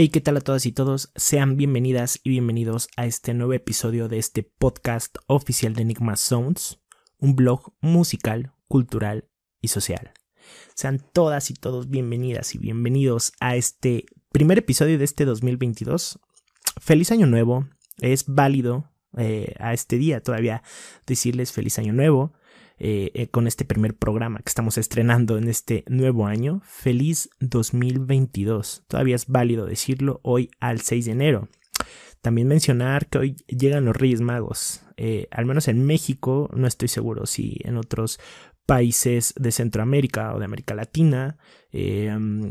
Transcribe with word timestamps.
Hey, 0.00 0.10
¿qué 0.10 0.20
tal 0.20 0.36
a 0.36 0.40
todas 0.40 0.64
y 0.64 0.70
todos? 0.70 1.10
Sean 1.16 1.56
bienvenidas 1.56 2.20
y 2.22 2.30
bienvenidos 2.30 2.86
a 2.96 3.06
este 3.06 3.34
nuevo 3.34 3.52
episodio 3.52 4.06
de 4.06 4.18
este 4.18 4.44
podcast 4.44 5.16
oficial 5.26 5.74
de 5.74 5.82
Enigma 5.82 6.14
Sounds, 6.14 6.78
un 7.18 7.34
blog 7.34 7.72
musical, 7.80 8.52
cultural 8.68 9.28
y 9.60 9.66
social. 9.66 10.12
Sean 10.76 11.04
todas 11.12 11.50
y 11.50 11.54
todos 11.54 11.90
bienvenidas 11.90 12.54
y 12.54 12.58
bienvenidos 12.58 13.32
a 13.40 13.56
este 13.56 14.06
primer 14.30 14.58
episodio 14.58 14.98
de 14.98 15.04
este 15.04 15.24
2022. 15.24 16.20
Feliz 16.80 17.10
año 17.10 17.26
nuevo, 17.26 17.66
es 17.98 18.24
válido 18.28 18.92
eh, 19.16 19.56
a 19.58 19.72
este 19.72 19.96
día 19.96 20.22
todavía 20.22 20.62
decirles 21.08 21.50
feliz 21.50 21.76
año 21.80 21.92
nuevo. 21.92 22.34
Eh, 22.80 23.10
eh, 23.14 23.26
con 23.26 23.48
este 23.48 23.64
primer 23.64 23.96
programa 23.96 24.38
que 24.38 24.48
estamos 24.48 24.78
estrenando 24.78 25.36
en 25.36 25.48
este 25.48 25.84
nuevo 25.88 26.26
año. 26.26 26.62
Feliz 26.64 27.28
2022. 27.40 28.84
Todavía 28.86 29.16
es 29.16 29.26
válido 29.26 29.66
decirlo 29.66 30.20
hoy 30.22 30.50
al 30.60 30.80
6 30.80 31.06
de 31.06 31.10
enero. 31.10 31.48
También 32.22 32.46
mencionar 32.46 33.08
que 33.08 33.18
hoy 33.18 33.36
llegan 33.48 33.84
los 33.84 33.96
Reyes 33.96 34.20
Magos. 34.20 34.84
Eh, 34.96 35.26
al 35.32 35.44
menos 35.44 35.66
en 35.66 35.84
México, 35.86 36.50
no 36.54 36.68
estoy 36.68 36.86
seguro 36.86 37.26
si 37.26 37.58
en 37.64 37.76
otros 37.76 38.20
países 38.64 39.34
de 39.36 39.50
Centroamérica 39.50 40.34
o 40.34 40.38
de 40.38 40.44
América 40.44 40.74
Latina 40.74 41.38
mm, 41.72 42.50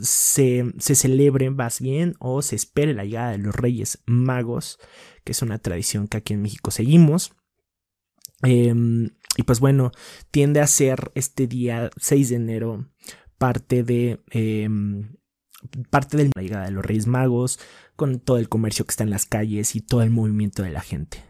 se, 0.00 0.72
se 0.78 0.94
celebre 0.94 1.50
más 1.50 1.80
bien 1.80 2.14
o 2.18 2.40
se 2.40 2.56
espere 2.56 2.94
la 2.94 3.04
llegada 3.04 3.32
de 3.32 3.38
los 3.38 3.54
Reyes 3.54 4.02
Magos, 4.06 4.78
que 5.24 5.32
es 5.32 5.42
una 5.42 5.58
tradición 5.58 6.08
que 6.08 6.16
aquí 6.16 6.32
en 6.32 6.42
México 6.42 6.70
seguimos. 6.70 7.37
Em, 8.42 9.10
y 9.36 9.42
pues 9.42 9.60
bueno, 9.60 9.92
tiende 10.30 10.60
a 10.60 10.66
ser 10.66 11.10
este 11.14 11.46
día 11.46 11.90
6 11.96 12.30
de 12.30 12.36
enero 12.36 12.90
parte 13.38 13.82
de... 13.82 14.20
Em, 14.30 15.16
parte 15.90 16.16
de 16.16 16.30
la 16.34 16.42
llegada 16.42 16.66
de 16.66 16.70
los 16.70 16.84
Reyes 16.84 17.08
Magos, 17.08 17.58
con 17.96 18.20
todo 18.20 18.38
el 18.38 18.48
comercio 18.48 18.84
que 18.84 18.92
está 18.92 19.02
en 19.02 19.10
las 19.10 19.26
calles 19.26 19.74
y 19.74 19.80
todo 19.80 20.02
el 20.02 20.10
movimiento 20.10 20.62
de 20.62 20.70
la 20.70 20.80
gente. 20.80 21.24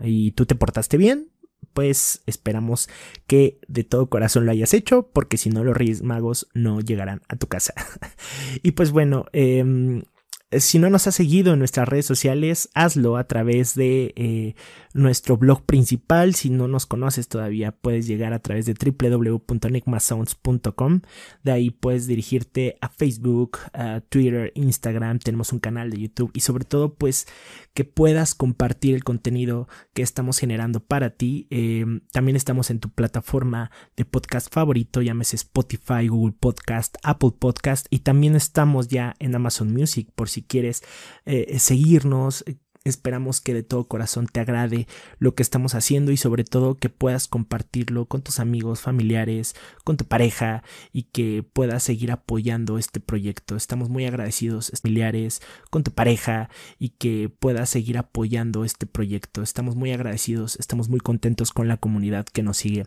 ¿Y 0.00 0.32
tú 0.32 0.46
te 0.46 0.54
portaste 0.54 0.96
bien? 0.96 1.30
Pues 1.74 2.22
esperamos 2.26 2.88
que 3.26 3.60
de 3.68 3.84
todo 3.84 4.08
corazón 4.08 4.46
lo 4.46 4.52
hayas 4.52 4.72
hecho, 4.72 5.10
porque 5.12 5.36
si 5.36 5.50
no 5.50 5.64
los 5.64 5.76
Reyes 5.76 6.02
Magos 6.02 6.48
no 6.54 6.80
llegarán 6.80 7.20
a 7.28 7.36
tu 7.36 7.46
casa. 7.46 7.74
y 8.62 8.70
pues 8.72 8.90
bueno, 8.90 9.26
eh, 9.34 10.02
si 10.50 10.78
no 10.78 10.90
nos 10.90 11.06
has 11.06 11.14
seguido 11.14 11.52
en 11.52 11.58
nuestras 11.58 11.86
redes 11.88 12.06
sociales, 12.06 12.70
hazlo 12.74 13.16
a 13.16 13.24
través 13.24 13.74
de 13.74 14.12
eh, 14.16 14.54
nuestro 14.92 15.36
blog 15.36 15.64
principal. 15.64 16.34
Si 16.34 16.50
no 16.50 16.68
nos 16.68 16.86
conoces 16.86 17.28
todavía, 17.28 17.72
puedes 17.72 18.06
llegar 18.06 18.32
a 18.32 18.38
través 18.38 18.64
de 18.66 18.74
www.enigmasounds.com. 18.74 21.00
De 21.42 21.52
ahí 21.52 21.70
puedes 21.70 22.06
dirigirte 22.06 22.76
a 22.80 22.88
Facebook, 22.88 23.58
a 23.72 24.00
Twitter, 24.00 24.52
Instagram. 24.54 25.18
Tenemos 25.18 25.52
un 25.52 25.58
canal 25.58 25.90
de 25.90 26.00
YouTube 26.00 26.30
y 26.34 26.40
sobre 26.40 26.64
todo, 26.64 26.94
pues 26.94 27.26
que 27.74 27.84
puedas 27.84 28.34
compartir 28.34 28.94
el 28.94 29.04
contenido 29.04 29.68
que 29.92 30.02
estamos 30.02 30.38
generando 30.38 30.80
para 30.80 31.10
ti. 31.10 31.46
Em, 31.50 32.00
también 32.12 32.36
estamos 32.36 32.70
en 32.70 32.78
tu 32.78 32.90
plataforma 32.90 33.70
de 33.96 34.04
podcast 34.04 34.52
favorito, 34.52 35.02
llámese 35.02 35.36
Spotify, 35.36 36.08
Google 36.08 36.34
Podcast, 36.38 36.96
Apple 37.02 37.32
Podcast 37.38 37.86
y 37.90 38.00
también 38.00 38.36
estamos 38.36 38.88
ya 38.88 39.14
en 39.18 39.34
Amazon 39.34 39.72
Music 39.72 40.08
por 40.14 40.28
si 40.28 40.43
quieres 40.44 40.82
eh, 41.24 41.58
seguirnos, 41.58 42.44
Esperamos 42.84 43.40
que 43.40 43.54
de 43.54 43.62
todo 43.62 43.88
corazón 43.88 44.26
te 44.30 44.40
agrade 44.40 44.86
lo 45.18 45.34
que 45.34 45.42
estamos 45.42 45.74
haciendo 45.74 46.12
y 46.12 46.18
sobre 46.18 46.44
todo 46.44 46.74
que 46.74 46.90
puedas 46.90 47.28
compartirlo 47.28 48.04
con 48.04 48.20
tus 48.20 48.40
amigos, 48.40 48.82
familiares, 48.82 49.54
con 49.84 49.96
tu 49.96 50.04
pareja 50.04 50.62
y 50.92 51.04
que 51.04 51.42
puedas 51.50 51.82
seguir 51.82 52.12
apoyando 52.12 52.76
este 52.76 53.00
proyecto. 53.00 53.56
Estamos 53.56 53.88
muy 53.88 54.04
agradecidos, 54.04 54.70
familiares, 54.82 55.40
con 55.70 55.82
tu 55.82 55.92
pareja 55.92 56.50
y 56.78 56.90
que 56.90 57.30
puedas 57.30 57.70
seguir 57.70 57.96
apoyando 57.96 58.66
este 58.66 58.84
proyecto. 58.84 59.42
Estamos 59.42 59.76
muy 59.76 59.92
agradecidos, 59.92 60.56
estamos 60.60 60.90
muy 60.90 61.00
contentos 61.00 61.52
con 61.52 61.68
la 61.68 61.78
comunidad 61.78 62.26
que 62.26 62.42
nos 62.42 62.58
sigue 62.58 62.84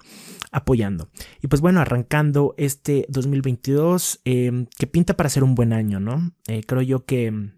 apoyando. 0.51 1.09
Y 1.41 1.47
pues 1.47 1.59
bueno, 1.59 1.79
arrancando 1.79 2.53
este 2.57 3.07
2022, 3.09 4.21
eh, 4.25 4.67
que 4.77 4.85
pinta 4.85 5.17
para 5.17 5.29
ser 5.29 5.43
un 5.43 5.55
buen 5.55 5.73
año, 5.73 5.99
¿no? 5.99 6.33
Eh, 6.45 6.61
creo 6.65 6.83
yo 6.83 7.03
que 7.05 7.56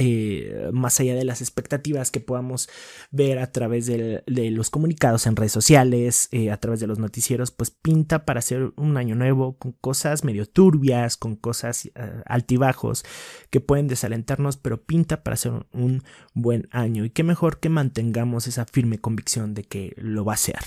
eh, 0.00 0.70
más 0.72 1.00
allá 1.00 1.16
de 1.16 1.24
las 1.24 1.40
expectativas 1.40 2.12
que 2.12 2.20
podamos 2.20 2.68
ver 3.10 3.40
a 3.40 3.50
través 3.50 3.86
de, 3.86 4.22
los 4.26 4.70
comunicados 4.70 5.26
en 5.26 5.34
redes 5.34 5.50
sociales, 5.50 6.28
eh, 6.30 6.52
a 6.52 6.56
través 6.56 6.78
de 6.78 6.86
los 6.86 7.00
noticieros, 7.00 7.50
pues 7.50 7.72
pinta 7.72 8.24
para 8.24 8.40
ser 8.40 8.72
un 8.76 8.96
año 8.96 9.16
nuevo 9.16 9.58
con 9.58 9.72
cosas 9.72 10.22
medio 10.22 10.46
turbias, 10.46 11.16
con 11.16 11.34
cosas 11.34 11.86
eh, 11.86 11.90
altibajos 12.26 13.04
que 13.50 13.60
pueden 13.60 13.88
desalentarnos, 13.88 14.56
pero 14.56 14.84
pinta 14.84 15.24
para 15.24 15.36
ser 15.36 15.66
un 15.72 16.04
buen 16.32 16.68
año 16.70 17.04
y 17.04 17.10
qué 17.10 17.24
mejor 17.24 17.58
que 17.58 17.68
mantengamos 17.68 18.46
esa 18.46 18.66
firme 18.66 19.00
convicción 19.00 19.52
de 19.52 19.64
que 19.64 19.94
lo 19.96 20.24
va 20.24 20.34
a 20.34 20.36
ser. 20.36 20.60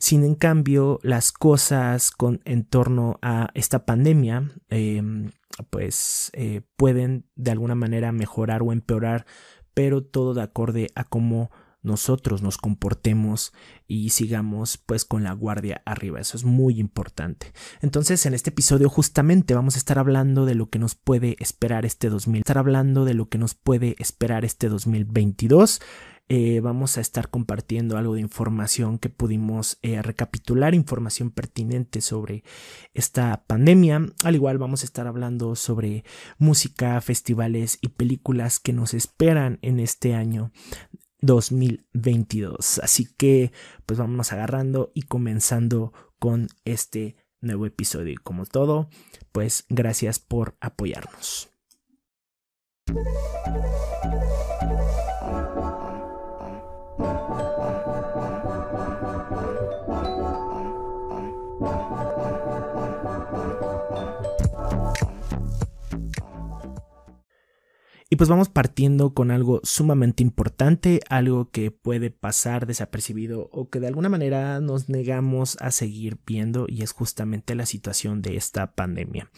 Sin 0.00 0.24
en 0.24 0.34
cambio, 0.34 0.98
las 1.02 1.30
cosas 1.30 2.10
con 2.10 2.40
en 2.46 2.64
torno 2.64 3.18
a 3.20 3.50
esta 3.52 3.84
pandemia, 3.84 4.50
em, 4.70 5.30
pues 5.68 6.30
eh, 6.32 6.62
pueden 6.76 7.26
de 7.36 7.50
alguna 7.50 7.74
manera 7.74 8.10
mejorar 8.10 8.62
o 8.62 8.72
empeorar, 8.72 9.26
pero 9.74 10.02
todo 10.02 10.32
de 10.32 10.40
acorde 10.40 10.88
a 10.94 11.04
cómo 11.04 11.50
nosotros 11.82 12.40
nos 12.40 12.56
comportemos 12.56 13.52
y 13.86 14.10
sigamos 14.10 14.78
pues 14.78 15.04
con 15.04 15.22
la 15.22 15.32
guardia 15.32 15.82
arriba. 15.84 16.18
Eso 16.18 16.38
es 16.38 16.44
muy 16.44 16.80
importante. 16.80 17.52
Entonces 17.82 18.24
en 18.24 18.32
este 18.32 18.50
episodio 18.50 18.88
justamente 18.88 19.54
vamos 19.54 19.74
a 19.74 19.78
estar 19.78 19.98
hablando 19.98 20.46
de 20.46 20.54
lo 20.54 20.70
que 20.70 20.78
nos 20.78 20.94
puede 20.94 21.36
esperar 21.40 21.84
este 21.84 22.08
2000. 22.08 22.40
Estar 22.40 22.58
hablando 22.58 23.04
de 23.04 23.14
lo 23.14 23.28
que 23.28 23.36
nos 23.36 23.54
puede 23.54 23.96
esperar 23.98 24.46
este 24.46 24.70
2022 24.70 25.80
eh, 26.32 26.60
vamos 26.60 26.96
a 26.96 27.00
estar 27.00 27.28
compartiendo 27.28 27.98
algo 27.98 28.14
de 28.14 28.20
información 28.20 29.00
que 29.00 29.08
pudimos 29.08 29.80
eh, 29.82 30.00
recapitular, 30.00 30.76
información 30.76 31.32
pertinente 31.32 32.00
sobre 32.00 32.44
esta 32.94 33.42
pandemia. 33.48 34.06
Al 34.22 34.36
igual 34.36 34.56
vamos 34.56 34.82
a 34.82 34.84
estar 34.84 35.08
hablando 35.08 35.56
sobre 35.56 36.04
música, 36.38 37.00
festivales 37.00 37.78
y 37.80 37.88
películas 37.88 38.60
que 38.60 38.72
nos 38.72 38.94
esperan 38.94 39.58
en 39.62 39.80
este 39.80 40.14
año 40.14 40.52
2022. 41.20 42.78
Así 42.78 43.12
que 43.16 43.50
pues 43.84 43.98
vamos 43.98 44.32
agarrando 44.32 44.92
y 44.94 45.02
comenzando 45.02 45.92
con 46.20 46.46
este 46.64 47.16
nuevo 47.40 47.66
episodio. 47.66 48.12
Y 48.12 48.16
como 48.16 48.46
todo, 48.46 48.88
pues 49.32 49.64
gracias 49.68 50.20
por 50.20 50.56
apoyarnos. 50.60 51.50
Y 68.12 68.16
pues 68.16 68.28
vamos 68.28 68.48
partiendo 68.48 69.14
con 69.14 69.30
algo 69.30 69.60
sumamente 69.62 70.24
importante, 70.24 70.98
algo 71.08 71.48
que 71.52 71.70
puede 71.70 72.10
pasar 72.10 72.66
desapercibido 72.66 73.48
o 73.52 73.70
que 73.70 73.78
de 73.78 73.86
alguna 73.86 74.08
manera 74.08 74.60
nos 74.60 74.88
negamos 74.88 75.56
a 75.60 75.70
seguir 75.70 76.18
viendo 76.26 76.66
y 76.68 76.82
es 76.82 76.90
justamente 76.90 77.54
la 77.54 77.66
situación 77.66 78.20
de 78.20 78.36
esta 78.36 78.72
pandemia. 78.72 79.30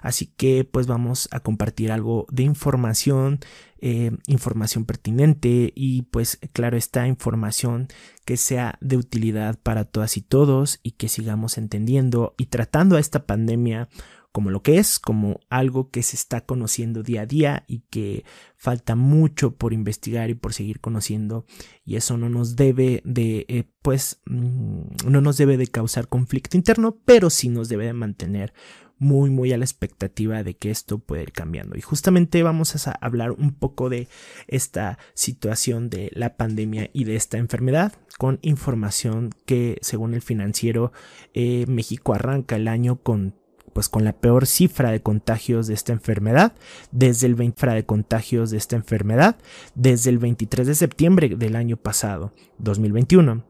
Así 0.00 0.26
que 0.26 0.64
pues 0.64 0.86
vamos 0.86 1.28
a 1.32 1.40
compartir 1.40 1.90
algo 1.90 2.26
de 2.30 2.44
información, 2.44 3.40
eh, 3.80 4.12
información 4.28 4.84
pertinente 4.84 5.72
y 5.74 6.02
pues 6.02 6.38
claro 6.52 6.76
esta 6.76 7.08
información 7.08 7.88
que 8.24 8.36
sea 8.36 8.78
de 8.80 8.96
utilidad 8.96 9.58
para 9.58 9.84
todas 9.84 10.16
y 10.16 10.22
todos 10.22 10.78
y 10.84 10.92
que 10.92 11.08
sigamos 11.08 11.58
entendiendo 11.58 12.36
y 12.38 12.46
tratando 12.46 12.94
a 12.94 13.00
esta 13.00 13.26
pandemia 13.26 13.88
como 14.32 14.50
lo 14.50 14.62
que 14.62 14.78
es, 14.78 14.98
como 14.98 15.40
algo 15.48 15.90
que 15.90 16.02
se 16.02 16.16
está 16.16 16.42
conociendo 16.42 17.02
día 17.02 17.22
a 17.22 17.26
día 17.26 17.64
y 17.66 17.80
que 17.90 18.24
falta 18.56 18.94
mucho 18.94 19.56
por 19.56 19.72
investigar 19.72 20.30
y 20.30 20.34
por 20.34 20.52
seguir 20.52 20.80
conociendo. 20.80 21.46
Y 21.84 21.96
eso 21.96 22.16
no 22.16 22.28
nos 22.28 22.56
debe 22.56 23.02
de 23.04 23.46
eh, 23.48 23.64
pues 23.82 24.20
mm, 24.26 25.08
no 25.08 25.20
nos 25.20 25.36
debe 25.36 25.56
de 25.56 25.66
causar 25.66 26.08
conflicto 26.08 26.56
interno 26.56 26.98
pero 27.04 27.30
sí 27.30 27.48
nos 27.48 27.68
debe 27.68 27.86
de 27.86 27.92
mantener 27.92 28.52
muy 28.98 29.30
muy 29.30 29.52
a 29.52 29.58
la 29.58 29.64
expectativa 29.64 30.44
de 30.44 30.54
que 30.54 30.70
esto 30.70 30.98
puede 30.98 31.22
ir 31.22 31.32
cambiando. 31.32 31.76
Y 31.76 31.80
justamente 31.80 32.42
vamos 32.42 32.86
a 32.86 32.92
hablar 32.92 33.32
un 33.32 33.54
poco 33.54 33.88
de 33.88 34.08
esta 34.46 34.98
situación 35.14 35.88
de 35.88 36.10
la 36.14 36.36
pandemia 36.36 36.90
y 36.92 37.04
de 37.04 37.16
esta 37.16 37.38
enfermedad 37.38 37.94
con 38.18 38.38
información 38.42 39.30
que 39.46 39.78
según 39.80 40.12
el 40.12 40.20
financiero 40.20 40.92
eh, 41.32 41.64
México 41.66 42.12
arranca 42.12 42.56
el 42.56 42.68
año 42.68 42.96
con 42.96 43.39
pues 43.72 43.88
con 43.88 44.04
la 44.04 44.12
peor 44.12 44.46
cifra 44.46 44.90
de 44.90 45.00
contagios 45.00 45.66
de 45.66 45.74
esta 45.74 45.92
enfermedad 45.92 46.52
desde 46.90 47.26
el 47.26 47.34
20 47.34 47.66
de 47.70 47.84
contagios 47.84 48.50
de 48.50 48.58
esta 48.58 48.76
enfermedad 48.76 49.36
desde 49.74 50.10
el 50.10 50.18
23 50.18 50.66
de 50.66 50.74
septiembre 50.74 51.36
del 51.36 51.56
año 51.56 51.76
pasado 51.76 52.32
2021 52.58 53.44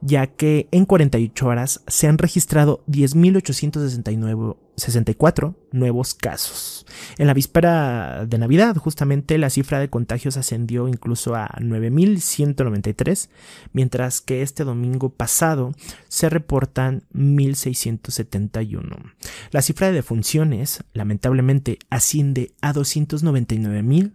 ya 0.00 0.26
que 0.26 0.68
en 0.70 0.84
48 0.84 1.46
horas 1.46 1.82
se 1.86 2.06
han 2.06 2.18
registrado 2.18 2.82
10.869 2.88 4.56
64 4.76 5.56
nuevos 5.72 6.14
casos. 6.14 6.86
En 7.18 7.26
la 7.26 7.34
víspera 7.34 8.24
de 8.26 8.38
Navidad, 8.38 8.76
justamente, 8.76 9.38
la 9.38 9.50
cifra 9.50 9.80
de 9.80 9.90
contagios 9.90 10.36
ascendió 10.36 10.88
incluso 10.88 11.34
a 11.34 11.48
9.193, 11.58 13.28
mientras 13.72 14.20
que 14.20 14.42
este 14.42 14.64
domingo 14.64 15.10
pasado 15.10 15.72
se 16.08 16.28
reportan 16.28 17.02
1.671. 17.14 19.12
La 19.50 19.62
cifra 19.62 19.88
de 19.88 19.94
defunciones, 19.94 20.84
lamentablemente, 20.92 21.78
asciende 21.90 22.54
a 22.60 22.72
299.000 22.72 24.12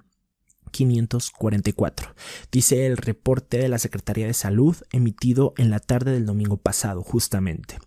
544, 0.71 2.15
dice 2.51 2.87
el 2.87 2.97
reporte 2.97 3.57
de 3.57 3.69
la 3.69 3.77
Secretaría 3.77 4.27
de 4.27 4.33
Salud 4.33 4.75
emitido 4.91 5.53
en 5.57 5.69
la 5.69 5.79
tarde 5.79 6.11
del 6.11 6.25
domingo 6.25 6.57
pasado, 6.57 7.01
justamente. 7.03 7.79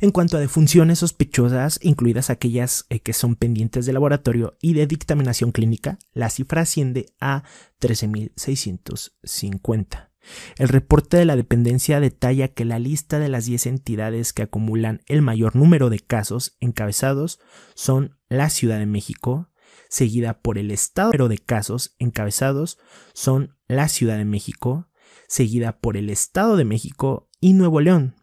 En 0.00 0.10
cuanto 0.10 0.36
a 0.36 0.40
defunciones 0.40 0.98
sospechosas, 1.00 1.78
incluidas 1.82 2.30
aquellas 2.30 2.86
eh, 2.88 3.00
que 3.00 3.12
son 3.12 3.36
pendientes 3.36 3.84
de 3.86 3.92
laboratorio 3.92 4.56
y 4.62 4.72
de 4.72 4.86
dictaminación 4.86 5.52
clínica, 5.52 5.98
la 6.14 6.30
cifra 6.30 6.62
asciende 6.62 7.04
a 7.20 7.42
13.650. 7.80 10.08
El 10.56 10.68
reporte 10.68 11.16
de 11.16 11.24
la 11.24 11.36
dependencia 11.36 12.00
detalla 12.00 12.48
que 12.48 12.64
la 12.64 12.78
lista 12.78 13.18
de 13.18 13.28
las 13.28 13.46
10 13.46 13.66
entidades 13.66 14.32
que 14.32 14.42
acumulan 14.42 15.00
el 15.06 15.22
mayor 15.22 15.56
número 15.56 15.90
de 15.90 16.00
casos 16.00 16.56
encabezados 16.60 17.40
son 17.74 18.16
la 18.28 18.50
Ciudad 18.50 18.78
de 18.78 18.86
México, 18.86 19.50
seguida 19.88 20.40
por 20.40 20.58
el 20.58 20.70
estado 20.70 21.28
de 21.28 21.38
casos 21.38 21.94
encabezados 21.98 22.78
son 23.14 23.56
la 23.66 23.88
Ciudad 23.88 24.16
de 24.16 24.24
México, 24.24 24.88
seguida 25.26 25.78
por 25.78 25.96
el 25.96 26.10
Estado 26.10 26.56
de 26.56 26.64
México 26.64 27.28
y 27.40 27.52
Nuevo 27.52 27.80
León. 27.80 28.14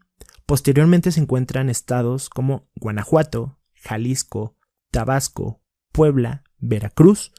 Posteriormente 0.46 1.12
se 1.12 1.22
encuentran 1.22 1.70
estados 1.70 2.30
como 2.30 2.70
Guanajuato, 2.76 3.60
Jalisco, 3.74 4.58
Tabasco, 4.92 5.62
Puebla, 5.92 6.44
Veracruz, 6.58 7.32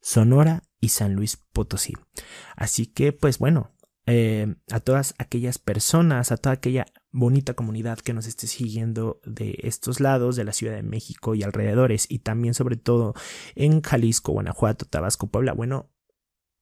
Sonora 0.00 0.62
y 0.80 0.90
San 0.90 1.14
Luis 1.14 1.36
Potosí. 1.36 1.94
Así 2.56 2.86
que, 2.86 3.12
pues 3.12 3.38
bueno, 3.38 3.74
eh, 4.10 4.54
a 4.70 4.80
todas 4.80 5.14
aquellas 5.18 5.58
personas, 5.58 6.32
a 6.32 6.38
toda 6.38 6.54
aquella 6.54 6.86
bonita 7.10 7.52
comunidad 7.52 7.98
que 7.98 8.14
nos 8.14 8.26
esté 8.26 8.46
siguiendo 8.46 9.20
de 9.26 9.58
estos 9.64 10.00
lados, 10.00 10.34
de 10.34 10.44
la 10.44 10.54
Ciudad 10.54 10.74
de 10.74 10.82
México 10.82 11.34
y 11.34 11.42
alrededores, 11.42 12.06
y 12.08 12.20
también 12.20 12.54
sobre 12.54 12.76
todo 12.76 13.12
en 13.54 13.82
Jalisco, 13.82 14.32
Guanajuato, 14.32 14.86
Tabasco, 14.86 15.26
Puebla, 15.26 15.52
bueno, 15.52 15.92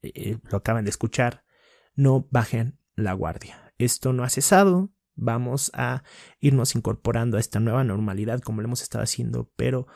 eh, 0.03 0.39
lo 0.51 0.59
acaban 0.59 0.85
de 0.85 0.91
escuchar, 0.91 1.45
no 1.95 2.27
bajen 2.33 2.81
la 2.97 3.13
guardia. 3.13 3.73
Esto 3.79 4.13
no 4.13 4.25
ha 4.25 4.29
cesado, 4.29 4.93
vamos 5.15 5.71
a 5.73 6.03
irnos 6.41 6.75
incorporando 6.75 7.37
a 7.37 7.41
esta 7.41 7.61
nueva 7.61 7.85
normalidad 7.85 8.41
como 8.41 8.61
lo 8.61 8.67
hemos 8.67 8.83
estado 8.83 9.05
haciendo, 9.05 9.53
pero 9.55 9.87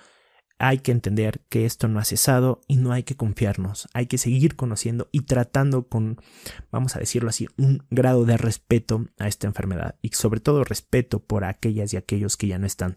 hay 0.60 0.78
que 0.78 0.92
entender 0.92 1.40
que 1.48 1.64
esto 1.64 1.88
no 1.88 1.98
ha 1.98 2.04
cesado 2.04 2.60
y 2.68 2.76
no 2.76 2.92
hay 2.92 3.02
que 3.02 3.16
confiarnos, 3.16 3.88
hay 3.94 4.06
que 4.06 4.18
seguir 4.18 4.56
conociendo 4.56 5.08
y 5.10 5.22
tratando 5.22 5.88
con, 5.88 6.20
vamos 6.70 6.94
a 6.94 6.98
decirlo 6.98 7.30
así, 7.30 7.48
un 7.56 7.82
grado 7.90 8.26
de 8.26 8.36
respeto 8.36 9.06
a 9.18 9.26
esta 9.26 9.46
enfermedad 9.46 9.96
y 10.02 10.10
sobre 10.10 10.40
todo 10.40 10.62
respeto 10.62 11.18
por 11.18 11.44
aquellas 11.44 11.94
y 11.94 11.96
aquellos 11.96 12.36
que 12.36 12.46
ya 12.46 12.58
no 12.58 12.66
están 12.66 12.94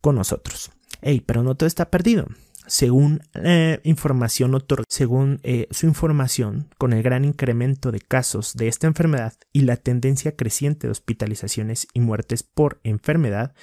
con 0.00 0.16
nosotros. 0.16 0.70
Ey, 1.02 1.20
pero 1.20 1.42
no 1.42 1.54
todo 1.54 1.66
está 1.66 1.90
perdido 1.90 2.26
según 2.72 3.20
eh, 3.34 3.80
información 3.84 4.58
según 4.88 5.40
eh, 5.42 5.68
su 5.70 5.84
información, 5.84 6.70
con 6.78 6.94
el 6.94 7.02
gran 7.02 7.26
incremento 7.26 7.92
de 7.92 8.00
casos 8.00 8.54
de 8.54 8.66
esta 8.66 8.86
enfermedad 8.86 9.34
y 9.52 9.60
la 9.60 9.76
tendencia 9.76 10.36
creciente 10.36 10.86
de 10.86 10.90
hospitalizaciones 10.92 11.86
y 11.92 12.00
muertes 12.00 12.42
por 12.42 12.80
enfermedad, 12.82 13.54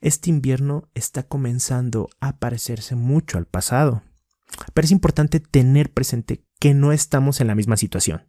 este 0.00 0.30
invierno 0.30 0.88
está 0.94 1.24
comenzando 1.24 2.08
a 2.18 2.38
parecerse 2.38 2.94
mucho 2.94 3.36
al 3.36 3.44
pasado. 3.44 4.02
Pero 4.72 4.86
es 4.86 4.90
importante 4.90 5.38
tener 5.38 5.92
presente 5.92 6.42
que 6.58 6.72
no 6.72 6.92
estamos 6.92 7.42
en 7.42 7.48
la 7.48 7.54
misma 7.54 7.76
situación. 7.76 8.26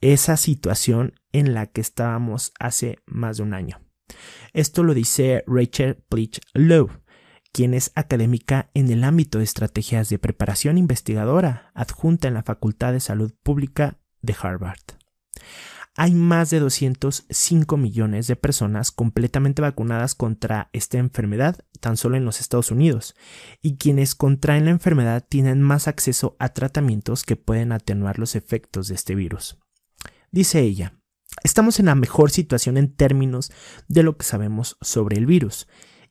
Esa 0.00 0.36
situación 0.36 1.14
en 1.30 1.54
la 1.54 1.66
que 1.66 1.82
estábamos 1.82 2.52
hace 2.58 2.98
más 3.06 3.36
de 3.36 3.44
un 3.44 3.54
año. 3.54 3.80
Esto 4.52 4.82
lo 4.82 4.92
dice 4.92 5.44
Rachel 5.46 6.02
Pleach 6.08 6.40
Lowe, 6.52 6.90
quien 7.52 7.74
es 7.74 7.92
académica 7.94 8.70
en 8.74 8.90
el 8.90 9.04
ámbito 9.04 9.38
de 9.38 9.44
estrategias 9.44 10.08
de 10.08 10.18
preparación 10.18 10.78
investigadora, 10.78 11.70
adjunta 11.74 12.28
en 12.28 12.34
la 12.34 12.42
Facultad 12.42 12.92
de 12.92 13.00
Salud 13.00 13.32
Pública 13.42 13.98
de 14.22 14.34
Harvard. 14.40 14.80
Hay 15.98 16.14
más 16.14 16.50
de 16.50 16.60
205 16.60 17.78
millones 17.78 18.26
de 18.26 18.36
personas 18.36 18.90
completamente 18.90 19.62
vacunadas 19.62 20.14
contra 20.14 20.68
esta 20.74 20.98
enfermedad 20.98 21.64
tan 21.80 21.96
solo 21.96 22.18
en 22.18 22.26
los 22.26 22.40
Estados 22.40 22.70
Unidos, 22.70 23.14
y 23.62 23.76
quienes 23.76 24.14
contraen 24.14 24.66
la 24.66 24.72
enfermedad 24.72 25.24
tienen 25.26 25.62
más 25.62 25.88
acceso 25.88 26.36
a 26.38 26.50
tratamientos 26.50 27.24
que 27.24 27.36
pueden 27.36 27.72
atenuar 27.72 28.18
los 28.18 28.36
efectos 28.36 28.88
de 28.88 28.94
este 28.94 29.14
virus. 29.14 29.56
Dice 30.30 30.60
ella, 30.60 31.00
estamos 31.44 31.80
en 31.80 31.86
la 31.86 31.94
mejor 31.94 32.30
situación 32.30 32.76
en 32.76 32.94
términos 32.94 33.50
de 33.88 34.02
lo 34.02 34.18
que 34.18 34.26
sabemos 34.26 34.76
sobre 34.82 35.16
el 35.16 35.24
virus, 35.24 35.66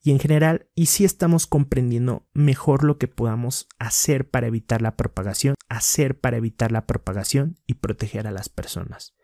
y 0.05 0.11
en 0.11 0.19
general 0.19 0.69
y 0.75 0.85
si 0.85 1.03
estamos 1.03 1.47
comprendiendo 1.47 2.27
mejor 2.31 2.83
lo 2.83 2.99
que 2.99 3.07
podamos 3.07 3.67
hacer 3.79 4.29
para 4.29 4.45
evitar 4.45 4.83
la 4.83 4.95
propagación, 4.95 5.55
hacer 5.67 6.19
para 6.19 6.37
evitar 6.37 6.71
la 6.71 6.85
propagación 6.85 7.57
y 7.65 7.73
proteger 7.73 8.27
a 8.27 8.31
las 8.31 8.47
personas. 8.47 9.15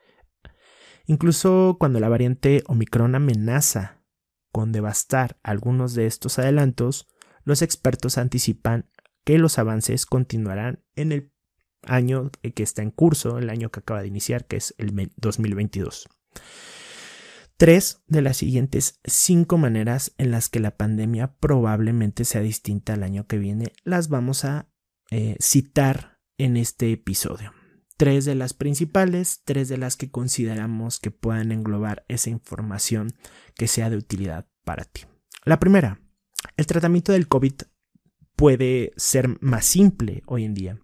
Incluso 1.05 1.77
cuando 1.79 1.99
la 1.99 2.09
variante 2.09 2.63
Omicron 2.65 3.13
amenaza 3.13 4.01
con 4.51 4.71
devastar 4.71 5.39
algunos 5.43 5.93
de 5.93 6.07
estos 6.07 6.39
adelantos, 6.39 7.07
los 7.43 7.61
expertos 7.61 8.17
anticipan 8.17 8.89
que 9.23 9.37
los 9.37 9.59
avances 9.59 10.07
continuarán 10.07 10.83
en 10.95 11.11
el 11.11 11.31
año 11.83 12.31
que 12.31 12.63
está 12.63 12.81
en 12.81 12.89
curso, 12.89 13.37
el 13.37 13.51
año 13.51 13.69
que 13.69 13.81
acaba 13.81 14.01
de 14.01 14.07
iniciar, 14.07 14.47
que 14.47 14.57
es 14.57 14.73
el 14.79 15.11
2022 15.17 16.09
tres 17.61 18.01
de 18.07 18.23
las 18.23 18.37
siguientes 18.37 18.99
cinco 19.03 19.59
maneras 19.59 20.15
en 20.17 20.31
las 20.31 20.49
que 20.49 20.59
la 20.59 20.77
pandemia 20.77 21.35
probablemente 21.35 22.25
sea 22.25 22.41
distinta 22.41 22.93
al 22.93 23.03
año 23.03 23.27
que 23.27 23.37
viene 23.37 23.71
las 23.83 24.09
vamos 24.09 24.45
a 24.45 24.67
eh, 25.11 25.35
citar 25.39 26.19
en 26.39 26.57
este 26.57 26.91
episodio. 26.91 27.53
Tres 27.97 28.25
de 28.25 28.33
las 28.33 28.55
principales, 28.55 29.43
tres 29.45 29.69
de 29.69 29.77
las 29.77 29.95
que 29.95 30.09
consideramos 30.09 30.99
que 30.99 31.11
puedan 31.11 31.51
englobar 31.51 32.03
esa 32.07 32.31
información 32.31 33.13
que 33.53 33.67
sea 33.67 33.91
de 33.91 33.97
utilidad 33.97 34.47
para 34.63 34.85
ti. 34.85 35.01
La 35.45 35.59
primera, 35.59 36.01
el 36.57 36.65
tratamiento 36.65 37.11
del 37.11 37.27
COVID 37.27 37.53
puede 38.35 38.91
ser 38.97 39.39
más 39.39 39.67
simple 39.67 40.23
hoy 40.25 40.45
en 40.45 40.55
día. 40.55 40.79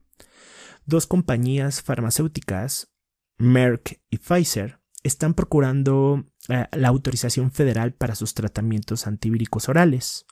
Dos 0.86 1.08
compañías 1.08 1.82
farmacéuticas, 1.82 2.94
Merck 3.40 4.00
y 4.12 4.20
Pfizer, 4.20 4.80
están 5.02 5.34
procurando 5.34 6.26
eh, 6.50 6.68
la 6.72 6.88
autorización 6.88 7.52
federal 7.52 7.94
para 7.94 8.16
sus 8.16 8.34
tratamientos 8.34 9.08
antivíricos 9.08 9.70
orales, 9.70 10.26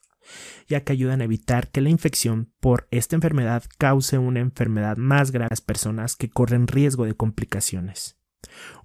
ya 0.67 0.83
que 0.83 0.93
ayudan 0.93 1.21
a 1.21 1.25
evitar 1.25 1.69
que 1.69 1.81
la 1.81 1.89
infección 1.89 2.51
por 2.59 2.87
esta 2.91 3.15
enfermedad 3.15 3.63
cause 3.77 4.17
una 4.17 4.39
enfermedad 4.39 4.97
más 4.97 5.31
grave 5.31 5.47
a 5.47 5.51
las 5.51 5.61
personas 5.61 6.15
que 6.15 6.29
corren 6.29 6.67
riesgo 6.67 7.05
de 7.05 7.15
complicaciones. 7.15 8.17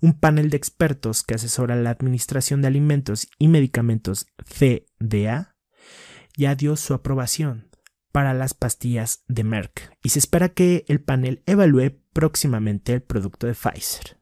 Un 0.01 0.19
panel 0.19 0.51
de 0.51 0.57
expertos 0.57 1.23
que 1.23 1.35
asesora 1.35 1.77
la 1.77 1.91
Administración 1.91 2.63
de 2.63 2.69
Alimentos 2.69 3.29
y 3.39 3.49
Medicamentos 3.49 4.27
FDA 4.39 5.57
ya 6.37 6.55
dio 6.55 6.77
su 6.77 6.95
aprobación 6.95 7.71
para 8.13 8.35
las 8.35 8.55
pastillas 8.55 9.25
de 9.29 9.45
Merck 9.45 9.93
y 10.03 10.11
se 10.11 10.19
espera 10.19 10.49
que 10.49 10.85
el 10.89 11.01
panel 11.01 11.43
evalúe 11.47 12.01
próximamente 12.13 12.95
el 12.95 13.03
producto 13.03 13.47
de 13.47 13.55
Pfizer. 13.55 14.19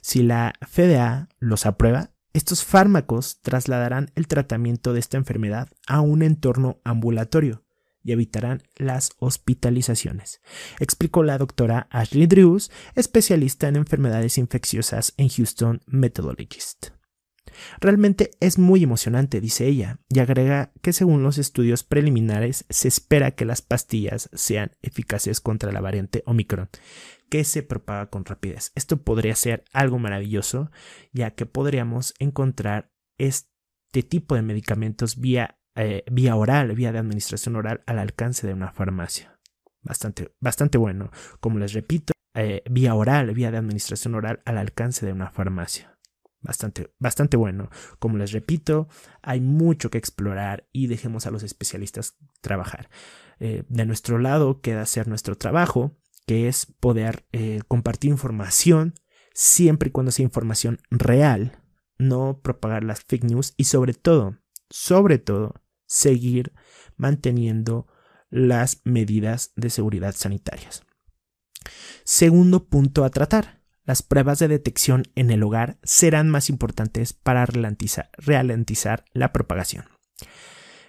Si 0.00 0.22
la 0.22 0.54
FDA 0.66 1.28
los 1.38 1.66
aprueba, 1.66 2.12
estos 2.38 2.64
fármacos 2.64 3.40
trasladarán 3.42 4.12
el 4.14 4.28
tratamiento 4.28 4.92
de 4.92 5.00
esta 5.00 5.16
enfermedad 5.16 5.68
a 5.88 6.00
un 6.00 6.22
entorno 6.22 6.80
ambulatorio 6.84 7.64
y 8.04 8.12
evitarán 8.12 8.62
las 8.76 9.10
hospitalizaciones, 9.18 10.40
explicó 10.78 11.24
la 11.24 11.36
doctora 11.36 11.88
Ashley 11.90 12.28
Drews, 12.28 12.70
especialista 12.94 13.66
en 13.66 13.74
enfermedades 13.74 14.38
infecciosas 14.38 15.14
en 15.16 15.28
Houston 15.28 15.80
Methodologist. 15.86 16.90
Realmente 17.80 18.30
es 18.38 18.56
muy 18.56 18.84
emocionante, 18.84 19.40
dice 19.40 19.66
ella, 19.66 19.98
y 20.08 20.20
agrega 20.20 20.70
que 20.80 20.92
según 20.92 21.24
los 21.24 21.38
estudios 21.38 21.82
preliminares 21.82 22.66
se 22.68 22.86
espera 22.86 23.32
que 23.32 23.46
las 23.46 23.62
pastillas 23.62 24.30
sean 24.32 24.70
eficaces 24.80 25.40
contra 25.40 25.72
la 25.72 25.80
variante 25.80 26.22
Omicron, 26.24 26.68
que 27.28 27.44
se 27.44 27.62
propaga 27.62 28.10
con 28.10 28.24
rapidez. 28.24 28.72
Esto 28.74 29.02
podría 29.02 29.34
ser 29.34 29.64
algo 29.72 29.98
maravilloso, 29.98 30.70
ya 31.12 31.32
que 31.32 31.46
podríamos 31.46 32.14
encontrar 32.18 32.90
este 33.18 34.02
tipo 34.02 34.34
de 34.34 34.42
medicamentos 34.42 35.18
vía, 35.18 35.58
eh, 35.74 36.04
vía 36.10 36.36
oral, 36.36 36.74
vía 36.74 36.92
de 36.92 36.98
administración 36.98 37.56
oral 37.56 37.82
al 37.86 37.98
alcance 37.98 38.46
de 38.46 38.54
una 38.54 38.72
farmacia. 38.72 39.38
Bastante, 39.82 40.34
bastante 40.40 40.78
bueno. 40.78 41.10
Como 41.40 41.58
les 41.58 41.72
repito, 41.72 42.12
eh, 42.34 42.62
vía 42.70 42.94
oral, 42.94 43.32
vía 43.34 43.50
de 43.50 43.58
administración 43.58 44.14
oral 44.14 44.42
al 44.44 44.58
alcance 44.58 45.06
de 45.06 45.12
una 45.12 45.30
farmacia 45.30 45.98
bastante, 46.40 46.92
bastante 46.98 47.36
bueno. 47.36 47.70
Como 47.98 48.18
les 48.18 48.32
repito, 48.32 48.88
hay 49.22 49.40
mucho 49.40 49.90
que 49.90 49.98
explorar 49.98 50.66
y 50.72 50.86
dejemos 50.86 51.26
a 51.26 51.30
los 51.30 51.42
especialistas 51.42 52.16
trabajar. 52.40 52.88
Eh, 53.40 53.64
de 53.68 53.86
nuestro 53.86 54.18
lado 54.18 54.60
queda 54.60 54.82
hacer 54.82 55.08
nuestro 55.08 55.36
trabajo, 55.36 55.96
que 56.28 56.46
es 56.46 56.66
poder 56.66 57.26
eh, 57.32 57.62
compartir 57.68 58.10
información 58.10 58.92
siempre 59.32 59.88
y 59.88 59.92
cuando 59.92 60.12
sea 60.12 60.24
información 60.24 60.78
real, 60.90 61.62
no 61.96 62.40
propagar 62.42 62.84
las 62.84 63.00
fake 63.00 63.24
news 63.24 63.54
y 63.56 63.64
sobre 63.64 63.94
todo, 63.94 64.36
sobre 64.68 65.18
todo, 65.18 65.54
seguir 65.86 66.52
manteniendo 66.98 67.86
las 68.28 68.82
medidas 68.84 69.52
de 69.56 69.70
seguridad 69.70 70.14
sanitarias. 70.14 70.82
Segundo 72.04 72.68
punto 72.68 73.04
a 73.04 73.10
tratar. 73.10 73.62
Las 73.84 74.02
pruebas 74.02 74.38
de 74.38 74.48
detección 74.48 75.04
en 75.14 75.30
el 75.30 75.42
hogar 75.42 75.78
serán 75.82 76.28
más 76.28 76.50
importantes 76.50 77.14
para 77.14 77.46
ralentizar, 77.46 79.04
la 79.14 79.32
propagación. 79.32 79.86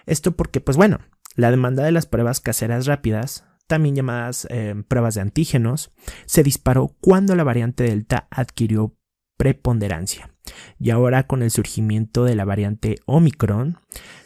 Esto 0.04 0.36
porque, 0.36 0.60
pues 0.60 0.76
bueno, 0.76 0.98
la 1.34 1.50
demanda 1.50 1.82
de 1.82 1.92
las 1.92 2.04
pruebas 2.04 2.40
caseras 2.40 2.84
rápidas, 2.84 3.46
también 3.70 3.94
llamadas 3.94 4.48
eh, 4.50 4.74
pruebas 4.88 5.14
de 5.14 5.20
antígenos, 5.20 5.92
se 6.26 6.42
disparó 6.42 6.96
cuando 7.00 7.36
la 7.36 7.44
variante 7.44 7.84
Delta 7.84 8.26
adquirió 8.28 8.96
preponderancia. 9.38 10.34
Y 10.80 10.90
ahora 10.90 11.28
con 11.28 11.44
el 11.44 11.52
surgimiento 11.52 12.24
de 12.24 12.34
la 12.34 12.44
variante 12.44 12.96
Omicron, 13.06 13.78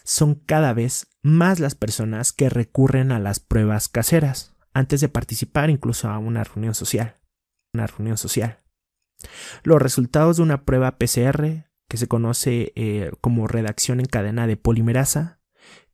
son 0.03 0.35
cada 0.35 0.73
vez 0.73 1.09
más 1.23 1.61
las 1.61 1.75
personas 1.75 2.33
que 2.33 2.49
recurren 2.49 3.13
a 3.13 3.19
las 3.19 3.39
pruebas 3.39 3.89
caseras 3.89 4.55
antes 4.73 5.03
de 5.03 5.11
participar 5.11 5.69
incluso 5.69 6.09
a 6.09 6.19
una 6.19 6.43
reunión 6.43 6.75
social. 6.75 7.15
Una 7.75 7.87
reunión 7.87 8.17
social. 8.17 8.61
Los 9.63 9.83
resultados 9.83 10.39
de 10.39 10.43
una 10.43 10.65
prueba 10.65 10.97
PCR, 10.97 11.69
que 11.87 11.97
se 11.99 12.09
conoce 12.09 12.73
eh, 12.77 13.13
como 13.21 13.47
redacción 13.47 14.01
en 14.01 14.07
cadena 14.07 14.47
de 14.47 14.57
polimerasa, 14.57 15.39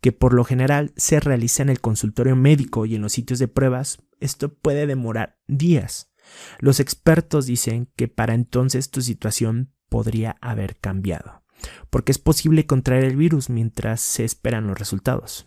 que 0.01 0.13
por 0.13 0.33
lo 0.33 0.45
general 0.45 0.93
se 0.97 1.21
realiza 1.21 1.63
en 1.63 1.69
el 1.69 1.81
consultorio 1.81 2.37
médico 2.37 2.87
y 2.87 2.95
en 2.95 3.03
los 3.03 3.13
sitios 3.13 3.39
de 3.39 3.49
pruebas, 3.49 3.99
esto 4.19 4.55
puede 4.55 4.87
demorar 4.87 5.39
días. 5.47 6.11
Los 6.59 6.81
expertos 6.81 7.47
dicen 7.47 7.91
que 7.97 8.09
para 8.09 8.35
entonces 8.35 8.91
tu 8.91 9.03
situación 9.03 9.73
podría 9.89 10.37
haber 10.41 10.77
cambiado, 10.77 11.43
porque 11.91 12.13
es 12.13 12.19
posible 12.19 12.67
contraer 12.67 13.05
el 13.05 13.17
virus 13.17 13.51
mientras 13.51 14.01
se 14.01 14.25
esperan 14.25 14.67
los 14.67 14.79
resultados. 14.79 15.47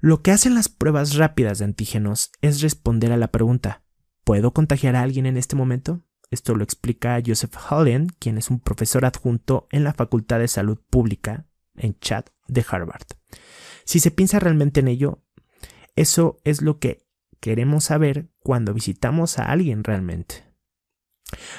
Lo 0.00 0.22
que 0.22 0.30
hacen 0.30 0.54
las 0.54 0.68
pruebas 0.68 1.16
rápidas 1.16 1.58
de 1.58 1.66
antígenos 1.66 2.30
es 2.40 2.62
responder 2.62 3.12
a 3.12 3.18
la 3.18 3.30
pregunta 3.30 3.82
¿Puedo 4.24 4.52
contagiar 4.52 4.96
a 4.96 5.02
alguien 5.02 5.26
en 5.26 5.36
este 5.36 5.56
momento? 5.56 6.02
Esto 6.30 6.54
lo 6.54 6.62
explica 6.62 7.20
Joseph 7.24 7.56
Holland, 7.68 8.12
quien 8.18 8.38
es 8.38 8.50
un 8.50 8.60
profesor 8.60 9.04
adjunto 9.04 9.66
en 9.72 9.82
la 9.82 9.92
Facultad 9.92 10.38
de 10.38 10.46
Salud 10.46 10.78
Pública 10.88 11.46
en 11.74 11.98
Chat 11.98 12.30
de 12.52 12.64
Harvard. 12.68 13.06
Si 13.84 14.00
se 14.00 14.10
piensa 14.10 14.38
realmente 14.38 14.80
en 14.80 14.88
ello, 14.88 15.22
eso 15.96 16.40
es 16.44 16.62
lo 16.62 16.78
que 16.78 17.06
queremos 17.40 17.84
saber 17.84 18.30
cuando 18.40 18.74
visitamos 18.74 19.38
a 19.38 19.44
alguien 19.44 19.84
realmente. 19.84 20.44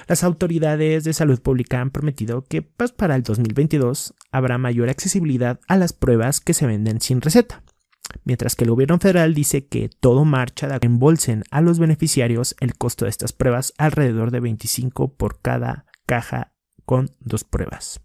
Las 0.07 0.23
autoridades 0.23 1.03
de 1.03 1.13
salud 1.13 1.41
pública 1.41 1.79
han 1.79 1.91
prometido 1.91 2.43
que 2.43 2.61
pues, 2.61 2.91
para 2.91 3.15
el 3.15 3.23
2022 3.23 4.13
habrá 4.31 4.57
mayor 4.57 4.89
accesibilidad 4.89 5.59
a 5.67 5.77
las 5.77 5.93
pruebas 5.93 6.41
que 6.41 6.53
se 6.53 6.67
venden 6.67 6.99
sin 6.99 7.21
receta 7.21 7.63
mientras 8.23 8.55
que 8.55 8.63
el 8.63 8.71
gobierno 8.71 8.99
federal 8.99 9.33
dice 9.33 9.67
que 9.67 9.89
todo 9.89 10.25
marcha 10.25 10.67
de 10.67 10.85
embolsen 10.85 11.43
a 11.51 11.61
los 11.61 11.79
beneficiarios 11.79 12.55
el 12.59 12.75
costo 12.75 13.05
de 13.05 13.09
estas 13.09 13.33
pruebas 13.33 13.73
alrededor 13.77 14.31
de 14.31 14.39
25 14.39 15.15
por 15.15 15.39
cada 15.41 15.85
caja 16.05 16.53
con 16.91 17.09
dos 17.21 17.45
pruebas. 17.45 18.01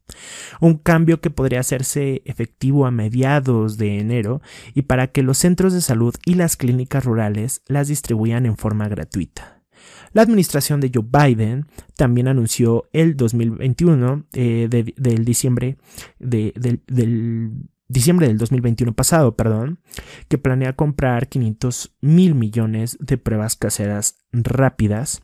Un 0.60 0.76
cambio 0.78 1.20
que 1.20 1.28
podría 1.28 1.58
hacerse 1.58 2.22
efectivo 2.24 2.86
a 2.86 2.92
mediados 2.92 3.78
de 3.78 3.98
enero 3.98 4.40
y 4.74 4.82
para 4.82 5.08
que 5.08 5.24
los 5.24 5.38
centros 5.38 5.72
de 5.72 5.80
salud 5.80 6.14
y 6.24 6.34
las 6.34 6.56
clínicas 6.56 7.04
rurales 7.04 7.62
las 7.66 7.88
distribuyan 7.88 8.46
en 8.46 8.56
forma 8.56 8.86
gratuita. 8.86 9.64
La 10.12 10.22
administración 10.22 10.80
de 10.80 10.92
Joe 10.94 11.04
Biden 11.04 11.66
también 11.96 12.28
anunció 12.28 12.84
el 12.92 13.16
2021 13.16 14.26
eh, 14.34 14.68
del 14.68 15.24
diciembre 15.24 15.78
del 16.20 17.50
diciembre 17.88 18.28
del 18.28 18.38
2021 18.38 18.94
pasado, 18.94 19.34
perdón, 19.34 19.80
que 20.28 20.38
planea 20.38 20.74
comprar 20.74 21.26
500 21.26 21.96
mil 22.02 22.36
millones 22.36 22.98
de 23.00 23.18
pruebas 23.18 23.56
caseras 23.56 24.18
rápidas 24.30 25.22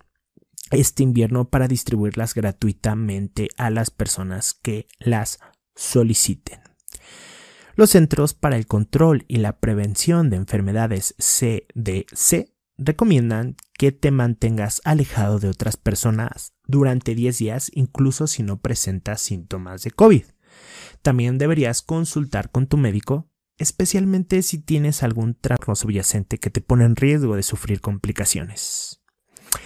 este 0.72 1.02
invierno 1.02 1.48
para 1.48 1.68
distribuirlas 1.68 2.34
gratuitamente 2.34 3.48
a 3.56 3.70
las 3.70 3.90
personas 3.90 4.54
que 4.54 4.88
las 4.98 5.38
soliciten. 5.74 6.60
Los 7.74 7.90
Centros 7.90 8.34
para 8.34 8.56
el 8.56 8.66
Control 8.66 9.24
y 9.28 9.36
la 9.36 9.58
Prevención 9.58 10.28
de 10.28 10.36
Enfermedades 10.36 11.14
CDC 11.18 12.52
recomiendan 12.76 13.56
que 13.78 13.92
te 13.92 14.10
mantengas 14.10 14.80
alejado 14.84 15.38
de 15.38 15.48
otras 15.48 15.76
personas 15.76 16.54
durante 16.66 17.14
10 17.14 17.38
días 17.38 17.70
incluso 17.74 18.26
si 18.26 18.42
no 18.42 18.60
presentas 18.60 19.20
síntomas 19.20 19.82
de 19.82 19.90
COVID. 19.90 20.24
También 21.02 21.38
deberías 21.38 21.82
consultar 21.82 22.50
con 22.50 22.66
tu 22.66 22.76
médico, 22.76 23.30
especialmente 23.58 24.42
si 24.42 24.58
tienes 24.58 25.02
algún 25.02 25.34
trastorno 25.34 25.74
subyacente 25.74 26.38
que 26.38 26.50
te 26.50 26.60
pone 26.60 26.84
en 26.84 26.96
riesgo 26.96 27.36
de 27.36 27.42
sufrir 27.42 27.80
complicaciones. 27.80 29.01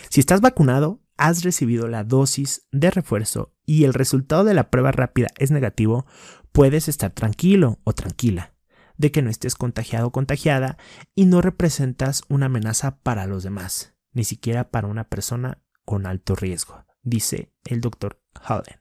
Si 0.09 0.21
estás 0.21 0.41
vacunado, 0.41 1.03
has 1.17 1.43
recibido 1.43 1.89
la 1.89 2.05
dosis 2.05 2.67
de 2.73 2.91
refuerzo 2.91 3.55
y 3.65 3.85
el 3.85 3.95
resultado 3.95 4.45
de 4.45 4.55
la 4.55 4.71
prueba 4.71 4.93
rápida 4.93 5.29
es 5.39 5.51
negativo, 5.51 6.07
puedes 6.53 6.89
estar 6.89 7.11
tranquilo 7.11 7.81
o 7.85 7.93
tranquila 7.93 8.55
de 8.97 9.13
que 9.13 9.23
no 9.23 9.31
estés 9.31 9.55
contagiado 9.55 10.09
o 10.09 10.13
contagiada 10.13 10.79
y 11.15 11.27
no 11.27 11.41
representas 11.43 12.23
una 12.29 12.47
amenaza 12.47 12.99
para 13.01 13.27
los 13.27 13.43
demás, 13.43 13.95
ni 14.13 14.25
siquiera 14.25 14.71
para 14.71 14.89
una 14.89 15.05
persona 15.05 15.63
con 15.85 16.07
alto 16.07 16.35
riesgo, 16.35 16.85
dice 17.03 17.53
el 17.65 17.81
doctor 17.81 18.23
Halden. 18.35 18.81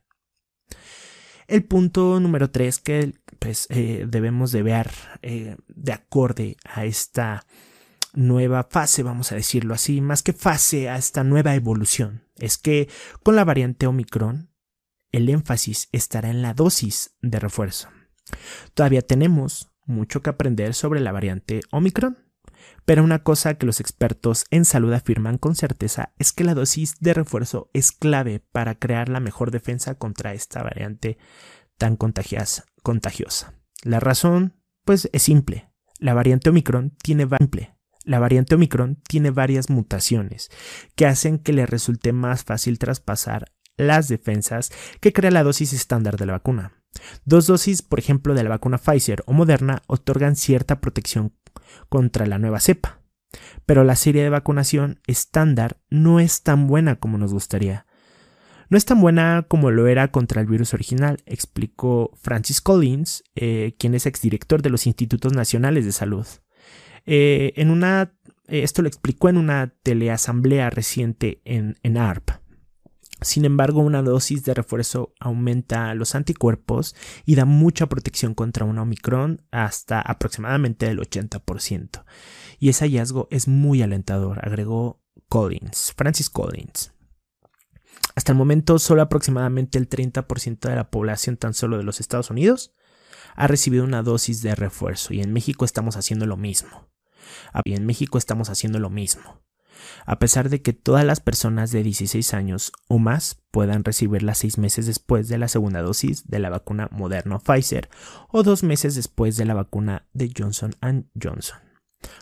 El 1.47 1.63
punto 1.63 2.19
número 2.19 2.49
tres 2.49 2.79
que 2.79 3.13
pues, 3.39 3.67
eh, 3.69 4.05
debemos 4.07 4.51
de 4.51 4.63
ver 4.63 4.91
eh, 5.21 5.57
de 5.67 5.93
acorde 5.93 6.57
a 6.63 6.85
esta 6.85 7.45
nueva 8.15 8.67
fase, 8.69 9.03
vamos 9.03 9.31
a 9.31 9.35
decirlo 9.35 9.73
así, 9.73 10.01
más 10.01 10.23
que 10.23 10.33
fase 10.33 10.89
a 10.89 10.97
esta 10.97 11.23
nueva 11.23 11.55
evolución, 11.55 12.23
es 12.37 12.57
que 12.57 12.89
con 13.23 13.35
la 13.35 13.43
variante 13.43 13.87
Omicron 13.87 14.51
el 15.11 15.29
énfasis 15.29 15.89
estará 15.91 16.29
en 16.29 16.41
la 16.41 16.53
dosis 16.53 17.15
de 17.21 17.39
refuerzo. 17.39 17.89
Todavía 18.73 19.01
tenemos 19.01 19.71
mucho 19.85 20.21
que 20.21 20.29
aprender 20.29 20.73
sobre 20.73 20.99
la 20.99 21.11
variante 21.11 21.61
Omicron, 21.71 22.17
pero 22.85 23.03
una 23.03 23.23
cosa 23.23 23.55
que 23.55 23.65
los 23.65 23.79
expertos 23.79 24.45
en 24.49 24.65
salud 24.65 24.93
afirman 24.93 25.37
con 25.37 25.55
certeza 25.55 26.13
es 26.17 26.33
que 26.33 26.43
la 26.43 26.53
dosis 26.53 26.95
de 26.99 27.13
refuerzo 27.13 27.69
es 27.73 27.91
clave 27.91 28.39
para 28.51 28.75
crear 28.75 29.09
la 29.09 29.19
mejor 29.19 29.51
defensa 29.51 29.95
contra 29.95 30.33
esta 30.33 30.63
variante 30.63 31.17
tan 31.77 31.95
contagiosa. 31.95 32.65
La 33.83 33.99
razón, 33.99 34.53
pues, 34.83 35.09
es 35.13 35.23
simple. 35.23 35.71
La 35.99 36.13
variante 36.13 36.49
Omicron 36.49 36.95
tiene 37.01 37.25
La 38.05 38.19
variante 38.19 38.55
Omicron 38.55 38.97
tiene 39.07 39.31
varias 39.31 39.69
mutaciones 39.69 40.51
que 40.95 41.07
hacen 41.07 41.39
que 41.39 41.53
le 41.53 41.65
resulte 41.65 42.13
más 42.13 42.43
fácil 42.43 42.77
traspasar 42.77 43.51
las 43.77 44.07
defensas 44.07 44.71
que 45.01 45.11
crea 45.11 45.31
la 45.31 45.43
dosis 45.43 45.73
estándar 45.73 46.15
de 46.17 46.27
la 46.27 46.33
vacuna. 46.33 46.73
Dos 47.25 47.47
dosis, 47.47 47.81
por 47.81 47.99
ejemplo, 47.99 48.33
de 48.33 48.43
la 48.43 48.49
vacuna 48.49 48.77
Pfizer 48.77 49.23
o 49.25 49.33
Moderna 49.33 49.81
otorgan 49.87 50.35
cierta 50.35 50.79
protección 50.79 51.33
contra 51.89 52.25
la 52.25 52.37
nueva 52.37 52.59
cepa, 52.59 53.01
pero 53.65 53.83
la 53.83 53.95
serie 53.95 54.23
de 54.23 54.29
vacunación 54.29 55.01
estándar 55.07 55.81
no 55.89 56.19
es 56.19 56.43
tan 56.43 56.67
buena 56.67 56.99
como 56.99 57.17
nos 57.17 57.33
gustaría. 57.33 57.85
No 58.69 58.77
es 58.77 58.85
tan 58.85 59.01
buena 59.01 59.45
como 59.47 59.71
lo 59.71 59.87
era 59.87 60.11
contra 60.11 60.41
el 60.41 60.47
virus 60.47 60.73
original, 60.73 61.21
explicó 61.25 62.11
Francis 62.21 62.61
Collins, 62.61 63.23
eh, 63.35 63.75
quien 63.77 63.93
es 63.93 64.05
exdirector 64.05 64.61
de 64.61 64.69
los 64.69 64.87
Institutos 64.87 65.33
Nacionales 65.33 65.85
de 65.85 65.91
Salud. 65.91 66.25
Eh, 67.05 67.53
en 67.55 67.69
una, 67.69 68.13
esto 68.47 68.81
lo 68.81 68.87
explicó 68.87 69.29
en 69.29 69.37
una 69.37 69.73
teleasamblea 69.83 70.69
reciente 70.69 71.41
en, 71.45 71.77
en 71.83 71.97
ARP. 71.97 72.31
Sin 73.21 73.45
embargo, 73.45 73.79
una 73.79 74.01
dosis 74.01 74.43
de 74.43 74.53
refuerzo 74.53 75.13
aumenta 75.19 75.93
los 75.95 76.15
anticuerpos 76.15 76.95
y 77.25 77.35
da 77.35 77.45
mucha 77.45 77.87
protección 77.87 78.33
contra 78.33 78.65
un 78.65 78.77
Omicron 78.77 79.41
hasta 79.51 80.01
aproximadamente 80.01 80.87
el 80.87 80.99
80%. 80.99 82.03
Y 82.59 82.69
ese 82.69 82.85
hallazgo 82.85 83.27
es 83.31 83.47
muy 83.47 83.81
alentador, 83.81 84.45
agregó 84.45 85.01
Collins, 85.29 85.93
Francis 85.95 86.29
Collins. 86.29 86.93
Hasta 88.15 88.31
el 88.31 88.37
momento, 88.37 88.79
solo 88.79 89.01
aproximadamente 89.01 89.77
el 89.77 89.89
30% 89.89 90.69
de 90.69 90.75
la 90.75 90.89
población 90.89 91.37
tan 91.37 91.53
solo 91.53 91.77
de 91.77 91.83
los 91.83 91.99
Estados 91.99 92.29
Unidos 92.29 92.73
ha 93.35 93.47
recibido 93.47 93.83
una 93.83 94.03
dosis 94.03 94.41
de 94.41 94.55
refuerzo 94.55 95.13
y 95.13 95.21
en 95.21 95.33
México 95.33 95.65
estamos 95.65 95.97
haciendo 95.97 96.25
lo 96.25 96.37
mismo. 96.37 96.87
Ah, 97.53 97.61
y 97.63 97.73
en 97.73 97.85
México 97.85 98.17
estamos 98.17 98.49
haciendo 98.49 98.79
lo 98.79 98.89
mismo. 98.89 99.41
a 100.05 100.17
pesar 100.19 100.49
de 100.49 100.61
que 100.61 100.73
todas 100.73 101.03
las 101.03 101.19
personas 101.19 101.71
de 101.71 101.83
16 101.83 102.33
años 102.33 102.71
o 102.87 102.97
más 102.97 103.41
puedan 103.51 103.83
recibirla 103.83 104.33
seis 104.33 104.57
meses 104.57 104.85
después 104.87 105.27
de 105.27 105.37
la 105.37 105.47
segunda 105.47 105.81
dosis 105.81 106.27
de 106.27 106.39
la 106.39 106.49
vacuna 106.49 106.87
Moderna 106.91 107.39
Pfizer 107.39 107.89
o 108.29 108.41
dos 108.41 108.63
meses 108.63 108.95
después 108.95 109.37
de 109.37 109.45
la 109.45 109.53
vacuna 109.53 110.07
de 110.13 110.31
Johnson 110.35 110.73
Johnson. 111.21 111.64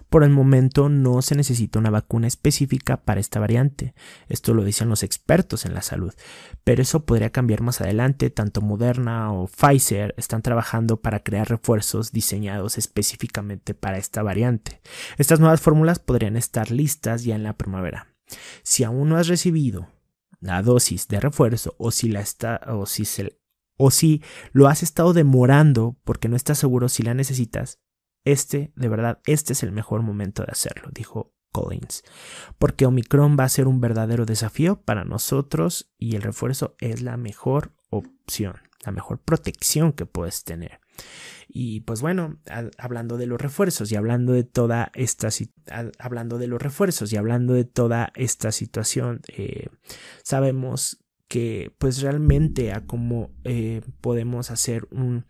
Por 0.10 0.24
el 0.24 0.30
momento 0.30 0.90
no 0.90 1.22
se 1.22 1.36
necesita 1.36 1.80
una 1.80 1.90
vacuna 1.90 2.28
específica 2.28 2.98
para 2.98 3.20
esta 3.20 3.40
variante, 3.40 3.94
esto 4.30 4.54
lo 4.54 4.64
dicen 4.64 4.90
los 4.90 5.04
expertos 5.04 5.66
en 5.66 5.74
la 5.74 5.82
salud, 5.82 6.14
pero 6.64 6.82
eso 6.82 7.06
podría 7.06 7.32
cambiar 7.32 7.62
más 7.62 7.82
adelante, 7.82 8.30
tanto 8.30 8.62
Moderna 8.62 9.32
o 9.34 9.48
Pfizer 9.48 10.14
están 10.18 10.42
trabajando 10.42 11.02
para 11.02 11.24
crear 11.24 11.50
refuerzos 11.50 12.12
diseñados 12.12 12.78
específicamente 12.78 13.74
para 13.74 13.98
esta 13.98 14.24
variante. 14.24 14.82
Estas 15.18 15.40
nuevas 15.40 15.62
fórmulas 15.62 16.00
podrían 16.00 16.38
estar 16.38 16.72
listas 16.72 17.24
ya 17.24 17.36
en 17.36 17.44
la 17.44 17.58
primavera. 17.58 18.08
Si 18.64 18.84
aún 18.84 19.10
no 19.10 19.18
has 19.18 19.28
recibido 19.28 19.90
la 20.40 20.62
dosis 20.62 21.08
de 21.08 21.20
refuerzo 21.20 21.76
o 21.78 21.92
si 21.92 22.10
la 22.10 22.20
está 22.20 22.60
o 22.68 22.86
si 22.86 23.06
o 23.78 23.92
si 23.92 24.22
lo 24.52 24.68
has 24.68 24.84
estado 24.84 25.14
demorando 25.14 25.98
porque 26.04 26.30
no 26.30 26.36
estás 26.36 26.60
seguro 26.60 26.90
si 26.90 27.04
la 27.04 27.14
necesitas, 27.14 27.80
este, 28.26 28.72
de 28.76 28.88
verdad, 28.88 29.20
este 29.26 29.54
es 29.54 29.64
el 29.64 29.72
mejor 29.72 30.02
momento 30.02 30.44
de 30.44 30.52
hacerlo, 30.52 30.90
dijo 30.94 31.34
Collins, 31.52 32.04
porque 32.58 32.86
Omicron 32.86 33.38
va 33.40 33.46
a 33.46 33.50
ser 33.50 33.68
un 33.68 33.80
verdadero 33.80 34.26
desafío 34.26 34.82
para 34.82 35.06
nosotros 35.06 35.94
y 35.98 36.16
el 36.16 36.22
refuerzo 36.22 36.76
es 36.80 37.02
la 37.02 37.18
mejor 37.18 37.74
opción, 37.90 38.56
la 38.86 38.92
mejor 38.92 39.20
protección 39.20 39.94
que 39.94 40.06
puedes 40.06 40.44
tener. 40.44 40.80
Y 41.48 41.82
pues 41.82 42.02
bueno, 42.02 42.40
hablando 42.78 43.18
de 43.18 43.28
los 43.28 43.40
refuerzos 43.40 43.92
y 43.92 43.96
hablando 43.96 44.34
de 44.34 44.44
toda 44.44 44.92
esta 44.96 45.30
hablando 46.00 46.38
de 46.38 46.48
los 46.48 46.62
refuerzos 46.62 47.14
y 47.14 47.18
hablando 47.18 47.54
de 47.54 47.66
toda 47.66 48.12
esta 48.16 48.52
situación, 48.52 49.22
eh, 49.28 49.68
sabemos 50.24 51.04
que 51.28 51.74
pues 51.78 52.02
realmente 52.02 52.74
a 52.74 52.86
cómo 52.86 53.32
eh, 53.44 53.82
podemos 54.02 54.52
hacer 54.52 54.88
un, 54.92 55.26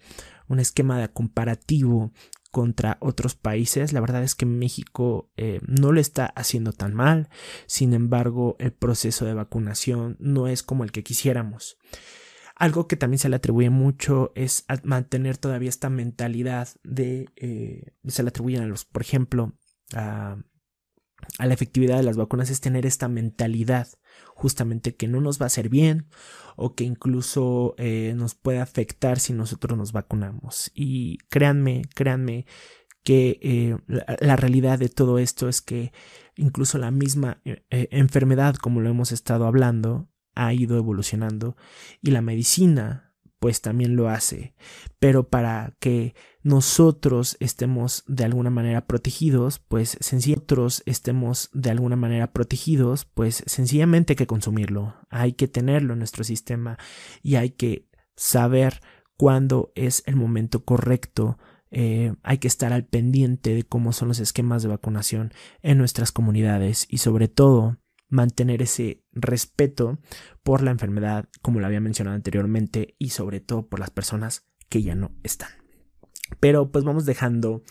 un 0.48 0.60
esquema 0.60 1.00
de 1.00 1.10
comparativo 1.10 2.12
contra 2.54 3.00
otros 3.02 3.34
países. 3.34 3.94
La 3.94 4.00
verdad 4.00 4.22
es 4.22 4.36
que 4.36 4.46
México 4.46 5.32
eh, 5.38 5.60
no 5.66 5.92
lo 5.92 6.00
está 6.00 6.28
haciendo 6.28 6.72
tan 6.72 6.94
mal. 6.94 7.28
Sin 7.66 7.94
embargo, 7.94 8.56
el 8.60 8.72
proceso 8.72 9.26
de 9.26 9.34
vacunación 9.34 10.18
no 10.20 10.48
es 10.48 10.62
como 10.62 10.84
el 10.84 10.92
que 10.92 11.02
quisiéramos. 11.02 11.80
Algo 12.56 12.88
que 12.88 12.96
también 12.96 13.18
se 13.18 13.28
le 13.28 13.38
atribuye 13.38 13.72
mucho 13.72 14.34
es 14.36 14.66
mantener 14.84 15.40
todavía 15.40 15.68
esta 15.68 15.90
mentalidad 15.90 16.70
de, 16.84 17.26
eh, 17.38 17.96
se 18.06 18.22
le 18.22 18.30
atribuyen 18.30 18.62
a 18.62 18.68
los, 18.68 18.86
por 18.86 19.02
ejemplo, 19.02 19.58
a, 19.96 20.38
a 21.38 21.46
la 21.46 21.54
efectividad 21.54 21.98
de 21.98 22.04
las 22.04 22.18
vacunas 22.18 22.50
es 22.50 22.62
tener 22.62 22.86
esta 22.86 23.08
mentalidad 23.08 23.88
justamente 24.36 24.96
que 24.96 25.08
no 25.08 25.22
nos 25.22 25.40
va 25.40 25.46
a 25.46 25.48
hacer 25.48 25.70
bien 25.70 26.08
o 26.56 26.76
que 26.76 26.84
incluso 26.84 27.76
eh, 27.78 28.14
nos 28.16 28.36
puede 28.36 28.60
afectar 28.60 29.20
si 29.20 29.34
nosotros 29.34 29.78
nos 29.78 29.92
vacunamos. 29.92 30.72
Y 30.74 31.18
créanme, 31.30 31.84
créanme 31.96 32.46
que 33.04 33.40
eh, 33.42 33.78
la, 33.88 34.36
realidad 34.36 34.80
de 34.80 34.90
todo 34.90 35.20
esto 35.20 35.50
es 35.50 35.62
que 35.62 35.92
incluso 36.36 36.78
la 36.78 36.92
misma 36.92 37.42
eh, 37.44 37.64
enfermedad, 37.92 38.56
como 38.56 38.82
lo 38.82 38.90
hemos 38.90 39.12
estado 39.12 39.46
hablando, 39.46 40.10
ha 40.36 40.54
ido 40.54 40.78
evolucionando 40.78 41.56
y 42.02 42.12
la 42.12 42.22
medicina 42.22 43.13
pues 43.44 43.60
también 43.60 43.98
lo 43.98 44.08
hace. 44.08 44.56
Pero 45.00 45.28
para 45.28 45.76
que 45.82 46.16
nosotros 46.44 47.36
estemos 47.42 48.06
de 48.08 48.24
alguna 48.24 48.50
manera 48.50 48.88
protegidos, 48.88 49.60
pues 49.60 49.98
nosotros 50.14 50.82
estemos 50.86 51.50
de 51.52 51.70
alguna 51.70 51.98
manera 51.98 52.32
protegidos, 52.32 53.04
pues 53.04 53.44
sencillamente 53.46 54.14
hay 54.14 54.16
que 54.16 54.28
consumirlo, 54.28 54.96
hay 55.10 55.34
que 55.34 55.50
tenerlo 55.50 55.92
en 55.92 56.00
nuestro 56.00 56.24
sistema 56.24 56.78
y 57.22 57.36
hay 57.36 57.50
que 57.50 57.90
saber 58.16 58.80
cuándo 59.18 59.74
es 59.76 60.04
el 60.06 60.16
momento 60.16 60.64
correcto 60.64 61.38
eh, 61.70 62.14
hay 62.24 62.38
que 62.38 62.48
estar 62.48 62.72
al 62.72 62.86
pendiente 62.86 63.56
de 63.56 63.64
cómo 63.64 63.92
son 63.92 64.08
los 64.08 64.20
esquemas 64.20 64.64
de 64.64 64.70
vacunación 64.70 65.34
en 65.64 65.80
nuestras 65.80 66.14
comunidades 66.14 66.86
y 66.88 67.00
sobre 67.00 67.28
todo 67.28 67.78
mantener 68.14 68.62
ese 68.62 69.04
respeto 69.12 70.00
por 70.44 70.62
la 70.62 70.72
enfermedad, 70.72 71.28
como 71.42 71.60
lo 71.60 71.66
había 71.66 71.82
mencionado 71.82 72.16
anteriormente, 72.16 72.96
y 73.00 73.10
sobre 73.10 73.40
todo 73.40 73.68
por 73.68 73.80
las 73.80 73.90
personas 73.90 74.46
que 74.70 74.84
ya 74.84 74.94
no 74.94 75.16
están. 75.24 75.50
Pero 76.40 76.72
pues 76.72 76.84
vamos 76.86 77.06
dejando 77.06 77.64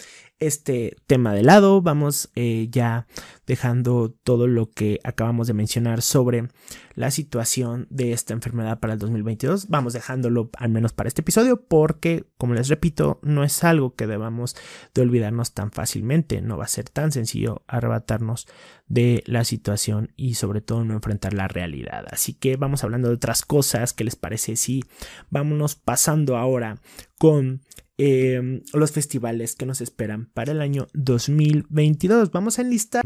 este 0.46 0.96
tema 1.06 1.32
de 1.32 1.42
lado, 1.42 1.82
vamos 1.82 2.30
eh, 2.34 2.68
ya 2.70 3.06
dejando 3.46 4.14
todo 4.22 4.46
lo 4.46 4.70
que 4.70 5.00
acabamos 5.04 5.46
de 5.46 5.54
mencionar 5.54 6.02
sobre 6.02 6.48
la 6.94 7.10
situación 7.10 7.86
de 7.90 8.12
esta 8.12 8.34
enfermedad 8.34 8.80
para 8.80 8.92
el 8.92 8.98
2022, 8.98 9.68
vamos 9.68 9.92
dejándolo 9.92 10.50
al 10.58 10.70
menos 10.70 10.92
para 10.92 11.08
este 11.08 11.22
episodio 11.22 11.64
porque, 11.66 12.26
como 12.36 12.54
les 12.54 12.68
repito, 12.68 13.18
no 13.22 13.44
es 13.44 13.64
algo 13.64 13.94
que 13.94 14.06
debamos 14.06 14.56
de 14.94 15.02
olvidarnos 15.02 15.52
tan 15.52 15.70
fácilmente, 15.70 16.42
no 16.42 16.56
va 16.56 16.64
a 16.64 16.68
ser 16.68 16.88
tan 16.88 17.12
sencillo 17.12 17.62
arrebatarnos 17.66 18.46
de 18.86 19.22
la 19.26 19.44
situación 19.44 20.12
y 20.16 20.34
sobre 20.34 20.60
todo 20.60 20.84
no 20.84 20.94
enfrentar 20.94 21.32
la 21.34 21.48
realidad. 21.48 22.04
Así 22.10 22.34
que 22.34 22.56
vamos 22.56 22.84
hablando 22.84 23.08
de 23.08 23.14
otras 23.14 23.42
cosas, 23.42 23.92
¿qué 23.92 24.04
les 24.04 24.16
parece? 24.16 24.56
Sí, 24.56 24.84
vámonos 25.30 25.76
pasando 25.76 26.36
ahora 26.36 26.78
con 27.18 27.62
Em, 28.04 28.62
los 28.72 28.90
festivales 28.90 29.54
que 29.54 29.64
nos 29.64 29.80
esperan 29.80 30.26
para 30.32 30.50
el 30.50 30.60
año 30.60 30.88
2022. 30.92 32.32
Vamos 32.32 32.58
a 32.58 32.62
enlistar. 32.62 33.04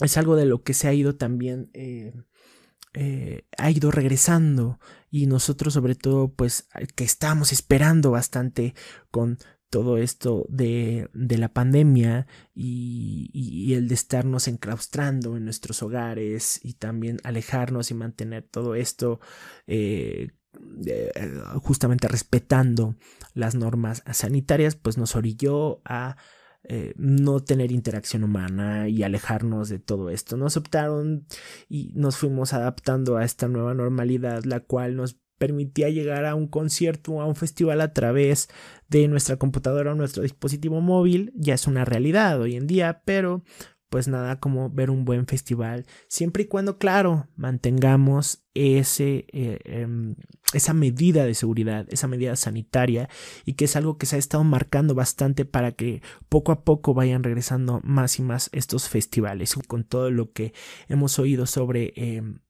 Es 0.00 0.18
algo 0.18 0.34
de 0.34 0.46
lo 0.46 0.64
que 0.64 0.74
se 0.74 0.88
ha 0.88 0.92
ido 0.92 1.14
también. 1.14 1.70
Eh, 1.74 2.12
eh, 2.94 3.46
ha 3.56 3.70
ido 3.70 3.92
regresando 3.92 4.80
y 5.12 5.26
nosotros 5.26 5.74
sobre 5.74 5.94
todo 5.94 6.34
pues 6.34 6.66
que 6.96 7.04
estamos 7.04 7.52
esperando 7.52 8.10
bastante 8.10 8.74
con 9.12 9.38
todo 9.68 9.96
esto 9.96 10.44
de, 10.48 11.08
de 11.14 11.38
la 11.38 11.52
pandemia 11.52 12.26
y, 12.52 13.72
el 13.74 13.86
de 13.86 13.94
estarnos 13.94 14.48
enclaustrando 14.48 15.36
en 15.36 15.44
nuestros 15.44 15.84
hogares 15.84 16.58
y 16.64 16.74
también 16.74 17.18
alejarnos 17.22 17.92
y 17.92 17.94
mantener 17.94 18.42
todo 18.42 18.74
esto 18.74 19.20
eh, 19.68 20.30
eh, 20.30 20.30
justamente 21.62 22.08
respetando 22.08 22.96
las 23.34 23.54
normas 23.54 24.02
sanitarias, 24.12 24.74
pues 24.76 24.98
nos 24.98 25.16
orilló 25.16 25.80
a 25.84 26.16
eh, 26.62 26.92
no 26.96 27.40
tener 27.40 27.72
interacción 27.72 28.22
humana 28.22 28.88
y 28.88 29.02
alejarnos 29.02 29.68
de 29.68 29.78
todo 29.78 30.10
esto. 30.10 30.36
Nos 30.36 30.56
optaron 30.56 31.26
y 31.68 31.92
nos 31.94 32.16
fuimos 32.18 32.52
adaptando 32.52 33.16
a 33.16 33.24
esta 33.24 33.48
nueva 33.48 33.74
normalidad, 33.74 34.44
la 34.44 34.60
cual 34.60 34.96
nos 34.96 35.16
permitía 35.38 35.88
llegar 35.88 36.26
a 36.26 36.34
un 36.34 36.48
concierto 36.48 37.22
a 37.22 37.24
un 37.24 37.34
festival 37.34 37.80
a 37.80 37.94
través 37.94 38.50
de 38.88 39.08
nuestra 39.08 39.36
computadora 39.38 39.92
o 39.92 39.94
nuestro 39.94 40.22
dispositivo 40.22 40.82
móvil. 40.82 41.32
Ya 41.34 41.54
es 41.54 41.66
una 41.66 41.86
realidad 41.86 42.38
hoy 42.38 42.56
en 42.56 42.66
día, 42.66 43.02
pero 43.06 43.42
pues 43.90 44.06
nada 44.06 44.38
como 44.38 44.70
ver 44.70 44.88
un 44.88 45.04
buen 45.04 45.26
festival, 45.26 45.84
siempre 46.08 46.44
y 46.44 46.46
cuando, 46.46 46.78
claro, 46.78 47.28
mantengamos 47.34 48.44
ese, 48.54 49.26
eh, 49.32 49.58
em, 49.64 50.14
esa 50.52 50.74
medida 50.74 51.24
de 51.24 51.34
seguridad, 51.34 51.86
esa 51.90 52.08
medida 52.08 52.36
sanitaria, 52.36 53.08
y 53.44 53.54
que 53.54 53.66
es 53.66 53.76
algo 53.76 53.98
que 53.98 54.06
se 54.06 54.16
ha 54.16 54.18
estado 54.18 54.44
marcando 54.44 54.94
bastante 54.94 55.44
para 55.44 55.72
que 55.72 56.02
poco 56.28 56.52
a 56.52 56.64
poco 56.64 56.94
vayan 56.94 57.22
regresando 57.22 57.80
más 57.84 58.18
y 58.18 58.22
más 58.22 58.50
estos 58.52 58.88
festivales, 58.88 59.54
con 59.68 59.84
todo 59.84 60.10
lo 60.10 60.32
que 60.32 60.52
hemos 60.88 61.18
oído 61.18 61.46
sobre... 61.46 61.92
Em, 61.96 62.40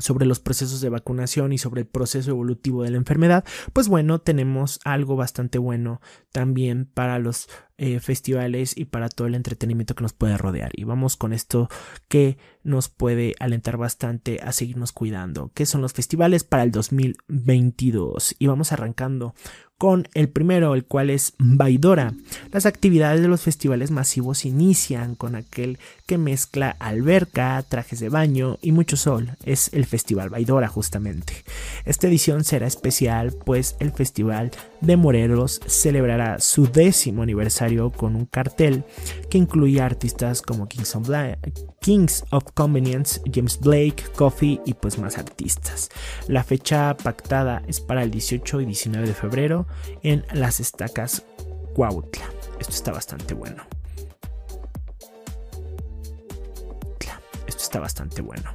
sobre 0.00 0.26
los 0.26 0.38
procesos 0.38 0.80
de 0.80 0.90
vacunación 0.90 1.52
y 1.52 1.58
sobre 1.58 1.80
el 1.80 1.88
proceso 1.88 2.30
evolutivo 2.30 2.84
de 2.84 2.90
la 2.92 2.98
enfermedad, 2.98 3.44
pues 3.72 3.88
bueno, 3.88 4.20
tenemos 4.20 4.78
algo 4.84 5.16
bastante 5.16 5.58
bueno 5.58 6.00
también 6.30 6.86
para 6.86 7.18
los 7.18 7.48
eh, 7.78 8.00
festivales 8.00 8.76
y 8.76 8.86
para 8.86 9.08
todo 9.08 9.28
el 9.28 9.36
entretenimiento 9.36 9.94
que 9.94 10.02
nos 10.02 10.12
puede 10.12 10.36
rodear. 10.36 10.72
Y 10.74 10.82
vamos 10.84 11.16
con 11.16 11.32
esto 11.32 11.68
que 12.08 12.36
nos 12.64 12.88
puede 12.88 13.36
alentar 13.38 13.76
bastante 13.76 14.40
a 14.42 14.50
seguirnos 14.50 14.90
cuidando, 14.90 15.52
que 15.54 15.64
son 15.64 15.80
los 15.80 15.92
festivales 15.92 16.42
para 16.42 16.64
el 16.64 16.72
2022. 16.72 18.34
Y 18.38 18.48
vamos 18.48 18.72
arrancando 18.72 19.34
con 19.78 20.08
el 20.14 20.28
primero, 20.28 20.74
el 20.74 20.84
cual 20.84 21.08
es 21.08 21.34
Baidora. 21.38 22.12
Las 22.50 22.66
actividades 22.66 23.22
de 23.22 23.28
los 23.28 23.42
festivales 23.42 23.92
masivos 23.92 24.44
inician 24.44 25.14
con 25.14 25.36
aquel 25.36 25.78
que 26.04 26.18
mezcla 26.18 26.76
alberca, 26.80 27.62
trajes 27.62 28.00
de 28.00 28.08
baño 28.08 28.58
y 28.60 28.72
mucho 28.72 28.96
sol. 28.96 29.36
Es 29.44 29.72
el 29.72 29.86
Festival 29.86 30.30
Baidora 30.30 30.66
justamente. 30.66 31.44
Esta 31.84 32.08
edición 32.08 32.42
será 32.42 32.66
especial 32.66 33.32
pues 33.44 33.76
el 33.78 33.92
Festival 33.92 34.50
de 34.80 34.96
Morelos 34.96 35.60
celebrará 35.66 36.38
su 36.38 36.66
décimo 36.66 37.22
aniversario 37.22 37.90
con 37.90 38.16
un 38.16 38.26
cartel 38.26 38.84
que 39.30 39.38
incluye 39.38 39.80
artistas 39.80 40.42
como 40.42 40.68
Kings 40.68 40.96
of, 40.96 41.08
Kings 41.80 42.24
of 42.30 42.44
Convenience, 42.54 43.20
James 43.32 43.58
Blake, 43.60 44.04
Coffee 44.16 44.60
y 44.64 44.74
pues 44.74 44.98
más 44.98 45.18
artistas. 45.18 45.88
La 46.26 46.44
fecha 46.44 46.96
pactada 46.96 47.62
es 47.66 47.80
para 47.80 48.02
el 48.02 48.10
18 48.10 48.60
y 48.60 48.66
19 48.66 49.06
de 49.06 49.14
febrero 49.14 49.66
en 50.02 50.24
las 50.32 50.60
estacas 50.60 51.24
Cuautla. 51.74 52.28
Esto 52.60 52.72
está 52.72 52.92
bastante 52.92 53.34
bueno. 53.34 53.64
está 57.68 57.80
bastante 57.80 58.22
bueno. 58.22 58.54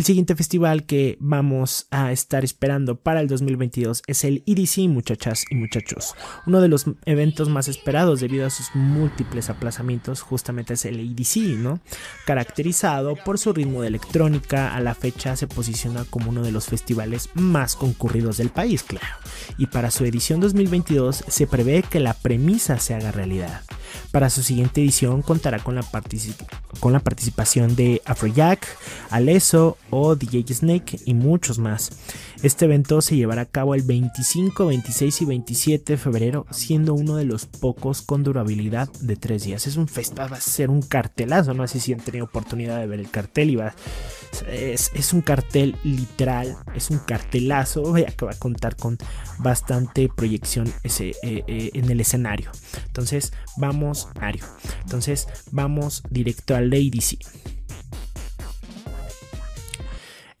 El 0.00 0.06
siguiente 0.06 0.34
festival 0.34 0.86
que 0.86 1.18
vamos 1.20 1.86
a 1.90 2.10
estar 2.10 2.42
esperando 2.42 2.96
para 2.96 3.20
el 3.20 3.28
2022 3.28 4.02
es 4.06 4.24
el 4.24 4.42
EDC, 4.46 4.88
muchachas 4.88 5.44
y 5.50 5.56
muchachos. 5.56 6.14
Uno 6.46 6.62
de 6.62 6.68
los 6.68 6.86
eventos 7.04 7.50
más 7.50 7.68
esperados 7.68 8.20
debido 8.20 8.46
a 8.46 8.50
sus 8.50 8.74
múltiples 8.74 9.50
aplazamientos 9.50 10.22
justamente 10.22 10.72
es 10.72 10.86
el 10.86 11.00
EDC, 11.00 11.58
¿no? 11.58 11.80
Caracterizado 12.24 13.14
por 13.14 13.38
su 13.38 13.52
ritmo 13.52 13.82
de 13.82 13.88
electrónica, 13.88 14.74
a 14.74 14.80
la 14.80 14.94
fecha 14.94 15.36
se 15.36 15.46
posiciona 15.46 16.06
como 16.08 16.30
uno 16.30 16.42
de 16.44 16.52
los 16.52 16.64
festivales 16.64 17.28
más 17.34 17.76
concurridos 17.76 18.38
del 18.38 18.48
país, 18.48 18.82
claro. 18.82 19.06
Y 19.58 19.66
para 19.66 19.90
su 19.90 20.06
edición 20.06 20.40
2022 20.40 21.24
se 21.28 21.46
prevé 21.46 21.82
que 21.82 22.00
la 22.00 22.14
premisa 22.14 22.78
se 22.78 22.94
haga 22.94 23.12
realidad. 23.12 23.64
Para 24.12 24.30
su 24.30 24.42
siguiente 24.42 24.80
edición 24.80 25.22
contará 25.22 25.58
con 25.58 25.74
la, 25.74 25.84
con 26.80 26.92
la 26.92 27.00
participación 27.00 27.76
de 27.76 28.02
Afrojack, 28.04 28.66
Aleso 29.10 29.76
o 29.90 30.14
DJ 30.16 30.54
Snake 30.54 31.00
y 31.04 31.14
muchos 31.14 31.58
más. 31.58 31.90
Este 32.42 32.64
evento 32.64 33.00
se 33.00 33.16
llevará 33.16 33.42
a 33.42 33.46
cabo 33.46 33.74
el 33.74 33.82
25, 33.82 34.66
26 34.66 35.22
y 35.22 35.24
27 35.24 35.92
de 35.92 35.96
febrero, 35.98 36.46
siendo 36.50 36.94
uno 36.94 37.16
de 37.16 37.24
los 37.24 37.46
pocos 37.46 38.02
con 38.02 38.22
durabilidad 38.22 38.88
de 39.00 39.16
tres 39.16 39.44
días. 39.44 39.66
Es 39.66 39.76
un 39.76 39.88
festival, 39.88 40.32
va 40.32 40.36
a 40.36 40.40
ser 40.40 40.70
un 40.70 40.82
cartelazo, 40.82 41.54
no 41.54 41.66
sé 41.66 41.80
si 41.80 41.92
han 41.92 42.00
tenido 42.00 42.24
oportunidad 42.24 42.78
de 42.78 42.86
ver 42.86 43.00
el 43.00 43.10
cartel 43.10 43.50
y 43.50 43.56
va, 43.56 43.74
es, 44.48 45.12
un 45.12 45.20
cartel 45.20 45.76
literal, 45.84 46.56
es 46.74 46.90
un 46.90 46.98
cartelazo 46.98 47.92
que 47.94 48.24
va 48.24 48.32
a 48.32 48.38
contar 48.38 48.76
con 48.76 48.98
bastante 49.38 50.08
proyección 50.08 50.72
ese, 50.82 51.10
eh, 51.22 51.44
eh, 51.46 51.70
en 51.74 51.90
el 51.90 52.00
escenario. 52.00 52.50
Entonces 52.86 53.32
vamos, 53.56 54.08
Ario. 54.20 54.44
Entonces 54.82 55.28
vamos 55.50 56.02
directo 56.10 56.54
al 56.54 56.72
ADC. 56.72 57.59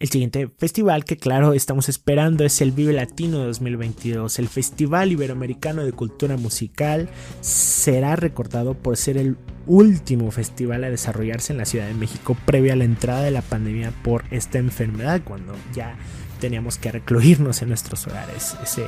El 0.00 0.08
siguiente 0.08 0.48
festival 0.56 1.04
que 1.04 1.18
claro 1.18 1.52
estamos 1.52 1.90
esperando 1.90 2.42
es 2.42 2.62
el 2.62 2.72
Vive 2.72 2.94
Latino 2.94 3.40
2022. 3.40 4.38
El 4.38 4.48
Festival 4.48 5.12
Iberoamericano 5.12 5.84
de 5.84 5.92
Cultura 5.92 6.38
Musical 6.38 7.10
será 7.42 8.16
recordado 8.16 8.72
por 8.72 8.96
ser 8.96 9.18
el 9.18 9.36
último 9.66 10.30
festival 10.30 10.84
a 10.84 10.90
desarrollarse 10.90 11.52
en 11.52 11.58
la 11.58 11.66
Ciudad 11.66 11.86
de 11.86 11.92
México 11.92 12.34
previo 12.46 12.72
a 12.72 12.76
la 12.76 12.84
entrada 12.84 13.20
de 13.24 13.30
la 13.30 13.42
pandemia 13.42 13.92
por 14.02 14.24
esta 14.30 14.56
enfermedad, 14.56 15.20
cuando 15.22 15.54
ya 15.74 15.98
teníamos 16.40 16.78
que 16.78 16.92
recluirnos 16.92 17.60
en 17.60 17.68
nuestros 17.68 18.06
hogares. 18.06 18.56
Ese 18.62 18.86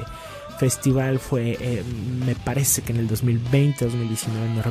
festival 0.59 1.19
fue, 1.19 1.59
eh, 1.61 1.83
me 2.25 2.37
parece 2.37 2.81
que 2.81 2.93
en 2.93 3.01
el 3.01 3.07
2020, 3.09 3.85
2019, 3.85 4.49
no 4.55 4.63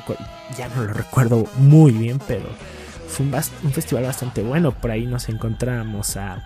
ya 0.57 0.69
no 0.69 0.85
lo 0.85 0.93
recuerdo 0.93 1.45
muy 1.59 1.91
bien, 1.91 2.17
pero 2.27 2.45
fue 3.11 3.25
un, 3.25 3.71
festival 3.71 4.03
bastante 4.03 4.41
bueno. 4.41 4.71
Por 4.71 4.91
ahí 4.91 5.05
nos 5.05 5.29
encontramos 5.29 6.17
a, 6.17 6.45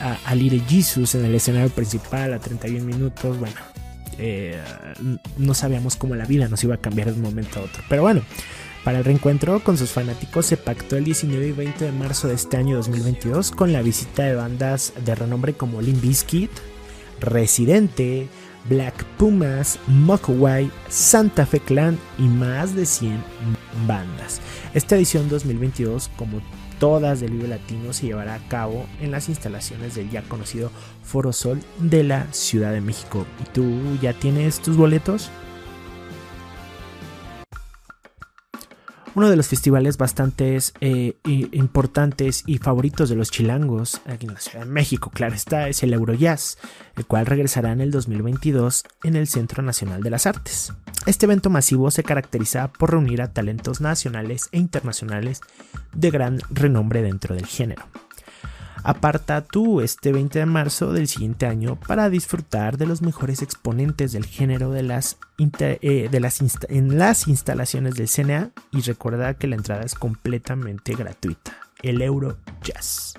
a, 0.00 0.36
Jesus 0.68 1.14
en 1.14 1.24
el 1.24 1.34
escenario 1.34 1.70
principal 1.70 2.34
a 2.34 2.38
31 2.38 2.84
minutos. 2.84 3.38
Bueno, 3.38 3.56
eh, 4.18 4.60
no 5.38 5.54
sabíamos 5.54 5.96
cómo 5.96 6.14
la 6.14 6.24
vida 6.24 6.48
nos 6.48 6.62
iba 6.64 6.74
a 6.74 6.78
cambiar 6.78 7.08
de 7.08 7.14
un 7.14 7.22
momento 7.22 7.60
a 7.60 7.62
otro. 7.62 7.82
Pero 7.88 8.02
bueno, 8.02 8.22
para 8.84 8.98
el 8.98 9.04
reencuentro 9.04 9.60
con 9.64 9.76
sus 9.76 9.90
fanáticos 9.90 10.46
se 10.46 10.56
pactó 10.56 10.96
el 10.96 11.04
19 11.04 11.48
y 11.48 11.52
20 11.52 11.84
de 11.86 11.92
marzo 11.92 12.28
de 12.28 12.34
este 12.34 12.56
año 12.56 12.76
2022 12.76 13.50
con 13.50 13.72
la 13.72 13.82
visita 13.82 14.22
de 14.22 14.34
bandas 14.34 14.92
de 15.04 15.14
renombre 15.14 15.54
como 15.54 15.82
Limp 15.82 16.00
Bizkit, 16.00 16.50
Residente, 17.20 18.28
Black 18.68 19.04
Pumas, 19.16 19.78
Mokowai, 19.86 20.70
Santa 20.88 21.46
Fe 21.46 21.60
Clan 21.60 21.98
y 22.18 22.22
más 22.22 22.74
de 22.74 22.86
100 22.86 23.22
bandas. 23.86 24.40
Esta 24.74 24.96
edición 24.96 25.28
2022, 25.28 26.10
como 26.16 26.40
todas 26.78 27.20
del 27.20 27.32
Vive 27.32 27.48
Latino, 27.48 27.92
se 27.92 28.06
llevará 28.06 28.34
a 28.34 28.48
cabo 28.48 28.86
en 29.00 29.10
las 29.10 29.28
instalaciones 29.28 29.94
del 29.94 30.10
ya 30.10 30.22
conocido 30.22 30.70
Foro 31.02 31.32
Sol 31.32 31.60
de 31.78 32.02
la 32.02 32.32
Ciudad 32.32 32.72
de 32.72 32.80
México. 32.80 33.26
¿Y 33.40 33.48
tú 33.50 33.64
ya 34.00 34.12
tienes 34.12 34.60
tus 34.60 34.76
boletos? 34.76 35.30
Uno 39.16 39.30
de 39.30 39.36
los 39.36 39.48
festivales 39.48 39.96
bastante 39.96 40.58
eh, 40.82 41.14
importantes 41.24 42.44
y 42.46 42.58
favoritos 42.58 43.08
de 43.08 43.16
los 43.16 43.30
chilangos 43.30 44.02
aquí 44.04 44.26
en 44.26 44.34
la 44.34 44.40
Ciudad 44.40 44.66
de 44.66 44.70
México, 44.70 45.10
claro 45.10 45.34
está, 45.34 45.70
es 45.70 45.82
el 45.82 45.94
Eurojazz, 45.94 46.58
el 46.96 47.06
cual 47.06 47.24
regresará 47.24 47.72
en 47.72 47.80
el 47.80 47.90
2022 47.90 48.84
en 49.04 49.16
el 49.16 49.26
Centro 49.26 49.62
Nacional 49.62 50.02
de 50.02 50.10
las 50.10 50.26
Artes. 50.26 50.74
Este 51.06 51.24
evento 51.24 51.48
masivo 51.48 51.90
se 51.90 52.02
caracteriza 52.02 52.68
por 52.68 52.90
reunir 52.90 53.22
a 53.22 53.32
talentos 53.32 53.80
nacionales 53.80 54.50
e 54.52 54.58
internacionales 54.58 55.40
de 55.94 56.10
gran 56.10 56.40
renombre 56.50 57.00
dentro 57.00 57.34
del 57.34 57.46
género. 57.46 57.84
Aparta 58.86 59.40
tú 59.40 59.80
este 59.80 60.12
20 60.12 60.38
de 60.38 60.46
marzo 60.46 60.92
del 60.92 61.08
siguiente 61.08 61.46
año 61.46 61.74
para 61.74 62.08
disfrutar 62.08 62.78
de 62.78 62.86
los 62.86 63.02
mejores 63.02 63.42
exponentes 63.42 64.12
del 64.12 64.24
género 64.24 64.70
de 64.70 64.84
las, 64.84 65.18
eh, 65.40 66.08
de 66.08 66.56
en 66.68 66.96
las 66.96 67.26
instalaciones 67.26 67.96
del 67.96 68.06
CNA 68.06 68.52
y 68.70 68.82
recuerda 68.82 69.34
que 69.34 69.48
la 69.48 69.56
entrada 69.56 69.82
es 69.82 69.96
completamente 69.96 70.94
gratuita. 70.94 71.56
El 71.82 72.00
Euro 72.00 72.36
Jazz 72.62 73.14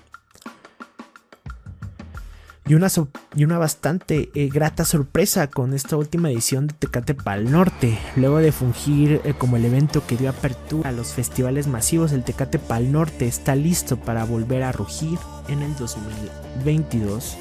y 2.68 2.76
una, 2.76 2.88
y 3.36 3.44
una 3.44 3.58
bastante 3.58 4.30
eh, 4.34 4.50
grata 4.50 4.86
sorpresa 4.86 5.48
con 5.48 5.74
esta 5.74 5.96
última 5.96 6.30
edición 6.30 6.68
de 6.68 6.74
Tecate 6.74 7.14
Pal 7.14 7.52
Norte. 7.52 7.98
Luego 8.16 8.38
de 8.38 8.52
fungir 8.52 9.22
eh, 9.24 9.34
como 9.38 9.58
el 9.58 9.66
evento 9.66 10.06
que 10.06 10.18
dio 10.18 10.30
apertura 10.30 10.90
a 10.90 10.94
los 10.94 11.14
festivales 11.14 11.68
masivos, 11.68 12.12
el 12.12 12.24
Tecate 12.24 12.60
Pal 12.60 12.92
Norte 12.92 13.28
está 13.28 13.56
listo 13.56 13.98
para 13.98 14.26
volver 14.26 14.64
a 14.64 14.72
rugir 14.72 15.18
en 15.48 15.62
el 15.62 15.76
2022 15.76 17.38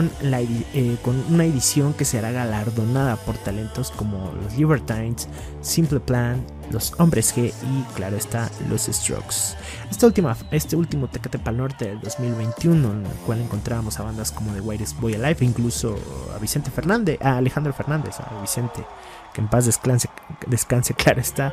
eh, 0.00 0.96
con 1.02 1.22
una 1.32 1.44
edición 1.44 1.92
que 1.92 2.06
será 2.06 2.30
galardonada 2.30 3.16
por 3.16 3.36
talentos 3.36 3.90
como 3.90 4.32
los 4.42 4.56
Libertines, 4.56 5.28
Simple 5.60 6.00
Plan, 6.00 6.42
los 6.70 6.94
Hombres 6.98 7.36
G 7.36 7.48
y 7.48 7.94
claro 7.94 8.16
está 8.16 8.50
los 8.70 8.86
Strokes. 8.86 9.54
Esta 9.90 10.06
última, 10.06 10.34
este 10.50 10.76
último 10.76 11.08
Tecate 11.08 11.38
Pal 11.38 11.58
Norte 11.58 11.88
del 11.88 12.00
2021 12.00 12.90
en 12.90 13.06
el 13.06 13.12
cual 13.26 13.42
encontrábamos 13.42 14.00
a 14.00 14.04
bandas 14.04 14.32
como 14.32 14.52
The 14.54 14.60
Whitest 14.62 14.98
Boy 14.98 15.14
Alive 15.14 15.44
incluso 15.44 15.96
a 16.34 16.38
Vicente 16.38 16.70
Fernández, 16.70 17.18
a 17.20 17.36
Alejandro 17.36 17.74
Fernández, 17.74 18.18
a 18.20 18.40
Vicente, 18.40 18.86
que 19.34 19.42
en 19.42 19.48
paz 19.48 19.66
descanse, 19.66 20.08
descanse 20.46 20.94
claro 20.94 21.20
está, 21.20 21.52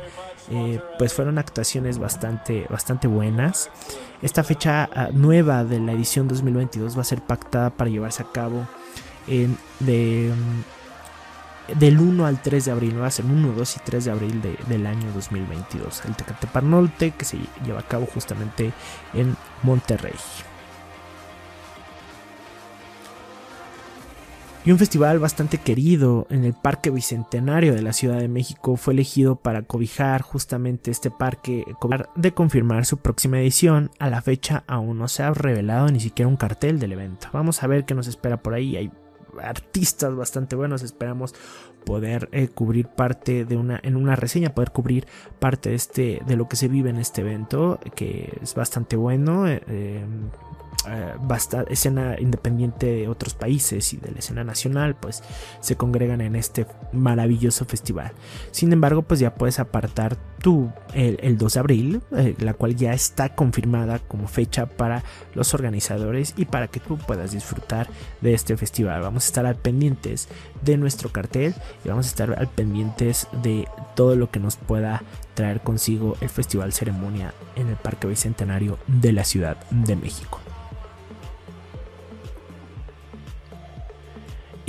eh, 0.50 0.80
pues 0.98 1.14
fueron 1.14 1.38
actuaciones 1.38 1.98
bastante, 1.98 2.66
bastante 2.68 3.08
buenas. 3.08 3.70
Esta 4.22 4.44
fecha 4.44 4.88
ah, 4.94 5.08
nueva 5.12 5.64
de 5.64 5.78
la 5.80 5.92
edición 5.92 6.28
2022 6.28 6.96
va 6.96 7.02
a 7.02 7.04
ser 7.04 7.22
pactada 7.22 7.70
para 7.70 7.90
llevarse 7.90 8.22
a 8.22 8.32
cabo 8.32 8.66
de, 9.26 10.32
mm, 10.34 11.78
del 11.78 12.00
1 12.00 12.26
al 12.26 12.42
3 12.42 12.64
de 12.64 12.70
abril, 12.72 13.00
va 13.00 13.06
a 13.06 13.10
ser 13.10 13.26
1, 13.26 13.52
2 13.52 13.76
y 13.76 13.80
3 13.80 14.04
de 14.04 14.10
abril 14.10 14.42
del 14.66 14.86
año 14.86 15.12
2022. 15.14 16.04
El 16.06 16.16
Tecate 16.16 16.46
Parnolte 16.46 17.12
que 17.12 17.24
se 17.24 17.38
lleva 17.64 17.80
a 17.80 17.86
cabo 17.86 18.06
justamente 18.06 18.72
en 19.14 19.36
Monterrey. 19.62 20.14
Y 24.62 24.72
un 24.72 24.78
festival 24.78 25.18
bastante 25.18 25.56
querido 25.56 26.26
en 26.28 26.44
el 26.44 26.52
Parque 26.52 26.90
Bicentenario 26.90 27.74
de 27.74 27.80
la 27.80 27.94
Ciudad 27.94 28.18
de 28.18 28.28
México 28.28 28.76
fue 28.76 28.92
elegido 28.92 29.36
para 29.36 29.62
cobijar 29.62 30.20
justamente 30.20 30.90
este 30.90 31.10
parque 31.10 31.64
de 32.14 32.34
confirmar 32.34 32.84
su 32.84 32.98
próxima 32.98 33.40
edición. 33.40 33.90
A 33.98 34.10
la 34.10 34.20
fecha 34.20 34.62
aún 34.66 34.98
no 34.98 35.08
se 35.08 35.22
ha 35.22 35.32
revelado 35.32 35.88
ni 35.88 35.98
siquiera 35.98 36.28
un 36.28 36.36
cartel 36.36 36.78
del 36.78 36.92
evento. 36.92 37.28
Vamos 37.32 37.62
a 37.62 37.68
ver 37.68 37.86
qué 37.86 37.94
nos 37.94 38.06
espera 38.06 38.42
por 38.42 38.52
ahí. 38.52 38.76
Hay 38.76 38.90
artistas 39.42 40.14
bastante 40.14 40.56
buenos. 40.56 40.82
Esperamos 40.82 41.34
poder 41.86 42.28
eh, 42.32 42.48
cubrir 42.48 42.88
parte 42.88 43.46
de 43.46 43.56
una 43.56 43.80
en 43.82 43.96
una 43.96 44.14
reseña 44.14 44.54
poder 44.54 44.70
cubrir 44.70 45.06
parte 45.38 45.70
de 45.70 45.76
este 45.76 46.22
de 46.26 46.36
lo 46.36 46.46
que 46.46 46.56
se 46.56 46.68
vive 46.68 46.90
en 46.90 46.98
este 46.98 47.22
evento 47.22 47.80
que 47.94 48.38
es 48.42 48.54
bastante 48.54 48.96
bueno 48.96 49.48
eh, 49.48 49.62
eh, 49.66 50.04
eh, 50.86 51.14
escena 51.68 52.16
independiente 52.18 52.86
de 52.86 53.08
otros 53.08 53.34
países 53.34 53.92
y 53.92 53.98
de 53.98 54.12
la 54.12 54.18
escena 54.18 54.44
nacional, 54.44 54.96
pues 54.96 55.22
se 55.60 55.76
congregan 55.76 56.20
en 56.20 56.36
este 56.36 56.66
maravilloso 56.92 57.64
festival. 57.64 58.12
Sin 58.50 58.72
embargo, 58.72 59.02
pues 59.02 59.20
ya 59.20 59.34
puedes 59.34 59.58
apartar 59.58 60.16
tú 60.40 60.70
el, 60.94 61.36
2 61.36 61.52
de 61.52 61.60
abril, 61.60 62.02
eh, 62.16 62.34
la 62.38 62.54
cual 62.54 62.76
ya 62.76 62.92
está 62.92 63.34
confirmada 63.34 63.98
como 63.98 64.26
fecha 64.26 64.66
para 64.66 65.04
los 65.34 65.52
organizadores 65.54 66.34
y 66.36 66.46
para 66.46 66.68
que 66.68 66.80
tú 66.80 66.96
puedas 66.96 67.32
disfrutar 67.32 67.88
de 68.20 68.32
este 68.32 68.56
festival. 68.56 69.02
Vamos 69.02 69.24
a 69.24 69.26
estar 69.26 69.46
al 69.46 69.56
pendientes 69.56 70.28
de 70.62 70.76
nuestro 70.76 71.10
cartel 71.10 71.54
y 71.84 71.88
vamos 71.88 72.06
a 72.06 72.08
estar 72.08 72.38
al 72.38 72.48
pendientes 72.48 73.28
de 73.42 73.68
todo 73.94 74.16
lo 74.16 74.30
que 74.30 74.40
nos 74.40 74.56
pueda 74.56 75.02
traer 75.34 75.60
consigo 75.60 76.16
el 76.20 76.28
Festival 76.28 76.72
Ceremonia 76.72 77.34
en 77.56 77.68
el 77.68 77.76
Parque 77.76 78.06
Bicentenario 78.06 78.78
de 78.86 79.12
la 79.12 79.24
Ciudad 79.24 79.58
de 79.70 79.96
México. 79.96 80.40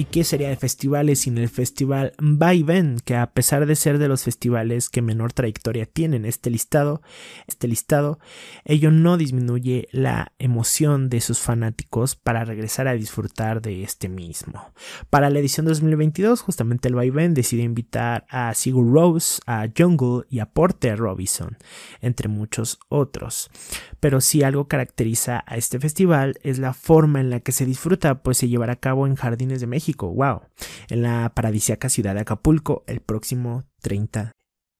¿Y 0.01 0.05
qué 0.05 0.23
sería 0.23 0.49
de 0.49 0.55
festivales 0.55 1.19
sin 1.19 1.37
el 1.37 1.47
festival 1.47 2.13
Ven? 2.19 2.97
Que 3.05 3.15
a 3.15 3.33
pesar 3.33 3.67
de 3.67 3.75
ser 3.75 3.99
de 3.99 4.07
los 4.07 4.23
festivales 4.23 4.89
que 4.89 5.03
menor 5.03 5.31
trayectoria 5.31 5.85
tienen 5.85 6.25
este 6.25 6.49
listado, 6.49 7.03
este 7.45 7.67
listado, 7.67 8.17
ello 8.65 8.89
no 8.89 9.15
disminuye 9.15 9.87
la 9.91 10.33
emoción 10.39 11.07
de 11.07 11.21
sus 11.21 11.37
fanáticos 11.37 12.15
para 12.15 12.45
regresar 12.45 12.87
a 12.87 12.93
disfrutar 12.93 13.61
de 13.61 13.83
este 13.83 14.09
mismo. 14.09 14.73
Para 15.11 15.29
la 15.29 15.37
edición 15.37 15.67
2022, 15.67 16.41
justamente 16.41 16.87
el 16.87 16.95
Ven 17.11 17.35
decidió 17.35 17.63
invitar 17.63 18.25
a 18.27 18.55
Sigur 18.55 18.91
Rose, 18.91 19.39
a 19.45 19.67
Jungle 19.77 20.25
y 20.31 20.39
a 20.39 20.47
Porter 20.47 20.97
Robinson, 20.97 21.59
entre 22.01 22.27
muchos 22.27 22.79
otros. 22.89 23.51
Pero 23.99 24.19
si 24.19 24.41
algo 24.41 24.67
caracteriza 24.67 25.43
a 25.45 25.57
este 25.57 25.79
festival 25.79 26.39
es 26.41 26.57
la 26.57 26.73
forma 26.73 27.19
en 27.19 27.29
la 27.29 27.41
que 27.41 27.51
se 27.51 27.67
disfruta, 27.67 28.23
pues 28.23 28.39
se 28.39 28.49
llevará 28.49 28.73
a 28.73 28.77
cabo 28.77 29.05
en 29.05 29.15
Jardines 29.15 29.61
de 29.61 29.67
México 29.67 29.90
wow, 29.99 30.41
en 30.89 31.01
la 31.01 31.31
paradisíaca 31.33 31.89
ciudad 31.89 32.13
de 32.13 32.21
Acapulco 32.21 32.83
el 32.87 33.01
próximo 33.01 33.63
30. 33.81 34.31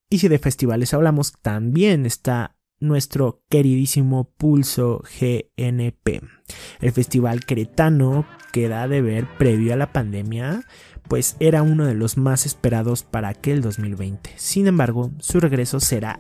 Y 0.10 0.20
si 0.20 0.28
de 0.28 0.40
festivales 0.40 0.94
hablamos, 0.94 1.34
también 1.42 2.06
está 2.06 2.58
nuestro 2.82 3.44
queridísimo 3.50 4.26
Pulso 4.38 5.04
GNP, 5.20 6.22
el 6.82 6.92
festival 6.92 7.46
queretano 7.46 8.26
que 8.52 8.68
da 8.68 8.88
de 8.88 9.02
ver 9.02 9.28
previo 9.38 9.74
a 9.74 9.78
la 9.78 9.94
pandemia, 9.94 10.66
pues 11.08 11.38
era 11.40 11.62
uno 11.62 11.86
de 11.86 11.94
los 11.94 12.18
más 12.18 12.46
esperados 12.46 13.04
para 13.04 13.30
aquel 13.30 13.62
2020. 13.62 14.32
Sin 14.36 14.68
embargo, 14.68 15.12
su 15.20 15.40
regreso 15.40 15.80
será 15.80 16.20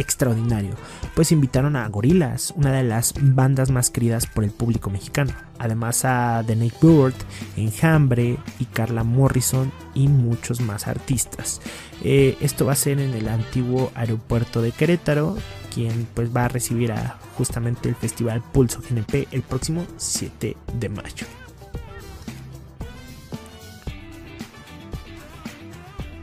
extraordinario, 0.00 0.74
pues 1.14 1.32
invitaron 1.32 1.76
a 1.76 1.86
Gorillaz, 1.88 2.52
una 2.56 2.72
de 2.72 2.82
las 2.82 3.14
bandas 3.20 3.70
más 3.70 3.90
queridas 3.90 4.26
por 4.26 4.44
el 4.44 4.50
público 4.50 4.90
mexicano, 4.90 5.32
además 5.58 6.04
a 6.04 6.42
The 6.46 6.56
Nick 6.56 6.80
Bird, 6.80 7.14
Enjambre 7.56 8.38
y 8.58 8.64
Carla 8.64 9.04
Morrison 9.04 9.70
y 9.94 10.08
muchos 10.08 10.60
más 10.60 10.88
artistas. 10.88 11.60
Eh, 12.02 12.36
esto 12.40 12.66
va 12.66 12.72
a 12.72 12.76
ser 12.76 12.98
en 13.00 13.12
el 13.12 13.28
antiguo 13.28 13.92
aeropuerto 13.94 14.62
de 14.62 14.72
Querétaro, 14.72 15.36
quien 15.72 16.08
pues 16.14 16.34
va 16.34 16.46
a 16.46 16.48
recibir 16.48 16.92
a 16.92 17.18
justamente 17.36 17.88
el 17.88 17.94
festival 17.94 18.42
Pulso 18.52 18.80
GNP 18.80 19.28
el 19.32 19.42
próximo 19.42 19.86
7 19.96 20.56
de 20.78 20.88
mayo. 20.88 21.26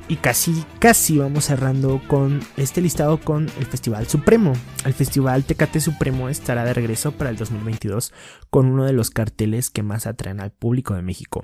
Y 0.09 0.15
casi, 0.15 0.63
casi 0.79 1.17
vamos 1.17 1.45
cerrando 1.45 2.01
con 2.07 2.39
este 2.55 2.81
listado 2.81 3.19
con 3.19 3.49
el 3.59 3.65
Festival 3.65 4.07
Supremo. 4.07 4.53
El 4.87 4.93
Festival 4.93 5.43
Tecate 5.43 5.81
Supremo 5.81 6.29
estará 6.29 6.63
de 6.63 6.73
regreso 6.73 7.11
para 7.11 7.29
el 7.29 7.35
2022 7.35 8.13
con 8.49 8.67
uno 8.67 8.85
de 8.85 8.93
los 8.93 9.09
carteles 9.09 9.69
que 9.69 9.83
más 9.83 10.07
atraen 10.07 10.39
al 10.39 10.51
público 10.51 10.93
de 10.93 11.01
México. 11.01 11.43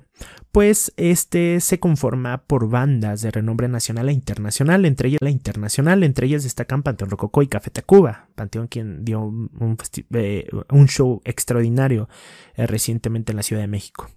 Pues 0.53 0.93
este 0.95 1.59
se 1.59 1.77
conforma 1.77 2.43
por 2.45 2.69
bandas 2.69 3.21
de 3.21 3.31
renombre 3.31 3.67
nacional 3.67 4.07
e 4.07 4.13
internacional, 4.13 4.85
entre 4.85 5.09
ellas 5.09 5.19
la 5.21 5.29
internacional, 5.29 6.03
entre 6.03 6.27
ellas 6.27 6.43
destacan 6.43 6.83
Panteón 6.83 7.09
Rococó 7.09 7.41
y 7.41 7.47
Café 7.47 7.69
Tacuba. 7.69 8.29
Panteón 8.35 8.67
quien 8.67 9.03
dio 9.03 9.19
un, 9.19 9.77
eh, 10.13 10.47
show 10.87 11.21
extraordinario 11.25 12.07
eh, 12.55 12.65
recientemente 12.65 13.33
en 13.33 13.35
la 13.35 13.43
Ciudad 13.43 13.61
de 13.61 13.67
México. 13.67 14.09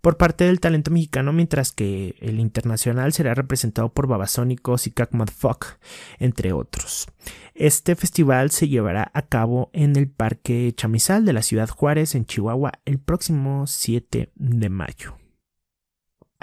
Por 0.00 0.16
parte 0.16 0.44
del 0.44 0.60
talento 0.60 0.92
mexicano, 0.92 1.32
mientras 1.32 1.72
que 1.72 2.14
el 2.20 2.38
internacional 2.38 3.12
será 3.12 3.34
representado 3.34 3.92
por 3.92 4.06
Babasónicos 4.06 4.86
y 4.86 4.92
Cack 4.92 5.10
Fuck, 5.36 5.66
entre 6.20 6.52
otros. 6.52 7.08
Este 7.58 7.96
festival 7.96 8.52
se 8.52 8.68
llevará 8.68 9.10
a 9.14 9.22
cabo 9.22 9.68
en 9.72 9.96
el 9.96 10.08
Parque 10.08 10.72
Chamizal 10.76 11.24
de 11.24 11.32
la 11.32 11.42
Ciudad 11.42 11.68
Juárez, 11.68 12.14
en 12.14 12.24
Chihuahua, 12.24 12.74
el 12.84 13.00
próximo 13.00 13.66
7 13.66 14.30
de 14.36 14.68
mayo. 14.68 15.18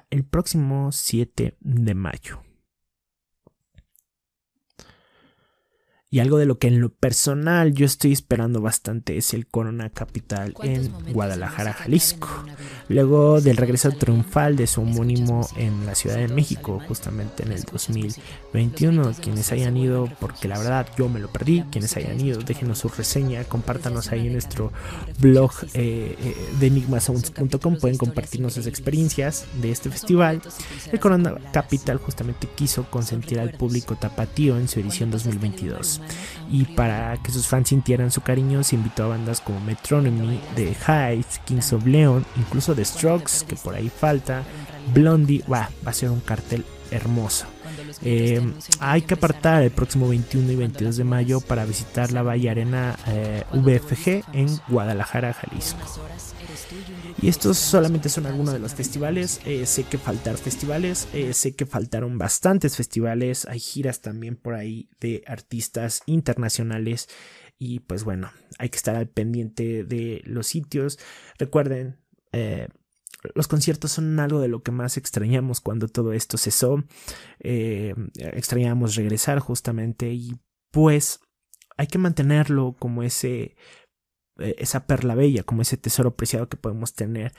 El 0.09 0.25
próximo 0.25 0.91
7 0.91 1.55
de 1.61 1.95
mayo. 1.95 2.44
Y 6.15 6.21
algo 6.21 6.37
de 6.37 6.45
lo 6.45 6.59
que 6.59 6.67
en 6.67 6.79
lo 6.79 6.93
personal 6.93 7.73
yo 7.73 7.85
estoy 7.85 8.13
esperando 8.13 8.61
bastante 8.61 9.17
es 9.17 9.33
el 9.33 9.47
Corona 9.47 9.89
Capital 9.89 10.53
en 10.63 10.89
Guadalajara, 11.11 11.73
Jalisco. 11.73 12.29
Luego 12.87 13.41
del 13.41 13.57
regreso 13.57 13.91
triunfal 13.91 14.55
de 14.55 14.65
su 14.65 14.79
homónimo 14.81 15.45
en 15.57 15.85
la 15.85 15.93
Ciudad 15.93 16.15
de 16.15 16.29
México, 16.29 16.81
justamente 16.87 17.43
en 17.43 17.51
el 17.51 17.63
2021. 17.63 19.11
Quienes 19.21 19.51
hayan 19.51 19.75
ido, 19.75 20.09
porque 20.21 20.47
la 20.47 20.57
verdad 20.57 20.87
yo 20.97 21.09
me 21.09 21.19
lo 21.19 21.27
perdí, 21.27 21.65
quienes 21.69 21.97
hayan 21.97 22.21
ido, 22.21 22.39
déjenos 22.39 22.79
su 22.79 22.87
reseña, 22.87 23.43
compártanos 23.43 24.13
ahí 24.13 24.27
en 24.27 24.33
nuestro 24.33 24.71
blog 25.19 25.51
eh, 25.73 26.15
eh, 26.17 26.35
de 26.61 26.67
enigmasounds.com. 26.67 27.75
Pueden 27.75 27.97
compartirnos 27.97 28.53
sus 28.53 28.67
experiencias 28.67 29.47
de 29.61 29.69
este 29.69 29.89
festival. 29.89 30.41
El 30.93 30.99
Corona 31.01 31.35
Capital 31.51 31.97
justamente 31.97 32.47
quiso 32.55 32.89
consentir 32.89 33.37
al 33.37 33.51
público 33.51 33.97
tapatío 33.97 34.57
en 34.57 34.69
su 34.69 34.79
edición 34.79 35.11
2022 35.11 36.03
y 36.49 36.65
para 36.65 37.17
que 37.17 37.31
sus 37.31 37.47
fans 37.47 37.69
sintieran 37.69 38.11
su 38.11 38.21
cariño 38.21 38.63
se 38.63 38.75
invitó 38.75 39.03
a 39.03 39.07
bandas 39.07 39.41
como 39.41 39.59
Metronomy, 39.61 40.39
The 40.55 40.75
Heights, 40.87 41.39
Kings 41.45 41.73
of 41.73 41.85
Leon, 41.85 42.25
incluso 42.37 42.75
The 42.75 42.85
Strokes, 42.85 43.45
que 43.47 43.55
por 43.55 43.75
ahí 43.75 43.89
falta, 43.89 44.43
Blondie, 44.93 45.43
va 45.51 45.69
a 45.85 45.93
ser 45.93 46.09
un 46.09 46.19
cartel 46.19 46.65
hermoso. 46.91 47.45
Eh, 48.01 48.41
hay 48.79 49.01
que 49.01 49.15
apartar 49.15 49.63
el 49.63 49.71
próximo 49.71 50.07
21 50.07 50.51
y 50.51 50.55
22 50.55 50.97
de 50.97 51.03
mayo 51.03 51.41
para 51.41 51.65
visitar 51.65 52.11
la 52.11 52.21
Valle 52.21 52.49
Arena 52.49 52.95
eh, 53.07 53.43
VFG 53.53 54.23
en 54.33 54.47
Guadalajara, 54.67 55.33
Jalisco. 55.33 55.79
Y 57.21 57.29
estos 57.29 57.57
solamente 57.57 58.09
son 58.09 58.25
algunos 58.25 58.53
de 58.53 58.59
los 58.59 58.73
festivales. 58.73 59.39
Eh, 59.45 59.65
sé 59.65 59.83
que 59.83 59.97
faltar 59.97 60.37
festivales, 60.37 61.07
sé 61.31 61.55
que 61.55 61.65
faltaron 61.65 62.17
bastantes 62.17 62.75
festivales. 62.75 63.45
Hay 63.45 63.59
giras 63.59 64.01
también 64.01 64.35
por 64.35 64.53
ahí 64.53 64.89
de 64.99 65.23
artistas 65.25 66.03
internacionales. 66.05 67.07
Y 67.57 67.79
pues 67.79 68.03
bueno, 68.03 68.31
hay 68.57 68.69
que 68.69 68.77
estar 68.77 68.95
al 68.95 69.07
pendiente 69.07 69.85
de 69.85 70.21
los 70.25 70.47
sitios. 70.47 70.99
Recuerden, 71.39 71.97
los 73.33 73.47
conciertos 73.47 73.93
son 73.93 74.19
algo 74.19 74.39
de 74.39 74.47
lo 74.47 74.61
que 74.61 74.71
más 74.71 74.97
extrañamos 74.97 75.61
cuando 75.61 75.87
todo 75.87 76.13
esto 76.13 76.37
cesó. 76.37 76.83
Eh, 77.39 77.95
extrañamos 78.15 78.95
regresar 78.95 79.39
justamente 79.39 80.13
y 80.13 80.35
pues 80.71 81.21
hay 81.77 81.87
que 81.87 81.97
mantenerlo 81.97 82.75
como 82.77 83.03
ese 83.03 83.33
eh, 83.33 83.55
esa 84.37 84.85
perla 84.85 85.15
bella, 85.15 85.43
como 85.43 85.61
ese 85.61 85.77
tesoro 85.77 86.15
preciado 86.15 86.49
que 86.49 86.57
podemos 86.57 86.93
tener 86.93 87.33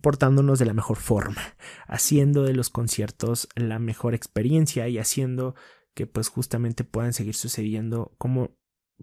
portándonos 0.00 0.58
de 0.58 0.64
la 0.64 0.74
mejor 0.74 0.96
forma, 0.96 1.42
haciendo 1.86 2.44
de 2.44 2.54
los 2.54 2.70
conciertos 2.70 3.48
la 3.54 3.78
mejor 3.78 4.14
experiencia 4.14 4.88
y 4.88 4.98
haciendo 4.98 5.54
que 5.94 6.06
pues 6.06 6.28
justamente 6.28 6.84
puedan 6.84 7.12
seguir 7.12 7.34
sucediendo 7.34 8.14
como 8.18 8.56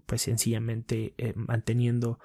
pues 0.06 0.22
sencillamente 0.22 1.14
eh, 1.18 1.34
manteniendo 1.36 2.18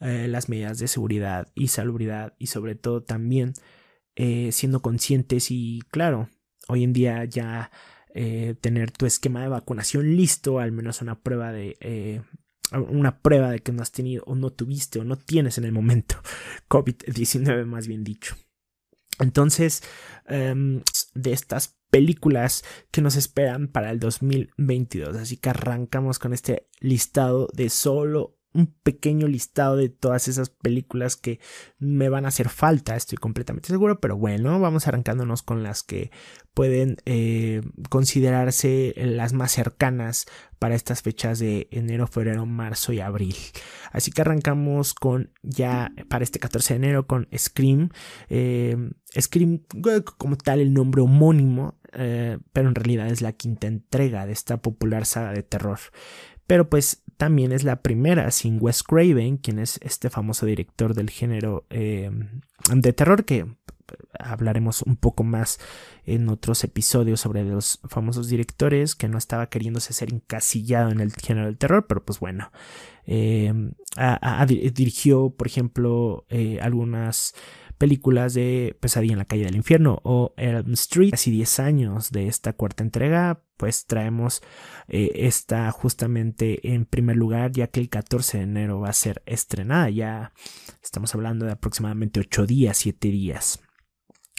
eh, 0.00 0.28
las 0.28 0.48
medidas 0.48 0.78
de 0.78 0.88
seguridad 0.88 1.48
y 1.54 1.68
salubridad 1.68 2.34
y 2.38 2.46
sobre 2.46 2.74
todo 2.74 3.02
también 3.02 3.52
eh, 4.16 4.50
siendo 4.52 4.82
conscientes 4.82 5.50
y 5.50 5.80
claro, 5.90 6.28
hoy 6.68 6.84
en 6.84 6.92
día 6.92 7.24
ya 7.24 7.70
eh, 8.14 8.54
tener 8.60 8.90
tu 8.90 9.06
esquema 9.06 9.42
de 9.42 9.48
vacunación 9.48 10.16
listo, 10.16 10.58
al 10.58 10.72
menos 10.72 11.00
una 11.00 11.20
prueba 11.20 11.52
de 11.52 12.22
una 12.72 13.20
prueba 13.20 13.50
de 13.50 13.60
que 13.60 13.72
no 13.72 13.82
has 13.82 13.92
tenido 13.92 14.24
o 14.26 14.34
no 14.34 14.50
tuviste 14.50 15.00
o 15.00 15.04
no 15.04 15.16
tienes 15.16 15.58
en 15.58 15.64
el 15.64 15.72
momento 15.72 16.16
COVID-19 16.68 17.64
más 17.66 17.86
bien 17.86 18.04
dicho. 18.04 18.36
Entonces, 19.18 19.82
em, 20.26 20.82
de 21.14 21.32
estas 21.32 21.76
películas 21.90 22.64
que 22.90 23.02
nos 23.02 23.16
esperan 23.16 23.68
para 23.68 23.90
el 23.90 23.98
2022. 24.00 25.16
Así 25.16 25.36
que 25.36 25.50
arrancamos 25.50 26.18
con 26.18 26.32
este 26.32 26.68
listado 26.80 27.48
de 27.52 27.68
solo 27.68 28.39
un 28.52 28.66
pequeño 28.82 29.28
listado 29.28 29.76
de 29.76 29.88
todas 29.88 30.28
esas 30.28 30.50
películas 30.50 31.16
que 31.16 31.38
me 31.78 32.08
van 32.08 32.24
a 32.24 32.28
hacer 32.28 32.48
falta, 32.48 32.96
estoy 32.96 33.16
completamente 33.18 33.68
seguro, 33.68 34.00
pero 34.00 34.16
bueno, 34.16 34.58
vamos 34.58 34.88
arrancándonos 34.88 35.42
con 35.42 35.62
las 35.62 35.82
que 35.82 36.10
pueden 36.54 36.96
eh, 37.06 37.62
considerarse 37.88 38.92
las 38.96 39.32
más 39.32 39.52
cercanas 39.52 40.26
para 40.58 40.74
estas 40.74 41.02
fechas 41.02 41.38
de 41.38 41.68
enero, 41.70 42.06
febrero, 42.06 42.44
marzo 42.44 42.92
y 42.92 43.00
abril. 43.00 43.36
Así 43.92 44.10
que 44.10 44.20
arrancamos 44.20 44.94
con 44.94 45.30
ya 45.42 45.92
para 46.08 46.24
este 46.24 46.38
14 46.38 46.74
de 46.74 46.76
enero 46.76 47.06
con 47.06 47.28
Scream. 47.36 47.90
Eh, 48.28 48.76
Scream 49.18 49.62
como 50.18 50.36
tal 50.36 50.60
el 50.60 50.74
nombre 50.74 51.02
homónimo, 51.02 51.78
eh, 51.92 52.38
pero 52.52 52.68
en 52.68 52.74
realidad 52.74 53.08
es 53.08 53.22
la 53.22 53.32
quinta 53.32 53.68
entrega 53.68 54.26
de 54.26 54.32
esta 54.32 54.58
popular 54.58 55.06
saga 55.06 55.32
de 55.32 55.42
terror. 55.42 55.78
Pero 56.46 56.68
pues 56.68 57.02
también 57.20 57.52
es 57.52 57.64
la 57.64 57.82
primera 57.82 58.30
sin 58.30 58.56
Wes 58.62 58.82
Craven, 58.82 59.36
quien 59.36 59.58
es 59.58 59.78
este 59.82 60.08
famoso 60.08 60.46
director 60.46 60.94
del 60.94 61.10
género 61.10 61.66
eh, 61.68 62.10
de 62.72 62.92
terror 62.94 63.26
que 63.26 63.44
hablaremos 64.18 64.80
un 64.80 64.96
poco 64.96 65.22
más 65.22 65.60
en 66.06 66.30
otros 66.30 66.64
episodios 66.64 67.20
sobre 67.20 67.44
los 67.44 67.80
famosos 67.84 68.28
directores 68.28 68.94
que 68.94 69.06
no 69.06 69.18
estaba 69.18 69.50
queriéndose 69.50 69.92
ser 69.92 70.14
encasillado 70.14 70.92
en 70.92 71.00
el 71.00 71.12
género 71.12 71.44
del 71.44 71.58
terror, 71.58 71.86
pero 71.86 72.02
pues 72.02 72.20
bueno, 72.20 72.50
eh, 73.04 73.52
dirigió 74.72 75.28
por 75.28 75.46
ejemplo 75.46 76.24
eh, 76.30 76.58
algunas 76.62 77.34
películas 77.80 78.34
de 78.34 78.76
Pesadilla 78.78 79.14
en 79.14 79.18
la 79.20 79.24
calle 79.24 79.46
del 79.46 79.56
infierno 79.56 80.00
o 80.04 80.34
Elm 80.36 80.74
Street. 80.74 81.12
Casi 81.12 81.30
10 81.30 81.60
años 81.60 82.10
de 82.12 82.28
esta 82.28 82.52
cuarta 82.52 82.84
entrega, 82.84 83.42
pues 83.56 83.86
traemos 83.86 84.42
eh, 84.86 85.12
esta 85.14 85.70
justamente 85.72 86.74
en 86.74 86.84
primer 86.84 87.16
lugar, 87.16 87.52
ya 87.52 87.68
que 87.68 87.80
el 87.80 87.88
14 87.88 88.36
de 88.36 88.44
enero 88.44 88.80
va 88.80 88.90
a 88.90 88.92
ser 88.92 89.22
estrenada. 89.24 89.88
Ya 89.88 90.34
estamos 90.82 91.14
hablando 91.14 91.46
de 91.46 91.52
aproximadamente 91.52 92.20
8 92.20 92.44
días, 92.44 92.76
7 92.76 93.08
días. 93.08 93.62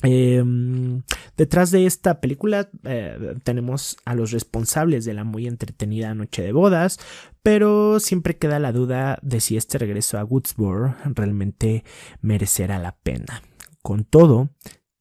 Em, 0.04 1.04
detrás 1.38 1.72
de 1.72 1.86
esta 1.86 2.22
película 2.22 2.70
eh, 2.84 3.36
tenemos 3.44 3.98
a 4.06 4.16
los 4.16 4.32
responsables 4.32 5.06
de 5.06 5.14
la 5.14 5.24
muy 5.24 5.48
entretenida 5.48 6.16
Noche 6.16 6.42
de 6.42 6.52
Bodas, 6.52 7.00
pero 7.44 8.00
siempre 8.00 8.38
queda 8.38 8.60
la 8.60 8.72
duda 8.72 9.20
de 9.22 9.40
si 9.40 9.58
este 9.58 9.78
regreso 9.78 10.18
a 10.18 10.24
Woodsboro 10.24 10.96
realmente 11.06 11.84
merecerá 12.22 12.80
la 12.80 12.98
pena. 12.98 13.44
Con 13.82 14.04
todo, 14.04 14.50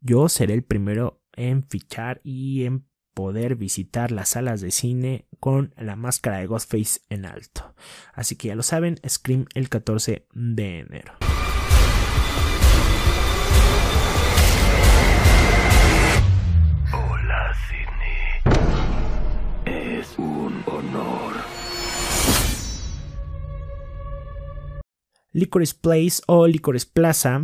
yo 0.00 0.28
seré 0.28 0.54
el 0.54 0.62
primero 0.62 1.22
en 1.34 1.62
fichar 1.62 2.20
y 2.24 2.64
en 2.64 2.86
poder 3.14 3.56
visitar 3.56 4.12
las 4.12 4.30
salas 4.30 4.60
de 4.60 4.70
cine 4.70 5.26
con 5.40 5.74
la 5.76 5.96
máscara 5.96 6.38
de 6.38 6.46
Ghostface 6.46 7.00
en 7.08 7.26
alto. 7.26 7.74
Así 8.14 8.36
que 8.36 8.48
ya 8.48 8.54
lo 8.54 8.62
saben, 8.62 8.98
Scream 9.06 9.46
el 9.54 9.68
14 9.68 10.26
de 10.32 10.78
enero. 10.78 11.29
Licorice 25.32 25.74
Place 25.80 26.22
o 26.26 26.46
Licorice 26.46 26.88
Plaza 26.92 27.42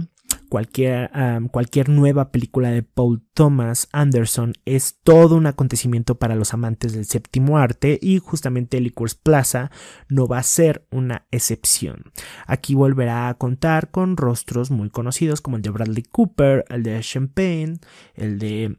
Cualquier, 0.49 1.11
cualquier, 1.51 1.88
nueva 1.88 2.31
película 2.31 2.70
de 2.70 2.85
Paul 2.85 3.20
Thomas 3.35 3.88
Anderson 3.90 4.53
es 4.64 5.01
todo 5.03 5.35
un 5.35 5.46
acontecimiento 5.46 6.20
para 6.20 6.37
los 6.37 6.55
amantes 6.55 6.92
del 6.92 7.05
séptimo 7.05 7.59
arte 7.59 7.99
y 8.01 8.18
justamente 8.18 8.81
Licorice 8.81 9.16
Plaza 9.20 9.72
no 10.09 10.29
va 10.29 10.38
a 10.38 10.44
ser 10.44 10.87
una 10.92 11.27
excepción. 11.33 12.12
Aquí 12.46 12.77
volverá 12.77 13.29
a 13.29 13.35
contar 13.35 13.90
con 13.90 14.16
rostros 14.16 14.70
muy 14.70 14.88
conocidos 14.88 15.40
como 15.40 15.57
el 15.57 15.62
de 15.62 15.70
Bradley 15.70 16.05
Cooper, 16.05 16.64
el 16.68 16.85
de 16.85 17.01
Champagne, 17.01 17.81
el 18.14 18.38
de 18.38 18.77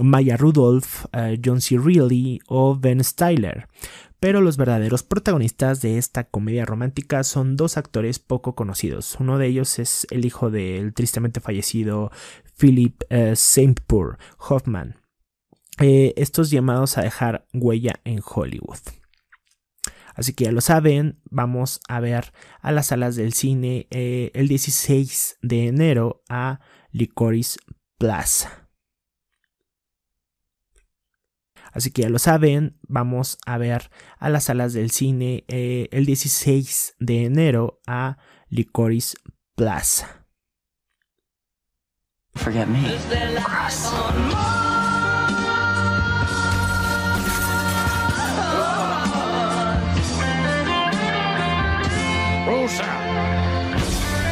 Maya 0.00 0.36
Rudolph, 0.36 1.06
eh, 1.12 1.40
John 1.44 1.60
C. 1.60 1.76
Reilly 1.76 2.40
o 2.46 2.76
Ben 2.76 3.02
Styler 3.02 3.66
pero 4.24 4.40
los 4.40 4.56
verdaderos 4.56 5.02
protagonistas 5.02 5.82
de 5.82 5.98
esta 5.98 6.24
comedia 6.24 6.64
romántica 6.64 7.22
son 7.24 7.56
dos 7.56 7.76
actores 7.76 8.18
poco 8.18 8.54
conocidos. 8.54 9.18
Uno 9.20 9.36
de 9.36 9.48
ellos 9.48 9.78
es 9.78 10.06
el 10.10 10.24
hijo 10.24 10.50
del 10.50 10.94
tristemente 10.94 11.40
fallecido 11.40 12.10
Philip 12.56 13.02
eh, 13.10 13.34
Hoffman. 14.38 14.96
Eh, 15.78 16.14
estos 16.16 16.50
llamados 16.50 16.96
a 16.96 17.02
dejar 17.02 17.46
huella 17.52 18.00
en 18.04 18.22
Hollywood. 18.24 18.78
Así 20.14 20.32
que 20.32 20.44
ya 20.44 20.52
lo 20.52 20.62
saben, 20.62 21.20
vamos 21.30 21.80
a 21.86 22.00
ver 22.00 22.32
a 22.62 22.72
las 22.72 22.86
salas 22.86 23.16
del 23.16 23.34
cine 23.34 23.88
eh, 23.90 24.30
el 24.32 24.48
16 24.48 25.36
de 25.42 25.66
enero 25.66 26.22
a 26.30 26.60
Licorice 26.92 27.58
Plaza. 27.98 28.63
Así 31.74 31.90
que 31.90 32.02
ya 32.02 32.08
lo 32.08 32.20
saben, 32.20 32.78
vamos 32.82 33.36
a 33.46 33.58
ver 33.58 33.90
a 34.18 34.30
las 34.30 34.44
salas 34.44 34.72
del 34.72 34.92
cine 34.92 35.44
eh, 35.48 35.88
el 35.90 36.06
16 36.06 36.94
de 37.00 37.24
enero 37.24 37.80
a 37.86 38.16
Licorice 38.48 39.16
Plaza. 39.56 40.24
Forget 42.36 42.68
me. 42.68 42.80
Rosa. 52.46 52.84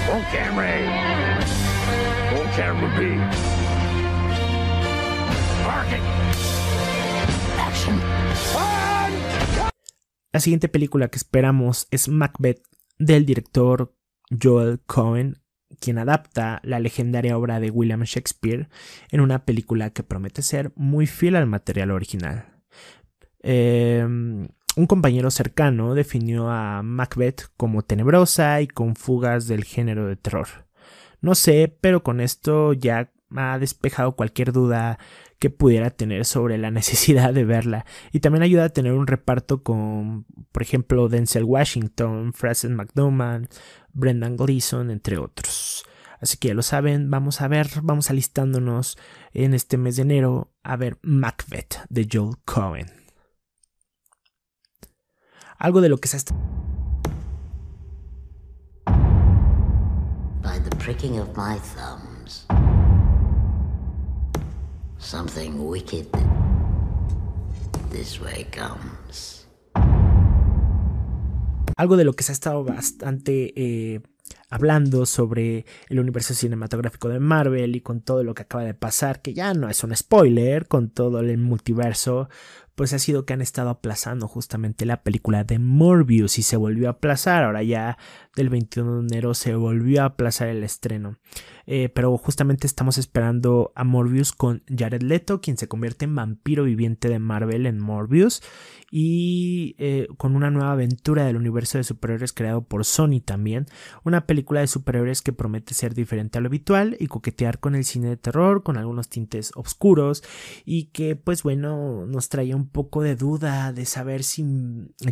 Roll 0.09 0.23
camera 0.33 0.69
A. 0.69 1.41
Roll 2.33 2.47
camera 2.57 2.99
B. 2.99 3.19
Parking. 5.65 6.62
La 10.33 10.41
siguiente 10.41 10.69
película 10.69 11.09
que 11.09 11.19
esperamos 11.19 11.89
es 11.91 12.09
Macbeth 12.09 12.63
del 12.99 13.27
director 13.27 13.95
Joel 14.43 14.81
Cohen, 14.87 15.43
quien 15.79 15.99
adapta 15.99 16.61
la 16.65 16.81
legendaria 16.81 17.37
obra 17.37 17.61
de 17.61 17.71
William 17.71 18.03
Shakespeare 18.05 18.71
en 19.11 19.21
una 19.21 19.45
película 19.45 19.91
que 19.91 20.03
promete 20.03 20.41
ser 20.41 20.73
muy 20.75 21.07
fiel 21.07 21.37
al 21.37 21.47
material 21.47 21.91
original. 21.91 22.47
Em, 23.41 24.49
un 24.75 24.87
compañero 24.87 25.31
cercano 25.31 25.95
definió 25.95 26.49
a 26.49 26.83
Macbeth 26.83 27.51
como 27.59 27.83
tenebrosa 27.83 28.63
y 28.63 28.69
con 28.69 28.97
fugas 28.97 29.49
del 29.49 29.65
género 29.65 30.07
de 30.07 30.17
terror. 30.17 30.49
No 31.21 31.35
sé, 31.35 31.77
pero 31.83 32.03
con 32.03 32.21
esto 32.21 32.73
ya 32.73 33.13
ha 33.37 33.59
despejado 33.59 34.17
cualquier 34.17 34.53
duda 34.53 34.99
que 35.43 35.51
pudiera 35.51 35.91
tener 35.91 36.25
sobre 36.25 36.57
la 36.57 36.71
necesidad 36.79 37.35
de 37.35 37.45
verla 37.45 37.85
y 38.13 38.21
también 38.21 38.45
ayuda 38.45 38.67
a 38.67 38.69
tener 38.69 38.93
un 38.93 39.09
reparto 39.09 39.65
con 39.65 40.25
por 40.53 40.63
ejemplo 40.63 41.09
Denzel 41.09 41.43
Washington, 41.43 42.33
Frances 42.33 42.71
McDormand, 42.71 43.49
Brendan 43.93 44.37
Gleeson 44.37 44.93
entre 44.93 45.19
otros. 45.19 45.85
Así 46.21 46.37
que 46.37 46.47
ya 46.49 46.55
lo 46.55 46.63
saben, 46.63 47.11
vamos 47.11 47.41
a 47.41 47.49
ver, 47.49 47.69
vamos 47.83 48.09
alistándonos 48.09 48.97
en 49.33 49.55
este 49.55 49.79
mes 49.79 49.97
de 49.97 50.03
enero 50.03 50.53
a 50.63 50.77
ver 50.77 51.01
Macbeth 51.03 51.79
de 51.89 52.09
Joel 52.11 52.37
Cohen. 52.45 52.87
Algo 55.59 55.81
de 55.81 55.89
lo 55.89 55.99
que 55.99 56.07
se 56.07 56.19
está 56.19 56.37
By 60.41 60.61
the 60.61 60.77
pricking 60.77 61.19
of 61.19 61.37
my 61.37 61.59
thumbs. 61.59 62.02
Something 65.03 65.69
wicked 65.69 66.07
this 67.91 68.21
way 68.21 68.47
comes. 68.51 69.47
Algo 71.77 71.97
de 71.97 72.05
lo 72.05 72.13
que 72.13 72.23
se 72.23 72.31
ha 72.31 72.35
estado 72.35 72.63
bastante 72.65 73.53
eh, 73.57 74.01
hablando 74.53 75.07
sobre 75.07 75.65
el 75.89 75.99
universo 75.99 76.35
cinematográfico 76.35 77.09
de 77.09 77.19
Marvel 77.19 77.75
y 77.75 77.81
con 77.81 78.03
todo 78.03 78.23
lo 78.23 78.35
que 78.35 78.43
acaba 78.43 78.65
de 78.65 78.75
pasar, 78.75 79.23
que 79.23 79.33
ya 79.33 79.55
no 79.55 79.71
es 79.71 79.83
un 79.83 79.97
spoiler, 79.97 80.69
con 80.69 80.91
todo 80.91 81.21
el 81.21 81.39
multiverso, 81.39 82.29
pues 82.75 82.93
ha 82.93 82.99
sido 82.99 83.25
que 83.25 83.33
han 83.33 83.41
estado 83.41 83.71
aplazando 83.71 84.29
justamente 84.29 84.85
la 84.85 85.03
película 85.03 85.45
de 85.45 85.59
Morbius 85.59 86.39
y 86.39 86.43
se 86.43 86.57
volvió 86.57 86.89
a 86.89 86.93
aplazar, 86.93 87.45
ahora 87.45 87.63
ya 87.63 87.97
del 88.37 88.51
21 88.51 88.97
de 88.97 89.01
enero 89.01 89.35
se 89.35 89.55
volvió 89.55 90.03
a 90.03 90.07
aplazar 90.07 90.49
el 90.49 90.65
estreno. 90.65 91.19
Eh, 91.67 91.89
pero 91.91 92.17
justamente 92.19 92.67
estamos 92.67 92.99
esperando 92.99 93.73
a 93.77 93.85
Morbius 93.85 94.33
con 94.33 94.65
Jared 94.69 95.03
Leto, 95.03 95.41
quien 95.41 95.57
se 95.57 95.69
convierte 95.69 96.07
en 96.07 96.15
vampiro 96.15 96.65
viviente 96.65 97.09
de 97.09 97.19
Marvel 97.21 97.67
en 97.67 97.79
Morbius 97.79 98.43
y 98.91 99.77
eh, 99.79 100.09
con 100.17 100.35
una 100.35 100.51
nueva 100.51 100.73
aventura 100.73 101.25
del 101.25 101.37
universo 101.37 101.79
de 101.79 101.85
superhéroes 101.85 102.33
creado 102.33 102.65
por 102.65 102.85
Sony 102.85 103.21
también, 103.25 103.67
una 104.03 104.27
película 104.27 104.42
de 104.61 104.67
superhéroes 104.67 105.23
que 105.23 105.33
promete 105.33 105.75
ser 105.75 105.95
diferente 105.95 106.39
a 106.39 106.41
lo 106.41 106.49
habitual 106.49 106.97
y 107.01 107.07
coquetear 107.07 107.59
con 107.59 107.75
el 107.75 107.85
cine 107.85 108.09
de 108.09 108.17
terror, 108.17 108.63
con 108.63 108.77
algunos 108.77 109.09
tintes 109.09 109.53
oscuros 109.55 110.23
y 110.65 110.85
que 110.87 111.17
pues 111.17 111.43
bueno 111.43 112.07
nos 112.07 112.29
traía 112.29 112.57
un 112.57 112.69
poco 112.69 113.03
de 113.03 113.17
duda 113.17 113.73
de 113.73 113.87
saber 113.87 114.23
si 114.23 114.45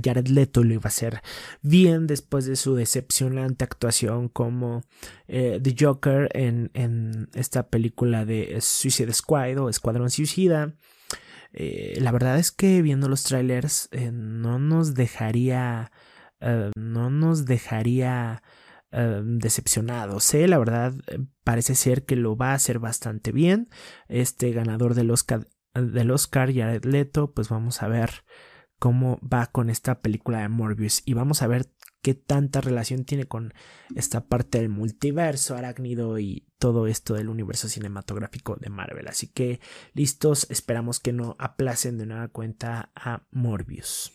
Jared 0.03 0.29
Leto 0.29 0.65
lo 0.65 0.75
iba 0.75 0.85
a 0.85 0.89
hacer 0.89 1.23
bien 1.63 2.07
después 2.07 2.47
de 2.47 2.57
su 2.57 2.75
decepcionante 2.75 3.65
actuación 3.65 4.29
como 4.29 4.83
eh, 5.29 5.61
The 5.63 5.77
Joker 5.79 6.29
en, 6.33 6.71
en, 6.75 7.29
esta 7.35 7.69
película 7.69 8.25
de 8.25 8.59
Suicide 8.61 9.13
Squad 9.13 9.59
o 9.59 9.69
Escuadrón 9.69 10.11
Suicida. 10.11 10.75
Eh, 11.53 11.99
la 12.01 12.13
verdad 12.13 12.39
es 12.39 12.53
que 12.53 12.83
viendo 12.83 13.09
los 13.09 13.25
trailers 13.25 13.89
eh, 13.93 14.11
no 14.13 14.59
nos 14.59 14.95
dejaría 14.95 15.91
no 16.75 17.11
nos 17.11 17.45
dejaría 17.45 18.43
decepcionados. 18.91 20.33
La 20.35 20.59
verdad 20.59 20.95
parece 21.45 21.75
ser 21.75 22.05
que 22.05 22.17
lo 22.17 22.37
va 22.37 22.53
a 22.53 22.55
hacer 22.55 22.79
bastante 22.79 23.33
bien. 23.33 23.69
Este 24.09 24.53
ganador 24.53 24.95
del 24.95 25.11
Oscar, 25.11 25.49
del 25.75 26.11
Oscar 26.11 26.53
Jared 26.53 26.85
Leto, 26.85 27.33
pues 27.33 27.49
vamos 27.49 27.83
a 27.83 27.89
ver 27.89 28.25
cómo 28.79 29.21
va 29.21 29.47
con 29.47 29.71
esta 29.71 30.01
película 30.01 30.41
de 30.41 30.49
Morbius 30.49 31.03
y 31.05 31.13
vamos 31.13 31.43
a 31.43 31.47
ver 31.47 31.71
qué 32.03 32.15
tanta 32.15 32.63
relación 32.63 33.05
tiene 33.05 33.27
con 33.27 33.53
esta 33.95 34.27
parte 34.27 34.59
del 34.59 34.71
multiverso 34.71 35.55
arácnido 35.55 36.19
y 36.19 36.49
todo 36.59 36.87
esto 36.87 37.15
del 37.15 37.29
universo 37.29 37.69
cinematográfico 37.69 38.57
de 38.57 38.71
Marvel. 38.71 39.07
Así 39.09 39.27
que 39.29 39.61
listos, 39.93 40.47
esperamos 40.51 40.99
que 40.99 41.13
no 41.13 41.37
aplacen 41.39 41.99
de 41.99 42.07
nueva 42.07 42.29
cuenta 42.29 42.91
a 42.95 43.27
Morbius. 43.31 44.13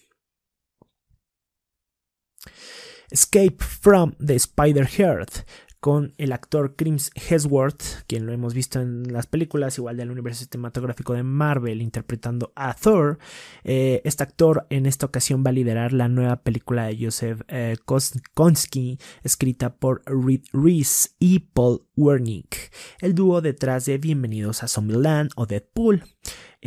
Escape 3.12 3.58
from 3.60 4.14
the 4.24 4.36
Spider-Heart 4.36 5.45
con 5.86 6.16
el 6.18 6.32
actor 6.32 6.76
Crims 6.76 7.12
Hemsworth, 7.14 8.06
quien 8.08 8.26
lo 8.26 8.34
hemos 8.34 8.56
visto 8.56 8.82
en 8.82 9.14
las 9.14 9.28
películas 9.28 9.78
igual 9.78 9.97
del 9.97 10.10
universo 10.10 10.43
cinematográfico 10.43 11.14
de 11.14 11.22
Marvel 11.22 11.80
interpretando 11.80 12.51
a 12.56 12.74
Thor. 12.74 13.20
Eh, 13.64 14.01
este 14.03 14.24
actor 14.24 14.66
en 14.72 14.88
esta 14.88 15.06
ocasión 15.06 15.43
va 15.45 15.51
a 15.51 15.53
liderar 15.53 15.93
la 15.93 16.08
nueva 16.08 16.38
película 16.38 16.88
de 16.88 16.97
Joseph 16.99 17.41
eh, 17.49 17.78
escrita 19.24 19.76
por 19.76 20.01
Reed 20.08 20.41
Reese 20.53 21.10
y 21.20 21.38
Paul 21.38 21.86
Wernick, 21.95 22.74
el 22.99 23.14
dúo 23.14 23.41
detrás 23.41 23.86
de 23.86 23.99
Bienvenidos 23.99 24.64
a 24.64 24.68
Zombieland 24.68 25.30
o 25.36 25.45
Deadpool. 25.45 26.01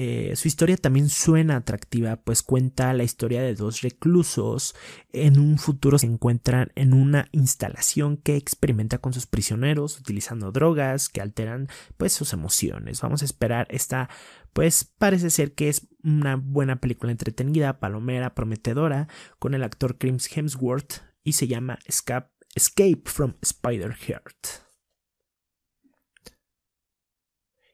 Eh, 0.00 0.36
su 0.36 0.46
historia 0.46 0.76
también 0.76 1.08
suena 1.08 1.56
atractiva, 1.56 2.14
pues 2.14 2.44
cuenta 2.44 2.92
la 2.92 3.02
historia 3.02 3.42
de 3.42 3.56
dos 3.56 3.80
reclusos 3.80 4.76
en 5.12 5.40
un 5.40 5.58
futuro 5.58 5.98
se 5.98 6.06
encuentran 6.06 6.70
en 6.76 6.94
una 6.94 7.26
instalación 7.32 8.16
que 8.16 8.36
experimenta 8.36 8.98
con 8.98 9.12
sus 9.12 9.26
prisioneros 9.26 9.98
utilizando 9.98 10.52
drogas 10.52 11.08
que 11.08 11.20
alteran 11.20 11.66
pues 11.96 12.12
sus 12.12 12.32
emociones. 12.32 13.00
Vamos 13.00 13.22
a 13.22 13.24
esperar 13.24 13.66
esta 13.70 14.08
pues 14.52 14.84
parece 14.84 15.30
ser 15.30 15.54
que 15.54 15.68
es 15.68 15.88
una 16.04 16.36
buena 16.36 16.76
película 16.76 17.10
entretenida, 17.10 17.80
palomera, 17.80 18.36
prometedora 18.36 19.08
con 19.40 19.52
el 19.52 19.64
actor 19.64 19.98
Crims 19.98 20.28
Hemsworth 20.32 21.02
y 21.24 21.32
se 21.32 21.48
llama 21.48 21.80
Escape, 21.86 22.30
Escape 22.54 23.02
from 23.06 23.34
Spider-Heart. 23.42 24.67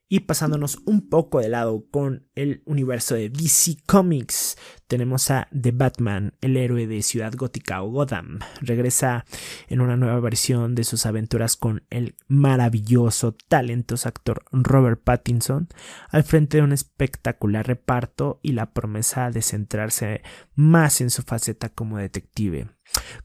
Y 0.07 0.21
pasándonos 0.21 0.79
un 0.85 1.09
poco 1.09 1.41
de 1.41 1.49
lado 1.49 1.87
con 1.91 2.29
el 2.35 2.63
universo 2.67 3.15
de 3.15 3.31
DC 3.31 3.79
Comics, 3.87 4.57
tenemos 4.87 5.31
a 5.31 5.49
The 5.59 5.73
Batman, 5.73 6.35
el 6.43 6.57
héroe 6.59 6.87
de 6.87 7.03
Ciudad 7.03 7.33
Gótica 7.35 7.83
o 7.83 7.91
Gotham. 7.91 8.41
Regresa 8.61 9.25
en 9.67 9.81
una 9.81 9.97
nueva 9.97 10.21
versión 10.21 10.75
de 10.75 10.85
sus 10.85 11.07
aventuras 11.07 11.57
con 11.57 11.85
el 11.89 12.17
maravilloso, 12.29 13.35
talentoso 13.49 14.09
actor 14.09 14.45
Robert 14.53 15.03
Pattinson, 15.03 15.69
al 16.11 16.23
frente 16.23 16.59
de 16.59 16.65
un 16.65 16.73
espectacular 16.73 17.67
reparto 17.67 18.41
y 18.43 18.53
la 18.53 18.73
promesa 18.73 19.31
de 19.31 19.41
centrarse 19.41 20.23
más 20.55 21.01
en 21.01 21.11
su 21.11 21.23
faceta 21.23 21.71
como 21.71 21.97
detective. 21.97 22.69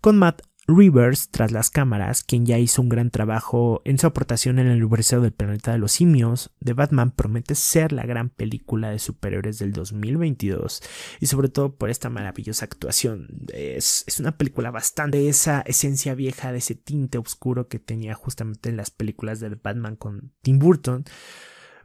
Con 0.02 0.18
Matt 0.18 0.42
Rivers 0.70 1.30
tras 1.30 1.52
las 1.52 1.70
cámaras, 1.70 2.24
quien 2.24 2.46
ya 2.46 2.60
hizo 2.60 2.82
un 2.82 2.90
gran 2.90 3.10
trabajo 3.10 3.82
en 3.86 3.98
su 3.98 4.06
aportación 4.06 4.60
en 4.60 4.68
el 4.68 4.78
universo 4.78 5.20
del 5.20 5.32
planeta 5.32 5.72
de 5.72 5.80
los 5.80 5.94
simios, 5.94 6.52
The 6.64 6.74
Batman 6.74 7.12
promete 7.12 7.56
ser 7.56 7.92
la 7.92 8.06
gran 8.06 8.30
película 8.30 8.92
de 8.92 9.00
superhéroes 9.00 9.58
del 9.58 9.74
2022 9.74 10.84
y 11.20 11.26
sobre 11.26 11.50
todo 11.50 11.76
por 11.76 11.90
esta 11.90 12.10
maravillosa 12.10 12.66
actuación. 12.66 13.28
Es, 13.52 14.04
es 14.08 14.20
una 14.20 14.38
película 14.38 14.70
bastante 14.70 15.28
esa 15.28 15.62
esencia 15.62 16.14
vieja, 16.14 16.52
de 16.52 16.60
ese 16.60 16.76
tinte 16.76 17.18
oscuro 17.18 17.68
que 17.68 17.80
tenía 17.80 18.14
justamente 18.14 18.70
en 18.70 18.78
las 18.78 18.92
películas 18.92 19.40
de 19.40 19.50
Batman 19.50 19.96
con 19.96 20.32
Tim 20.42 20.60
Burton 20.60 21.06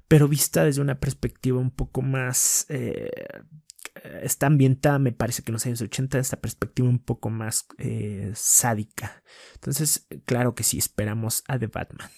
pero 0.06 0.28
vista 0.28 0.64
desde 0.64 0.82
una 0.82 1.00
perspectiva 1.00 1.58
un 1.58 1.70
poco 1.70 2.02
más 2.02 2.66
eh, 2.68 3.10
está 4.22 4.46
ambientada, 4.46 4.98
me 4.98 5.12
parece 5.12 5.42
que 5.42 5.50
en 5.50 5.54
los 5.54 5.66
años 5.66 5.80
80, 5.80 6.18
esta 6.18 6.40
perspectiva 6.40 6.88
un 6.88 6.98
poco 6.98 7.30
más 7.30 7.66
eh, 7.78 8.32
sádica. 8.34 9.22
Entonces, 9.54 10.06
claro 10.24 10.54
que 10.54 10.64
sí, 10.64 10.78
esperamos 10.78 11.44
a 11.48 11.58
The 11.58 11.68
Batman. 11.68 12.10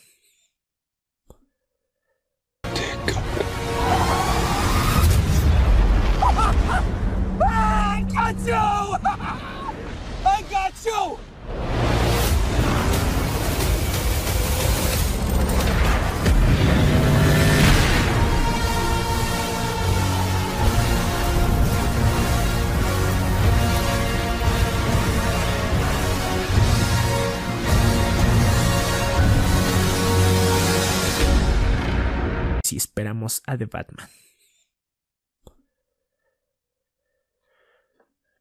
The 33.58 33.66
Batman. 33.66 34.08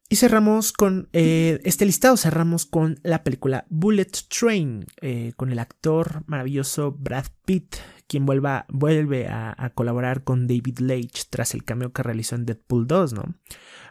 Y 0.08 0.16
cerramos 0.16 0.72
con 0.72 1.08
eh, 1.12 1.60
este 1.64 1.84
listado, 1.84 2.16
cerramos 2.16 2.64
con 2.64 3.00
la 3.02 3.24
película 3.24 3.66
Bullet 3.70 4.06
Train, 4.28 4.86
eh, 5.00 5.32
con 5.36 5.50
el 5.50 5.58
actor 5.58 6.22
maravilloso 6.26 6.92
Brad 6.92 7.26
Pitt, 7.44 7.74
quien 8.06 8.24
vuelve 8.24 9.26
a, 9.28 9.72
colaborar 9.74 10.22
con 10.22 10.46
David 10.46 10.78
Leitch 10.78 11.28
tras 11.28 11.54
el 11.54 11.64
cameo 11.64 11.92
que 11.92 12.04
realizó 12.04 12.36
en 12.36 12.46
Deadpool 12.46 12.86
2, 12.86 13.14
¿no? 13.14 13.34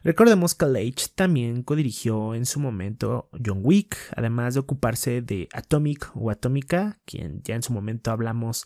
Recordemos 0.05 0.55
que 0.55 0.67
Leitch 0.67 1.13
también 1.15 1.63
codirigió 1.63 2.34
en 2.34 2.45
su 2.45 2.61
momento 2.61 3.30
John 3.45 3.59
Wick, 3.61 3.97
además 4.15 4.53
de 4.53 4.61
ocuparse 4.61 5.21
de 5.21 5.49
Atomic 5.51 6.11
o 6.15 6.32
Atómica, 6.32 6.97
quien 7.03 7.41
ya 7.43 7.55
en 7.55 7.63
su 7.63 7.73
momento 7.73 8.11
hablamos 8.11 8.65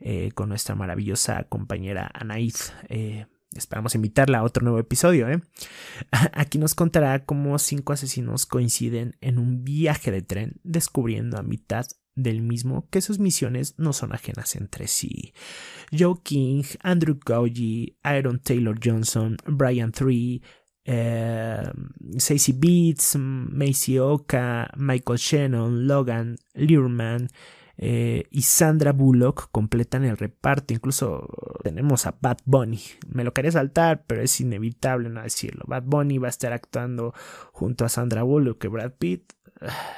eh, 0.00 0.30
con 0.34 0.48
nuestra 0.48 0.74
maravillosa 0.74 1.44
compañera 1.44 2.10
Anaïs. 2.14 2.72
Eh, 2.88 3.26
esperamos 3.54 3.94
invitarla 3.94 4.38
a 4.38 4.42
otro 4.44 4.62
nuevo 4.62 4.78
episodio. 4.78 5.28
¿eh? 5.28 5.40
Aquí 6.32 6.58
nos 6.58 6.74
contará 6.74 7.24
cómo 7.24 7.58
cinco 7.58 7.92
asesinos 7.92 8.46
coinciden 8.46 9.16
en 9.20 9.38
un 9.38 9.64
viaje 9.64 10.10
de 10.10 10.22
tren, 10.22 10.60
descubriendo 10.62 11.38
a 11.38 11.42
mitad 11.42 11.86
del 12.14 12.42
mismo 12.42 12.88
que 12.90 13.00
sus 13.00 13.18
misiones 13.18 13.74
no 13.78 13.92
son 13.92 14.12
ajenas 14.12 14.56
entre 14.56 14.88
sí. 14.88 15.32
Joe 15.96 16.16
King, 16.22 16.64
Andrew 16.82 17.18
Gaugy, 17.24 17.96
Aaron 18.02 18.40
Taylor 18.40 18.78
Johnson, 18.82 19.36
Brian 19.46 19.92
Three, 19.92 20.42
eh, 20.84 21.70
Beats, 22.54 23.16
Macy 23.16 23.98
Oka, 23.98 24.70
Michael 24.76 25.18
Shannon, 25.18 25.86
Logan 25.86 26.36
Learman, 26.54 27.28
eh, 27.82 28.24
y 28.30 28.42
Sandra 28.42 28.92
Bullock 28.92 29.48
completan 29.50 30.04
el 30.04 30.18
reparto. 30.18 30.74
Incluso 30.74 31.26
tenemos 31.62 32.06
a 32.06 32.14
Bad 32.20 32.36
Bunny. 32.44 32.78
Me 33.08 33.24
lo 33.24 33.32
quería 33.32 33.52
saltar, 33.52 34.04
pero 34.06 34.20
es 34.20 34.38
inevitable 34.38 35.08
no 35.08 35.22
decirlo. 35.22 35.64
Bad 35.66 35.84
Bunny 35.84 36.18
va 36.18 36.26
a 36.26 36.30
estar 36.30 36.52
actuando 36.52 37.14
junto 37.52 37.86
a 37.86 37.88
Sandra 37.88 38.22
Bullock 38.22 38.62
y 38.64 38.68
Brad 38.68 38.92
Pitt. 38.98 39.32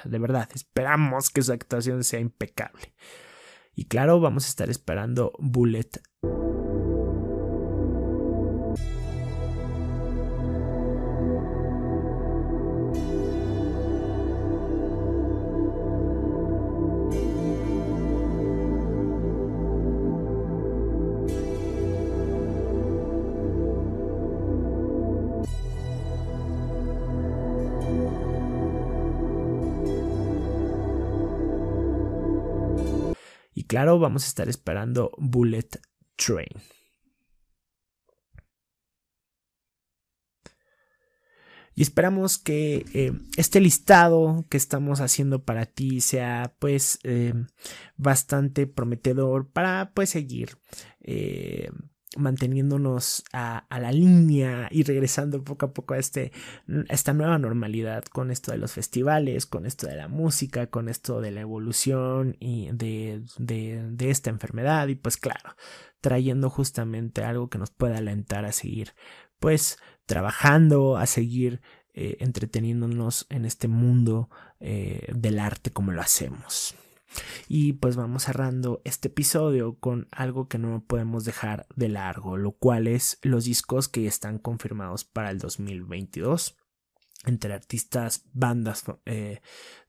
De 0.04 0.18
verdad, 0.20 0.48
esperamos 0.54 1.30
que 1.30 1.42
su 1.42 1.52
actuación 1.52 2.04
sea 2.04 2.20
impecable. 2.20 2.94
Y 3.74 3.86
claro, 3.86 4.20
vamos 4.20 4.44
a 4.44 4.48
estar 4.48 4.70
esperando 4.70 5.32
Bullet 5.40 5.90
vamos 33.84 34.24
a 34.24 34.28
estar 34.28 34.48
esperando 34.48 35.12
Bullet 35.18 35.68
Train. 36.16 36.48
Y 41.74 41.82
esperamos 41.82 42.38
que 42.38 42.84
eh, 42.92 43.12
este 43.36 43.60
listado 43.60 44.44
que 44.50 44.58
estamos 44.58 45.00
haciendo 45.00 45.42
para 45.42 45.64
ti 45.64 46.02
sea 46.02 46.54
pues 46.58 46.98
eh, 47.02 47.32
bastante 47.96 48.66
prometedor 48.66 49.48
para 49.48 49.90
pues 49.94 50.10
seguir 50.10 50.58
eh, 51.00 51.70
manteniéndonos 52.16 53.24
a, 53.32 53.64
la 53.70 53.92
línea 53.92 54.68
y 54.70 54.82
regresando 54.82 55.42
poco 55.42 55.66
a 55.66 55.72
poco 55.72 55.94
a, 55.94 55.98
este, 55.98 56.32
esta 56.88 57.12
nueva 57.12 57.38
normalidad 57.38 58.04
con 58.04 58.30
esto 58.30 58.52
de 58.52 58.58
los 58.58 58.72
festivales, 58.72 59.46
con 59.46 59.66
esto 59.66 59.86
de 59.86 59.96
la 59.96 60.08
música, 60.08 60.68
con 60.68 60.88
esto 60.88 61.20
de 61.20 61.30
la 61.30 61.40
evolución 61.40 62.36
y 62.40 62.70
de, 62.72 63.22
de, 63.38 64.10
esta 64.10 64.30
enfermedad 64.30 64.88
y 64.88 64.94
pues 64.94 65.16
claro, 65.16 65.56
trayendo 66.00 66.50
justamente 66.50 67.24
algo 67.24 67.48
que 67.48 67.58
nos 67.58 67.70
pueda 67.70 67.98
alentar 67.98 68.44
a 68.44 68.52
seguir 68.52 68.94
pues 69.38 69.78
trabajando, 70.06 70.96
a 70.96 71.06
seguir 71.06 71.60
eh, 71.94 72.16
entreteniéndonos 72.20 73.26
en 73.28 73.44
este 73.44 73.68
mundo 73.68 74.30
eh, 74.60 75.06
del 75.14 75.38
arte 75.38 75.70
como 75.70 75.92
lo 75.92 76.00
hacemos. 76.00 76.74
Y 77.48 77.74
pues 77.74 77.96
vamos 77.96 78.24
cerrando 78.24 78.80
este 78.84 79.08
episodio 79.08 79.78
con 79.78 80.08
algo 80.10 80.48
que 80.48 80.58
no 80.58 80.84
podemos 80.86 81.24
dejar 81.24 81.66
de 81.76 81.88
largo, 81.88 82.36
lo 82.36 82.52
cual 82.52 82.86
es 82.86 83.18
los 83.22 83.44
discos 83.44 83.88
que 83.88 84.06
están 84.06 84.38
confirmados 84.38 85.04
para 85.04 85.30
el 85.30 85.38
2022 85.38 86.56
entre 87.24 87.54
artistas, 87.54 88.24
bandas 88.32 88.84
eh, 89.04 89.40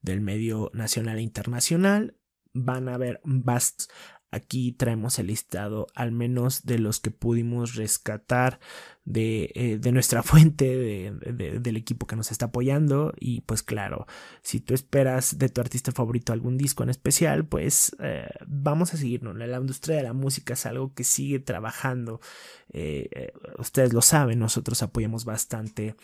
del 0.01 0.21
medio 0.21 0.69
nacional 0.73 1.17
e 1.17 1.23
internacional. 1.23 2.17
van 2.53 2.87
a 2.87 2.97
ver 2.97 3.19
bastos 3.23 3.89
Aquí 4.33 4.71
traemos 4.71 5.19
el 5.19 5.27
listado 5.27 5.85
al 5.93 6.11
menos 6.11 6.65
de 6.65 6.79
los 6.79 6.99
que 6.99 7.11
pudimos 7.11 7.75
rescatar 7.75 8.59
de, 9.05 9.51
eh, 9.53 9.91
nuestra 9.91 10.23
fuente, 10.23 11.11
del 11.11 11.77
equipo 11.77 12.07
que 12.07 12.15
nos 12.15 12.31
está 12.31 12.45
apoyando. 12.47 13.13
Y 13.19 13.41
pues 13.41 13.61
claro, 13.61 14.07
si 14.41 14.59
tú 14.59 14.73
esperas 14.73 15.37
de 15.37 15.49
tu 15.49 15.61
artista 15.61 15.91
favorito 15.91 16.33
algún 16.33 16.57
disco 16.57 16.81
en 16.81 16.89
especial, 16.89 17.45
pues 17.45 17.95
eh, 17.99 18.27
vamos 18.47 18.93
a 18.95 18.97
seguirnos. 18.97 19.35
La 19.35 19.57
industria 19.57 19.97
de 19.97 20.03
la 20.03 20.13
música 20.13 20.53
es 20.53 20.65
algo 20.65 20.95
que 20.95 21.03
sigue 21.03 21.39
trabajando. 21.39 22.19
Eh, 22.71 23.33
ustedes 23.59 23.93
lo 23.93 24.01
saben, 24.01 24.39
nosotros 24.39 24.81
apoyamos 24.81 25.25
bastante 25.25 25.95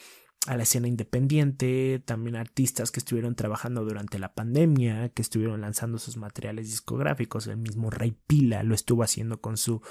a 0.47 0.55
la 0.55 0.63
escena 0.63 0.87
independiente, 0.87 2.01
también 2.05 2.37
artistas 2.37 2.91
que 2.91 2.99
estuvieron 2.99 3.35
trabajando 3.35 3.83
durante 3.83 4.19
la 4.19 4.33
pandemia, 4.33 5.09
que 5.09 5.21
estuvieron 5.21 5.61
lanzando 5.61 5.99
sus 5.99 6.15
materiales 6.15 6.67
discográficos, 6.67 7.47
el 7.47 7.57
mismo 7.57 7.89
Rey 7.89 8.15
Pila 8.25 8.63
lo 8.63 8.73
estuvo 8.73 9.03
haciendo 9.03 9.41
con 9.41 9.57
su 9.57 9.81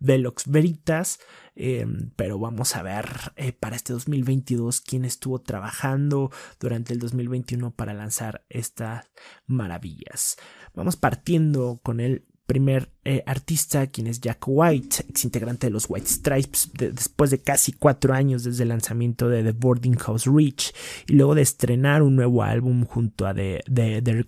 Velox 0.00 0.48
Veritas, 0.48 1.20
em, 1.54 2.10
pero 2.16 2.38
vamos 2.38 2.74
a 2.74 2.82
ver 2.82 3.06
eh, 3.36 3.52
para 3.52 3.76
este 3.76 3.92
2022 3.92 4.80
quién 4.80 5.04
estuvo 5.04 5.40
trabajando 5.40 6.32
durante 6.58 6.94
el 6.94 7.00
2021 7.00 7.72
para 7.72 7.92
lanzar 7.92 8.44
estas 8.48 9.10
maravillas. 9.46 10.36
Vamos 10.74 10.96
partiendo 10.96 11.80
con 11.82 12.00
el 12.00 12.24
primer 12.48 12.90
eh, 13.04 13.22
artista, 13.26 13.88
quien 13.88 14.06
es 14.06 14.22
Jack 14.22 14.44
White, 14.46 15.04
ex 15.06 15.24
integrante 15.24 15.66
de 15.66 15.70
los 15.70 15.84
White 15.86 16.06
Stripes, 16.06 16.70
después 16.72 17.30
de 17.30 17.42
casi 17.42 17.72
cuatro 17.72 18.14
años 18.14 18.42
desde 18.42 18.62
el 18.62 18.70
lanzamiento 18.70 19.28
de 19.28 19.44
The 19.44 19.52
Boarding 19.52 19.96
House 19.98 20.24
Reach 20.24 20.72
y 21.06 21.12
luego 21.12 21.34
de 21.34 21.42
estrenar 21.42 22.02
un 22.02 22.16
nuevo 22.16 22.42
álbum 22.42 22.86
junto 22.86 23.26
a 23.26 23.34
The, 23.34 23.60
The, 23.72 24.00
The 24.00 24.24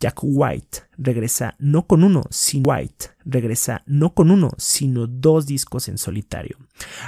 Jack 0.00 0.18
White 0.20 0.78
regresa 0.98 1.54
no 1.60 1.86
con 1.86 2.02
uno, 2.02 2.24
sino 2.30 2.68
White 2.68 3.06
regresa 3.24 3.84
no 3.86 4.14
con 4.14 4.32
uno, 4.32 4.50
sino 4.58 5.06
dos 5.06 5.46
discos 5.46 5.86
en 5.86 5.98
solitario. 5.98 6.56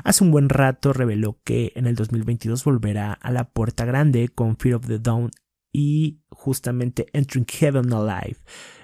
Hace 0.04 0.22
un 0.22 0.30
buen 0.30 0.48
rato 0.48 0.92
reveló 0.92 1.40
que 1.42 1.72
en 1.74 1.88
el 1.88 1.96
2022 1.96 2.62
volverá 2.62 3.12
a 3.14 3.32
la 3.32 3.48
puerta 3.48 3.84
grande 3.84 4.28
con 4.28 4.56
Fear 4.56 4.76
of 4.76 4.86
the 4.86 5.00
Dawn 5.00 5.32
y 5.74 6.20
justamente 6.30 7.06
Entering 7.12 7.46
Heaven 7.46 7.92
Alive. 7.92 8.36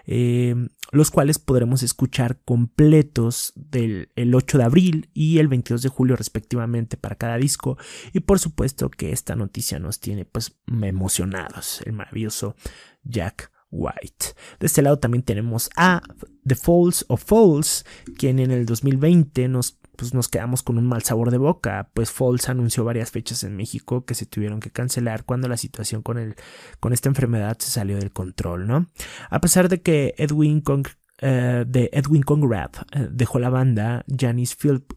Eh, 0.07 0.55
los 0.93 1.11
cuales 1.11 1.39
podremos 1.39 1.83
escuchar 1.83 2.41
completos 2.45 3.53
del 3.55 4.11
el 4.17 4.35
8 4.35 4.59
de 4.59 4.65
abril 4.65 5.11
y 5.15 5.39
el 5.39 5.49
22 5.49 5.83
de 5.83 5.89
julio 5.89 6.17
respectivamente 6.17 6.97
para 6.97 7.17
cada 7.17 7.37
disco 7.37 7.79
y 8.13 8.21
por 8.21 8.39
supuesto 8.39 8.91
que 8.91 9.13
esta 9.13 9.37
noticia 9.37 9.79
nos 9.79 10.01
tiene 10.01 10.25
pues 10.25 10.59
emocionados 10.67 11.83
el 11.87 11.93
maravilloso 11.93 12.57
Jack 13.05 13.53
White. 13.71 14.35
De 14.59 14.67
este 14.67 14.83
lado 14.83 14.99
también 14.99 15.23
tenemos 15.23 15.71
a 15.77 16.03
The 16.45 16.57
Falls 16.57 17.05
of 17.09 17.25
Falls, 17.25 17.85
quien 18.19 18.41
en 18.41 18.51
el 18.51 18.67
2020 18.67 19.49
nos 19.49 19.79
pues 20.01 20.15
nos 20.15 20.29
quedamos 20.29 20.63
con 20.63 20.79
un 20.79 20.87
mal 20.87 21.03
sabor 21.03 21.31
de 21.31 21.37
boca, 21.37 21.91
pues 21.93 22.11
Falls 22.11 22.49
anunció 22.49 22.85
varias 22.85 23.11
fechas 23.11 23.45
en 23.45 23.55
México 23.55 24.07
que 24.07 24.15
se 24.15 24.25
tuvieron 24.25 24.59
que 24.59 24.71
cancelar 24.71 25.25
cuando 25.27 25.47
la 25.47 25.59
situación 25.59 26.01
con, 26.01 26.17
el, 26.17 26.37
con 26.81 26.95
esta 26.95 27.11
enfermedad 27.11 27.59
se 27.59 27.71
salió 27.71 27.99
del 27.99 28.11
control, 28.11 28.67
¿no? 28.67 28.87
A 29.29 29.43
pesar 29.43 29.69
de 29.69 29.83
que 29.83 30.15
Edwin 30.17 30.63
eh, 31.19 31.65
de 31.67 31.91
Edwin 31.93 32.23
Conrad 32.23 32.71
eh, 32.93 33.09
dejó 33.13 33.39
la 33.39 33.51
banda, 33.51 34.07
Janis 34.09 34.57
Philp 34.57 34.91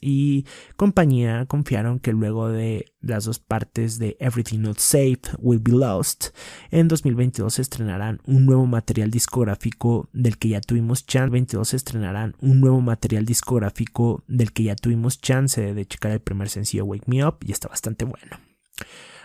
Y 0.00 0.46
compañía 0.76 1.46
confiaron 1.46 1.98
que 2.00 2.12
luego 2.12 2.48
de 2.48 2.92
las 3.00 3.24
dos 3.24 3.38
partes 3.38 3.98
de 3.98 4.16
Everything 4.20 4.60
Not 4.60 4.78
Safe 4.78 5.20
Will 5.38 5.60
Be 5.60 5.72
Lost, 5.72 6.28
en 6.70 6.88
2022 6.88 7.58
estrenarán 7.58 8.20
un 8.26 8.46
nuevo 8.46 8.66
material 8.66 9.10
discográfico 9.10 10.08
del 10.12 10.38
que 10.38 10.48
ya 10.48 10.60
tuvimos 10.60 11.06
chance. 11.06 11.30
22 11.30 11.74
estrenarán 11.74 12.36
un 12.40 12.60
nuevo 12.60 12.80
material 12.80 13.24
discográfico 13.24 14.24
del 14.26 14.52
que 14.52 14.64
ya 14.64 14.76
tuvimos 14.76 15.20
chance 15.20 15.74
de 15.74 15.86
checar 15.86 16.12
el 16.12 16.20
primer 16.20 16.48
sencillo 16.48 16.84
Wake 16.84 17.04
Me 17.06 17.24
Up 17.24 17.38
y 17.44 17.52
está 17.52 17.68
bastante 17.68 18.04
bueno. 18.04 18.38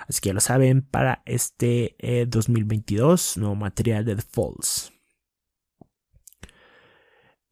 Así 0.07 0.19
que 0.21 0.29
ya 0.29 0.33
lo 0.33 0.41
saben, 0.41 0.81
para 0.81 1.23
este 1.25 1.95
2022, 2.27 3.37
eh, 3.37 3.39
nuevo 3.39 3.55
material 3.55 4.05
de 4.05 4.15
The 4.17 4.21
Falls 4.21 4.92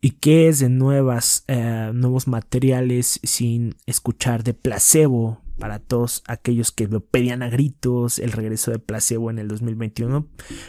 y 0.01 0.11
qué 0.11 0.47
es 0.47 0.59
de 0.59 0.69
nuevas, 0.69 1.43
eh, 1.47 1.91
nuevos 1.93 2.27
materiales 2.27 3.19
sin 3.23 3.75
escuchar 3.85 4.43
de 4.43 4.55
placebo 4.55 5.40
para 5.59 5.79
todos 5.79 6.23
aquellos 6.27 6.71
que 6.71 6.87
lo 6.87 7.05
pedían 7.05 7.43
a 7.43 7.49
gritos. 7.49 8.19
El 8.19 8.31
regreso 8.31 8.71
de 8.71 8.79
Placebo 8.79 9.29
en 9.29 9.39
el 9.39 9.47
2021 9.47 10.27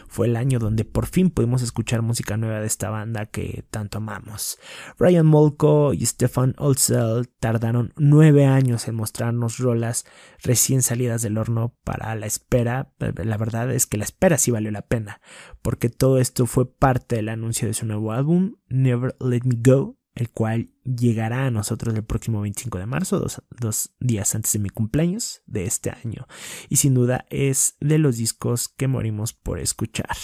fue 0.09 0.27
el 0.27 0.37
año 0.37 0.59
donde 0.59 0.85
por 0.85 1.07
fin 1.07 1.31
pudimos 1.31 1.63
escuchar 1.63 2.03
música 2.03 2.37
nueva 2.37 2.61
de 2.61 2.67
esta 2.67 2.91
banda 2.91 3.27
que 3.27 3.65
tanto 3.71 3.99
amamos. 3.99 4.59
Ryan 4.99 5.27
Molko 5.27 5.93
y 5.95 6.05
Stefan 6.07 6.55
Olsel 6.59 7.29
tardaron 7.41 7.93
nueve 7.97 8.47
años 8.47 8.89
en 8.89 8.95
mostrarnos 8.95 9.59
rolas 9.59 10.05
recién 10.43 10.83
salidas 10.83 11.23
del 11.23 11.39
horno 11.39 11.75
para 11.85 12.15
la 12.15 12.27
espera. 12.27 12.93
La 12.99 13.37
verdad 13.37 13.71
es 13.73 13.87
que 13.87 13.99
la 13.99 14.05
espera 14.05 14.39
sí 14.39 14.51
valió 14.51 14.71
la 14.71 14.83
pena, 14.83 15.21
porque 15.63 15.89
todo 15.89 16.19
esto 16.19 16.47
fue 16.47 16.71
parte 16.71 17.17
del 17.17 17.29
anuncio 17.29 17.69
de 17.69 17.75
su 17.75 17.87
nuevo 17.87 18.13
álbum, 18.13 18.57
Never 18.69 19.17
Let 19.21 19.43
Me 19.45 19.57
Go, 19.59 19.97
el 20.15 20.31
cual 20.31 20.71
llegará 20.85 21.47
a 21.47 21.51
nosotros 21.51 21.95
el 21.95 22.05
próximo 22.05 22.41
25 22.41 22.79
de 22.79 22.87
marzo, 22.87 23.25
dos, 23.51 23.95
días 23.99 24.35
antes 24.35 24.53
de 24.53 24.59
mi 24.59 24.69
cumpleaños 24.69 25.43
de 25.47 25.65
este 25.65 25.91
año. 25.91 26.27
Y 26.69 26.77
sin 26.77 26.95
duda 26.95 27.27
es 27.31 27.77
de 27.81 27.99
los 27.99 28.17
discos 28.17 28.69
que 28.69 28.89
morimos 28.89 29.33
por 29.33 29.59
escuchar. 29.59 30.17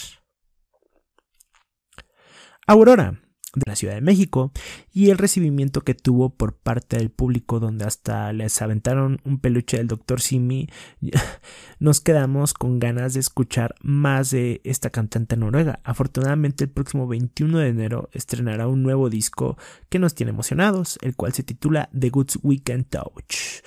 Aurora 2.66 3.22
de 3.58 3.70
la 3.70 3.76
Ciudad 3.76 3.94
de 3.94 4.00
México 4.00 4.52
y 4.92 5.10
el 5.10 5.18
recibimiento 5.18 5.82
que 5.82 5.94
tuvo 5.94 6.30
por 6.30 6.56
parte 6.56 6.96
del 6.96 7.10
público 7.10 7.60
donde 7.60 7.84
hasta 7.84 8.32
les 8.32 8.60
aventaron 8.62 9.20
un 9.24 9.38
peluche 9.38 9.76
del 9.76 9.88
Dr. 9.88 10.20
Simi, 10.20 10.68
nos 11.78 12.00
quedamos 12.00 12.54
con 12.54 12.78
ganas 12.78 13.14
de 13.14 13.20
escuchar 13.20 13.74
más 13.82 14.30
de 14.30 14.60
esta 14.64 14.90
cantante 14.90 15.36
noruega. 15.36 15.80
Afortunadamente 15.84 16.64
el 16.64 16.70
próximo 16.70 17.06
21 17.06 17.58
de 17.58 17.68
enero 17.68 18.08
estrenará 18.12 18.68
un 18.68 18.82
nuevo 18.82 19.10
disco 19.10 19.56
que 19.88 19.98
nos 19.98 20.14
tiene 20.14 20.30
emocionados, 20.30 20.98
el 21.02 21.16
cual 21.16 21.32
se 21.32 21.42
titula 21.42 21.88
The 21.98 22.10
Goods 22.10 22.38
Weekend 22.42 22.86
Touch, 22.88 23.62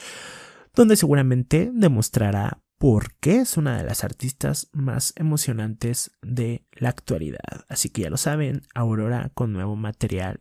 donde 0.76 0.96
seguramente 0.96 1.72
demostrará 1.74 2.62
porque 2.82 3.36
es 3.36 3.58
una 3.58 3.78
de 3.78 3.84
las 3.84 4.04
artistas 4.04 4.72
más 4.74 5.14
emocionantes 5.16 6.18
de 6.24 6.66
la 6.72 6.90
actualidad. 6.90 7.64
Así 7.70 7.92
que 7.92 8.02
ya 8.02 8.10
lo 8.10 8.18
saben, 8.18 8.64
Aurora 8.74 9.30
con 9.36 9.54
nuevo 9.54 9.76
material 9.76 10.40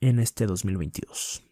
en 0.00 0.20
este 0.20 0.46
2022. 0.46 1.42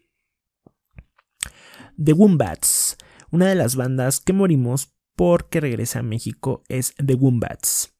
The 2.01 2.13
Wombats, 2.13 2.95
una 3.31 3.47
de 3.47 3.55
las 3.55 3.75
bandas 3.75 4.21
que 4.21 4.31
morimos 4.31 4.93
porque 5.17 5.59
regresa 5.59 5.99
a 5.99 6.03
México 6.03 6.63
es 6.69 6.95
The 6.95 7.15
Wombats. 7.15 7.98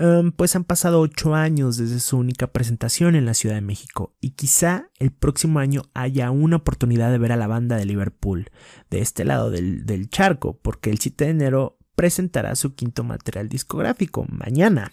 Em, 0.00 0.32
pues 0.32 0.56
han 0.56 0.64
pasado 0.64 0.98
ocho 0.98 1.34
años 1.34 1.76
desde 1.76 2.00
su 2.00 2.16
única 2.16 2.46
presentación 2.46 3.16
en 3.16 3.26
la 3.26 3.34
Ciudad 3.34 3.56
de 3.56 3.60
México 3.60 4.16
y 4.18 4.30
quizá 4.30 4.88
el 4.98 5.12
próximo 5.12 5.58
año 5.58 5.82
haya 5.92 6.30
una 6.30 6.56
oportunidad 6.56 7.10
de 7.10 7.18
ver 7.18 7.32
a 7.32 7.36
la 7.36 7.46
banda 7.46 7.76
de 7.76 7.84
Liverpool 7.84 8.48
de 8.88 9.00
este 9.02 9.26
lado 9.26 9.50
del, 9.50 10.08
charco, 10.08 10.58
porque 10.58 10.88
el 10.88 11.00
7 11.00 11.26
de 11.26 11.30
enero 11.32 11.78
presentará 11.96 12.56
su 12.56 12.74
quinto 12.74 13.04
material 13.04 13.50
discográfico 13.50 14.24
mañana. 14.30 14.90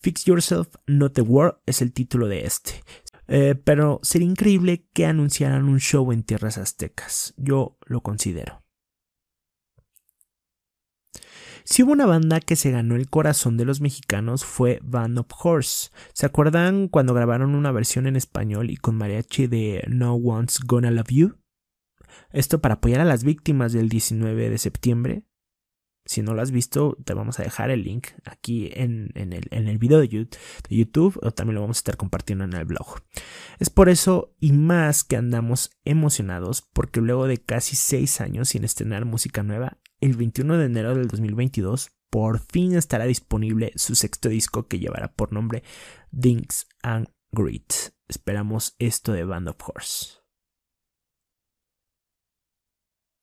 Fix 0.00 0.26
Yourself, 0.26 0.68
Not 0.86 1.14
the 1.14 1.22
War 1.22 1.62
es 1.64 1.80
el 1.80 1.94
título 1.94 2.28
de 2.28 2.44
este. 2.44 2.84
Eh, 3.28 3.54
pero 3.64 4.00
sería 4.02 4.28
increíble 4.28 4.86
que 4.92 5.06
anunciaran 5.06 5.66
un 5.66 5.80
show 5.80 6.12
en 6.12 6.24
tierras 6.24 6.58
aztecas. 6.58 7.32
Yo 7.38 7.78
lo 7.86 8.02
considero. 8.02 8.65
Si 11.68 11.82
hubo 11.82 11.90
una 11.90 12.06
banda 12.06 12.38
que 12.38 12.54
se 12.54 12.70
ganó 12.70 12.94
el 12.94 13.10
corazón 13.10 13.56
de 13.56 13.64
los 13.64 13.80
mexicanos 13.80 14.44
fue 14.44 14.78
Band 14.84 15.18
of 15.18 15.26
Horse. 15.36 15.90
¿Se 16.12 16.24
acuerdan 16.24 16.86
cuando 16.86 17.12
grabaron 17.12 17.56
una 17.56 17.72
versión 17.72 18.06
en 18.06 18.14
español 18.14 18.70
y 18.70 18.76
con 18.76 18.94
mariachi 18.94 19.48
de 19.48 19.84
No 19.88 20.14
One's 20.14 20.60
Gonna 20.60 20.92
Love 20.92 21.10
You? 21.10 21.38
Esto 22.30 22.60
para 22.60 22.74
apoyar 22.74 23.00
a 23.00 23.04
las 23.04 23.24
víctimas 23.24 23.72
del 23.72 23.88
19 23.88 24.48
de 24.48 24.58
septiembre. 24.58 25.24
Si 26.04 26.22
no 26.22 26.34
lo 26.34 26.42
has 26.42 26.52
visto, 26.52 26.96
te 27.04 27.14
vamos 27.14 27.40
a 27.40 27.42
dejar 27.42 27.70
el 27.70 27.82
link 27.82 28.10
aquí 28.24 28.70
en, 28.72 29.10
el, 29.16 29.48
en 29.50 29.66
el, 29.66 29.78
video 29.78 29.98
de 29.98 30.28
YouTube 30.68 31.18
o 31.20 31.32
también 31.32 31.56
lo 31.56 31.62
vamos 31.62 31.78
a 31.78 31.80
estar 31.80 31.96
compartiendo 31.96 32.44
en 32.44 32.52
el 32.52 32.64
blog. 32.64 33.00
Es 33.58 33.70
por 33.70 33.88
eso 33.88 34.36
y 34.38 34.52
más 34.52 35.02
que 35.02 35.16
andamos 35.16 35.72
emocionados 35.84 36.62
porque 36.72 37.00
luego 37.00 37.26
de 37.26 37.38
casi 37.38 37.74
seis 37.74 38.20
años 38.20 38.50
sin 38.50 38.62
estrenar 38.62 39.04
música 39.04 39.42
nueva, 39.42 39.78
el 40.06 40.16
21 40.16 40.58
de 40.58 40.66
enero 40.66 40.94
del 40.94 41.08
2022 41.08 41.90
por 42.10 42.38
fin 42.38 42.74
estará 42.74 43.04
disponible 43.04 43.72
su 43.76 43.94
sexto 43.94 44.28
disco 44.28 44.68
que 44.68 44.78
llevará 44.78 45.12
por 45.12 45.32
nombre 45.32 45.62
Dings 46.10 46.66
and 46.82 47.08
Grit. 47.32 47.72
Esperamos 48.08 48.76
esto 48.78 49.12
de 49.12 49.24
Band 49.24 49.48
of 49.48 49.56
Horse. 49.66 50.20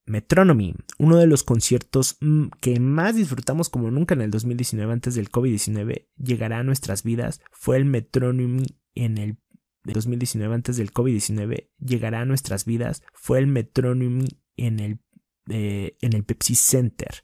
Metronomy, 0.06 0.76
uno 1.00 1.16
de 1.16 1.28
los 1.28 1.44
conciertos 1.44 2.18
mm, 2.20 2.48
que 2.60 2.78
más 2.82 3.16
disfrutamos 3.16 3.70
como 3.70 3.90
nunca 3.90 4.14
en 4.16 4.22
el 4.22 4.32
2019 4.32 4.92
antes 4.92 5.16
del 5.16 5.32
COVID-19 5.32 6.10
llegará 6.18 6.60
a 6.60 6.64
nuestras 6.64 7.04
vidas, 7.04 7.42
fue 7.52 7.78
el 7.78 7.86
Metronomy 7.86 8.66
en 8.96 9.18
el 9.18 9.38
2019 9.86 10.54
antes 10.54 10.78
del 10.78 10.92
COVID-19 10.92 11.70
llegará 11.80 12.22
a 12.22 12.26
nuestras 12.26 12.66
vidas, 12.66 13.04
fue 13.14 13.40
el 13.40 13.48
Metronomy 13.48 14.28
en 14.56 14.80
el 14.80 15.00
en 15.48 16.14
el 16.14 16.24
Pepsi 16.24 16.56
Center. 16.56 17.24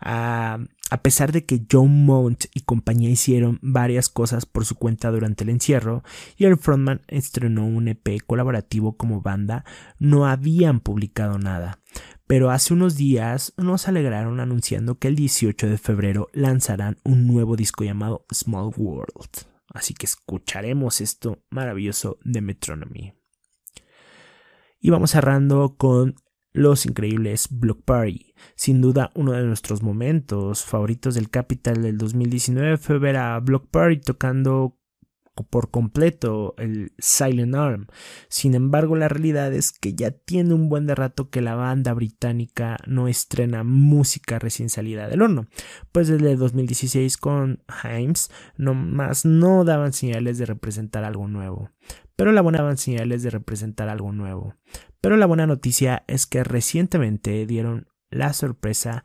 Ah, 0.00 0.58
a 0.90 1.02
pesar 1.02 1.32
de 1.32 1.44
que 1.44 1.62
John 1.70 2.06
Mount 2.06 2.46
y 2.54 2.60
compañía 2.60 3.10
hicieron 3.10 3.58
varias 3.60 4.08
cosas 4.08 4.46
por 4.46 4.64
su 4.64 4.76
cuenta 4.76 5.10
durante 5.10 5.44
el 5.44 5.50
encierro 5.50 6.02
y 6.36 6.46
el 6.46 6.56
frontman 6.56 7.02
estrenó 7.08 7.66
un 7.66 7.88
EP 7.88 8.22
colaborativo 8.26 8.96
como 8.96 9.20
banda, 9.20 9.64
no 9.98 10.26
habían 10.26 10.80
publicado 10.80 11.38
nada. 11.38 11.80
Pero 12.26 12.50
hace 12.50 12.74
unos 12.74 12.96
días 12.96 13.52
nos 13.56 13.88
alegraron 13.88 14.40
anunciando 14.40 14.98
que 14.98 15.08
el 15.08 15.16
18 15.16 15.68
de 15.68 15.78
febrero 15.78 16.28
lanzarán 16.32 16.98
un 17.04 17.26
nuevo 17.26 17.56
disco 17.56 17.84
llamado 17.84 18.24
Small 18.32 18.72
World. 18.76 19.46
Así 19.72 19.94
que 19.94 20.06
escucharemos 20.06 21.00
esto 21.00 21.42
maravilloso 21.50 22.18
de 22.24 22.40
Metronomy. 22.40 23.14
Y 24.80 24.90
vamos 24.90 25.10
cerrando 25.10 25.76
con 25.76 26.14
los 26.58 26.86
increíbles 26.86 27.46
Block 27.50 27.84
Party. 27.84 28.34
Sin 28.56 28.80
duda, 28.80 29.12
uno 29.14 29.32
de 29.32 29.44
nuestros 29.44 29.82
momentos 29.82 30.64
favoritos 30.64 31.14
del 31.14 31.30
Capital 31.30 31.82
del 31.82 31.98
2019 31.98 32.78
fue 32.78 32.98
ver 32.98 33.16
a 33.16 33.38
Block 33.38 33.68
Party 33.70 34.00
tocando 34.00 34.76
por 35.44 35.70
completo 35.70 36.54
el 36.58 36.92
Silent 36.98 37.54
Arm. 37.54 37.86
Sin 38.28 38.54
embargo, 38.54 38.96
la 38.96 39.08
realidad 39.08 39.54
es 39.54 39.70
que 39.70 39.94
ya 39.94 40.10
tiene 40.10 40.52
un 40.52 40.68
buen 40.68 40.86
de 40.86 40.96
rato 40.96 41.30
que 41.30 41.40
la 41.40 41.54
banda 41.54 41.94
británica 41.94 42.76
no 42.88 43.06
estrena 43.06 43.62
música 43.62 44.40
recién 44.40 44.68
salida 44.68 45.06
del 45.06 45.22
horno, 45.22 45.46
pues 45.92 46.08
desde 46.08 46.34
2016 46.34 47.16
con 47.18 47.62
Himes 47.84 48.32
no 48.56 48.74
más 48.74 49.24
no 49.24 49.64
daban 49.64 49.92
señales 49.92 50.38
de 50.38 50.46
representar 50.46 51.04
algo 51.04 51.28
nuevo. 51.28 51.70
Pero 52.16 52.32
la 52.32 52.40
buena 52.40 52.58
daban 52.58 52.78
señales 52.78 53.22
de 53.22 53.30
representar 53.30 53.88
algo 53.88 54.10
nuevo. 54.10 54.56
Pero 55.00 55.16
la 55.16 55.26
buena 55.26 55.46
noticia 55.46 56.04
es 56.06 56.26
que 56.26 56.44
recientemente 56.44 57.46
dieron 57.46 57.88
la 58.10 58.32
sorpresa 58.32 59.04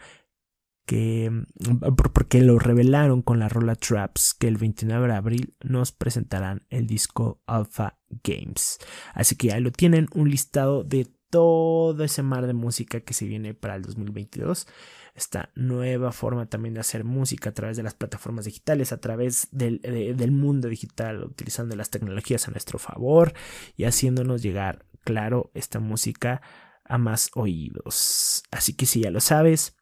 que 0.85 1.29
mm, 1.29 1.95
porque 1.95 2.41
lo 2.41 2.59
revelaron 2.59 3.21
con 3.21 3.39
la 3.39 3.49
rola 3.49 3.75
Traps 3.75 4.33
que 4.33 4.47
el 4.47 4.57
29 4.57 5.07
de 5.07 5.13
abril 5.13 5.55
nos 5.61 5.91
presentarán 5.91 6.65
el 6.69 6.87
disco 6.87 7.41
Alpha 7.45 7.99
Games. 8.23 8.79
Así 9.13 9.35
que 9.35 9.53
ahí 9.53 9.61
lo 9.61 9.71
tienen, 9.71 10.07
un 10.13 10.29
listado 10.29 10.83
de 10.83 11.07
todo 11.29 12.03
ese 12.03 12.21
mar 12.21 12.45
de 12.45 12.53
música 12.53 12.99
que 12.99 13.13
se 13.13 13.25
viene 13.25 13.53
para 13.53 13.75
el 13.75 13.81
2022. 13.81 14.67
Esta 15.15 15.49
nueva 15.55 16.11
forma 16.11 16.47
también 16.47 16.73
de 16.73 16.79
hacer 16.79 17.03
música 17.03 17.49
a 17.49 17.53
través 17.53 17.77
de 17.77 17.83
las 17.83 17.93
plataformas 17.95 18.45
digitales, 18.45 18.91
a 18.91 18.99
través 18.99 19.47
del, 19.51 19.79
del 19.81 20.31
mundo 20.31 20.67
digital, 20.67 21.23
utilizando 21.23 21.75
las 21.75 21.89
tecnologías 21.89 22.47
a 22.47 22.51
nuestro 22.51 22.77
favor 22.77 23.33
y 23.75 23.85
haciéndonos 23.85 24.43
llegar 24.43 24.85
claro, 25.03 25.51
esta 25.53 25.79
música 25.79 26.41
a 26.85 26.97
más 26.97 27.29
oídos. 27.35 28.43
Así 28.51 28.73
que 28.73 28.85
si 28.85 29.01
ya 29.01 29.11
lo 29.11 29.19
sabes, 29.19 29.75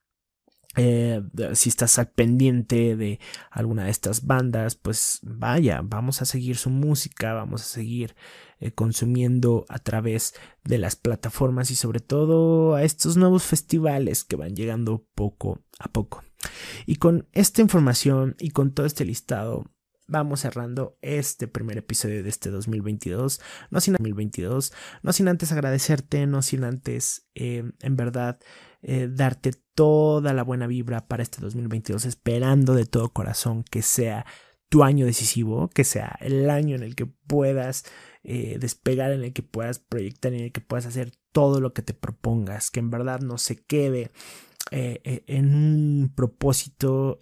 eh, 0.77 1.21
si 1.53 1.67
estás 1.67 1.99
al 1.99 2.11
pendiente 2.11 2.95
de 2.95 3.19
alguna 3.49 3.85
de 3.85 3.91
estas 3.91 4.25
bandas, 4.25 4.75
pues 4.75 5.19
vaya, 5.21 5.81
vamos 5.83 6.21
a 6.21 6.25
seguir 6.25 6.55
su 6.55 6.69
música, 6.69 7.33
vamos 7.33 7.61
a 7.61 7.65
seguir 7.65 8.15
eh, 8.59 8.71
consumiendo 8.71 9.65
a 9.67 9.79
través 9.79 10.33
de 10.63 10.77
las 10.77 10.95
plataformas 10.95 11.71
y 11.71 11.75
sobre 11.75 11.99
todo 11.99 12.75
a 12.75 12.83
estos 12.83 13.17
nuevos 13.17 13.43
festivales 13.43 14.23
que 14.23 14.37
van 14.37 14.55
llegando 14.55 15.05
poco 15.13 15.61
a 15.79 15.91
poco. 15.91 16.23
Y 16.85 16.95
con 16.95 17.27
esta 17.33 17.61
información 17.61 18.35
y 18.39 18.51
con 18.51 18.73
todo 18.73 18.85
este 18.85 19.03
listado, 19.03 19.65
vamos 20.11 20.41
cerrando 20.41 20.97
este 21.01 21.47
primer 21.47 21.77
episodio 21.77 22.21
de 22.21 22.29
este 22.29 22.51
2022. 22.51 23.41
No 23.71 23.79
sin 23.79 23.93
2022, 23.93 24.73
no 25.01 25.13
sin 25.13 25.29
antes 25.29 25.51
agradecerte, 25.51 26.27
no 26.27 26.41
sin 26.41 26.65
antes, 26.65 27.27
eh, 27.33 27.63
en 27.79 27.95
verdad, 27.95 28.39
eh, 28.81 29.09
darte 29.09 29.53
toda 29.73 30.33
la 30.33 30.43
buena 30.43 30.67
vibra 30.67 31.07
para 31.07 31.23
este 31.23 31.39
2022, 31.41 32.05
esperando 32.05 32.75
de 32.75 32.85
todo 32.85 33.13
corazón 33.13 33.63
que 33.63 33.81
sea 33.81 34.25
tu 34.69 34.83
año 34.83 35.05
decisivo, 35.05 35.69
que 35.69 35.83
sea 35.83 36.17
el 36.19 36.49
año 36.49 36.75
en 36.75 36.83
el 36.83 36.95
que 36.95 37.05
puedas 37.05 37.85
eh, 38.23 38.57
despegar, 38.59 39.11
en 39.11 39.23
el 39.23 39.33
que 39.33 39.43
puedas 39.43 39.79
proyectar, 39.79 40.33
en 40.33 40.41
el 40.41 40.51
que 40.51 40.61
puedas 40.61 40.85
hacer 40.85 41.13
todo 41.31 41.61
lo 41.61 41.73
que 41.73 41.81
te 41.81 41.93
propongas, 41.93 42.69
que 42.69 42.81
en 42.81 42.91
verdad 42.91 43.21
no 43.21 43.37
se 43.37 43.63
quede 43.63 44.11
en 44.69 45.55
un 45.55 46.13
propósito 46.15 47.19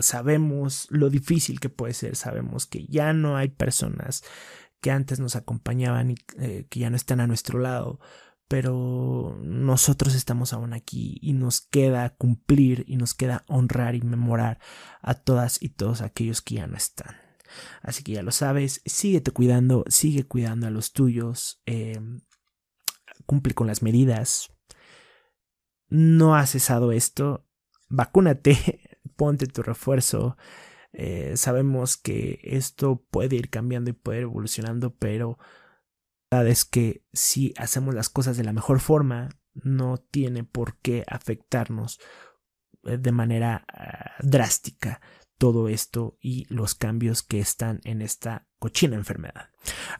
sabemos 0.00 0.86
lo 0.90 1.10
difícil 1.10 1.60
que 1.60 1.68
puede 1.68 1.94
ser, 1.94 2.16
sabemos 2.16 2.66
que 2.66 2.86
ya 2.86 3.12
no 3.12 3.36
hay 3.36 3.48
personas 3.48 4.22
que 4.80 4.90
antes 4.90 5.20
nos 5.20 5.36
acompañaban 5.36 6.10
y 6.12 6.16
eh, 6.38 6.66
que 6.70 6.80
ya 6.80 6.90
no 6.90 6.96
están 6.96 7.20
a 7.20 7.26
nuestro 7.26 7.58
lado, 7.58 8.00
pero 8.48 9.38
nosotros 9.42 10.14
estamos 10.14 10.52
aún 10.52 10.72
aquí 10.72 11.18
y 11.20 11.34
nos 11.34 11.60
queda 11.60 12.14
cumplir 12.16 12.84
y 12.86 12.96
nos 12.96 13.14
queda 13.14 13.44
honrar 13.46 13.94
y 13.94 14.02
memorar 14.02 14.58
a 15.02 15.14
todas 15.14 15.62
y 15.62 15.70
todos 15.70 16.00
aquellos 16.00 16.40
que 16.40 16.56
ya 16.56 16.66
no 16.66 16.76
están. 16.76 17.16
Así 17.82 18.02
que 18.02 18.12
ya 18.12 18.22
lo 18.22 18.30
sabes, 18.30 18.82
síguete 18.86 19.30
cuidando, 19.30 19.84
sigue 19.88 20.26
cuidando 20.26 20.66
a 20.66 20.70
los 20.70 20.92
tuyos, 20.92 21.60
em, 21.66 22.20
cumple 23.26 23.54
con 23.54 23.66
las 23.66 23.82
medidas. 23.82 24.50
No 25.88 26.36
has 26.36 26.50
cesado 26.52 26.92
esto, 26.92 27.46
vacúnate, 27.88 28.80
ponte 29.18 29.48
tu 29.48 29.62
refuerzo. 29.62 30.38
Eh, 30.92 31.36
sabemos 31.36 31.98
que 31.98 32.40
esto 32.42 33.04
puede 33.10 33.36
ir 33.36 33.50
cambiando 33.50 33.90
y 33.90 33.94
puede 33.94 34.20
ir 34.20 34.22
evolucionando, 34.22 34.94
pero 34.94 35.38
la 36.30 36.38
verdad 36.38 36.52
es 36.52 36.64
que 36.64 37.04
si 37.12 37.52
hacemos 37.58 37.94
las 37.94 38.08
cosas 38.08 38.36
de 38.36 38.44
la 38.44 38.54
mejor 38.54 38.80
forma, 38.80 39.28
no 39.54 39.98
tiene 39.98 40.44
por 40.44 40.78
qué 40.78 41.04
afectarnos 41.08 41.98
eh, 42.84 42.96
de 42.96 43.12
manera 43.12 43.66
ah, 43.68 44.14
drástica 44.22 45.00
todo 45.38 45.68
esto 45.68 46.18
y 46.20 46.46
los 46.52 46.74
cambios 46.74 47.22
que 47.22 47.38
están 47.38 47.80
en 47.84 48.02
esta 48.02 48.48
cochina 48.58 48.96
enfermedad. 48.96 49.50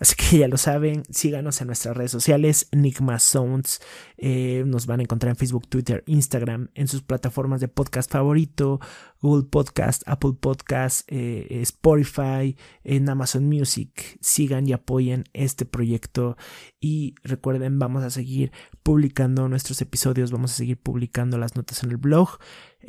Así 0.01 0.15
que 0.17 0.39
ya 0.39 0.49
lo 0.49 0.57
saben, 0.57 1.05
síganos 1.11 1.61
en 1.61 1.69
nuestras 1.69 1.97
redes 1.97 2.11
sociales, 2.11 2.69
Enigma 2.73 3.19
Sounds, 3.19 3.81
eh, 4.17 4.65
nos 4.67 4.87
van 4.87 5.01
a 5.01 5.03
encontrar 5.03 5.31
en 5.31 5.37
Facebook, 5.37 5.69
Twitter, 5.69 6.03
Instagram, 6.07 6.71
en 6.75 6.89
sus 6.89 7.03
plataformas 7.03 7.61
de 7.61 7.69
podcast 7.69 8.11
favorito, 8.11 8.81
Google 9.21 9.49
Podcast, 9.49 10.03
Apple 10.07 10.35
Podcast, 10.41 11.03
eh, 11.09 11.47
Spotify, 11.63 12.57
en 12.83 13.09
Amazon 13.09 13.47
Music. 13.47 14.19
Sigan 14.21 14.67
y 14.69 14.73
apoyen 14.73 15.25
este 15.33 15.65
proyecto 15.65 16.37
y 16.81 17.15
recuerden, 17.23 17.79
vamos 17.79 18.05
a 18.05 18.11
seguir 18.11 18.53
publicando 18.83 19.49
nuestros 19.49 19.81
episodios, 19.83 20.31
vamos 20.31 20.53
a 20.53 20.57
seguir 20.57 20.79
publicando 20.79 21.37
las 21.39 21.57
notas 21.57 21.83
en 21.83 21.91
el 21.91 21.97
blog. 21.97 22.39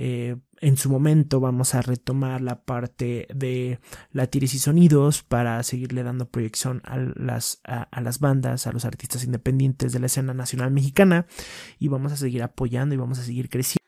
Eh, 0.01 0.37
en 0.61 0.77
su 0.77 0.89
momento 0.89 1.41
vamos 1.41 1.75
a 1.75 1.81
retomar 1.81 2.39
la 2.39 2.61
parte 2.61 3.27
de 3.35 3.79
la 4.13 4.29
y 4.31 4.47
sonidos 4.47 5.23
para 5.23 5.61
seguirle 5.63 6.03
dando 6.03 6.29
proyección 6.29 6.81
a 6.85 6.97
las, 6.97 7.59
a, 7.65 7.99
las 7.99 8.19
bandas, 8.19 8.65
a 8.65 8.71
los 8.71 8.85
artistas 8.85 9.25
independientes 9.25 9.91
de 9.91 9.99
la 9.99 10.05
escena 10.05 10.33
nacional 10.33 10.71
mexicana. 10.71 11.25
Y 11.79 11.89
vamos 11.89 12.13
a 12.13 12.17
seguir 12.17 12.43
apoyando 12.43 12.95
y 12.95 12.97
vamos 12.97 13.19
a 13.19 13.23
seguir 13.23 13.49
creciendo 13.49 13.79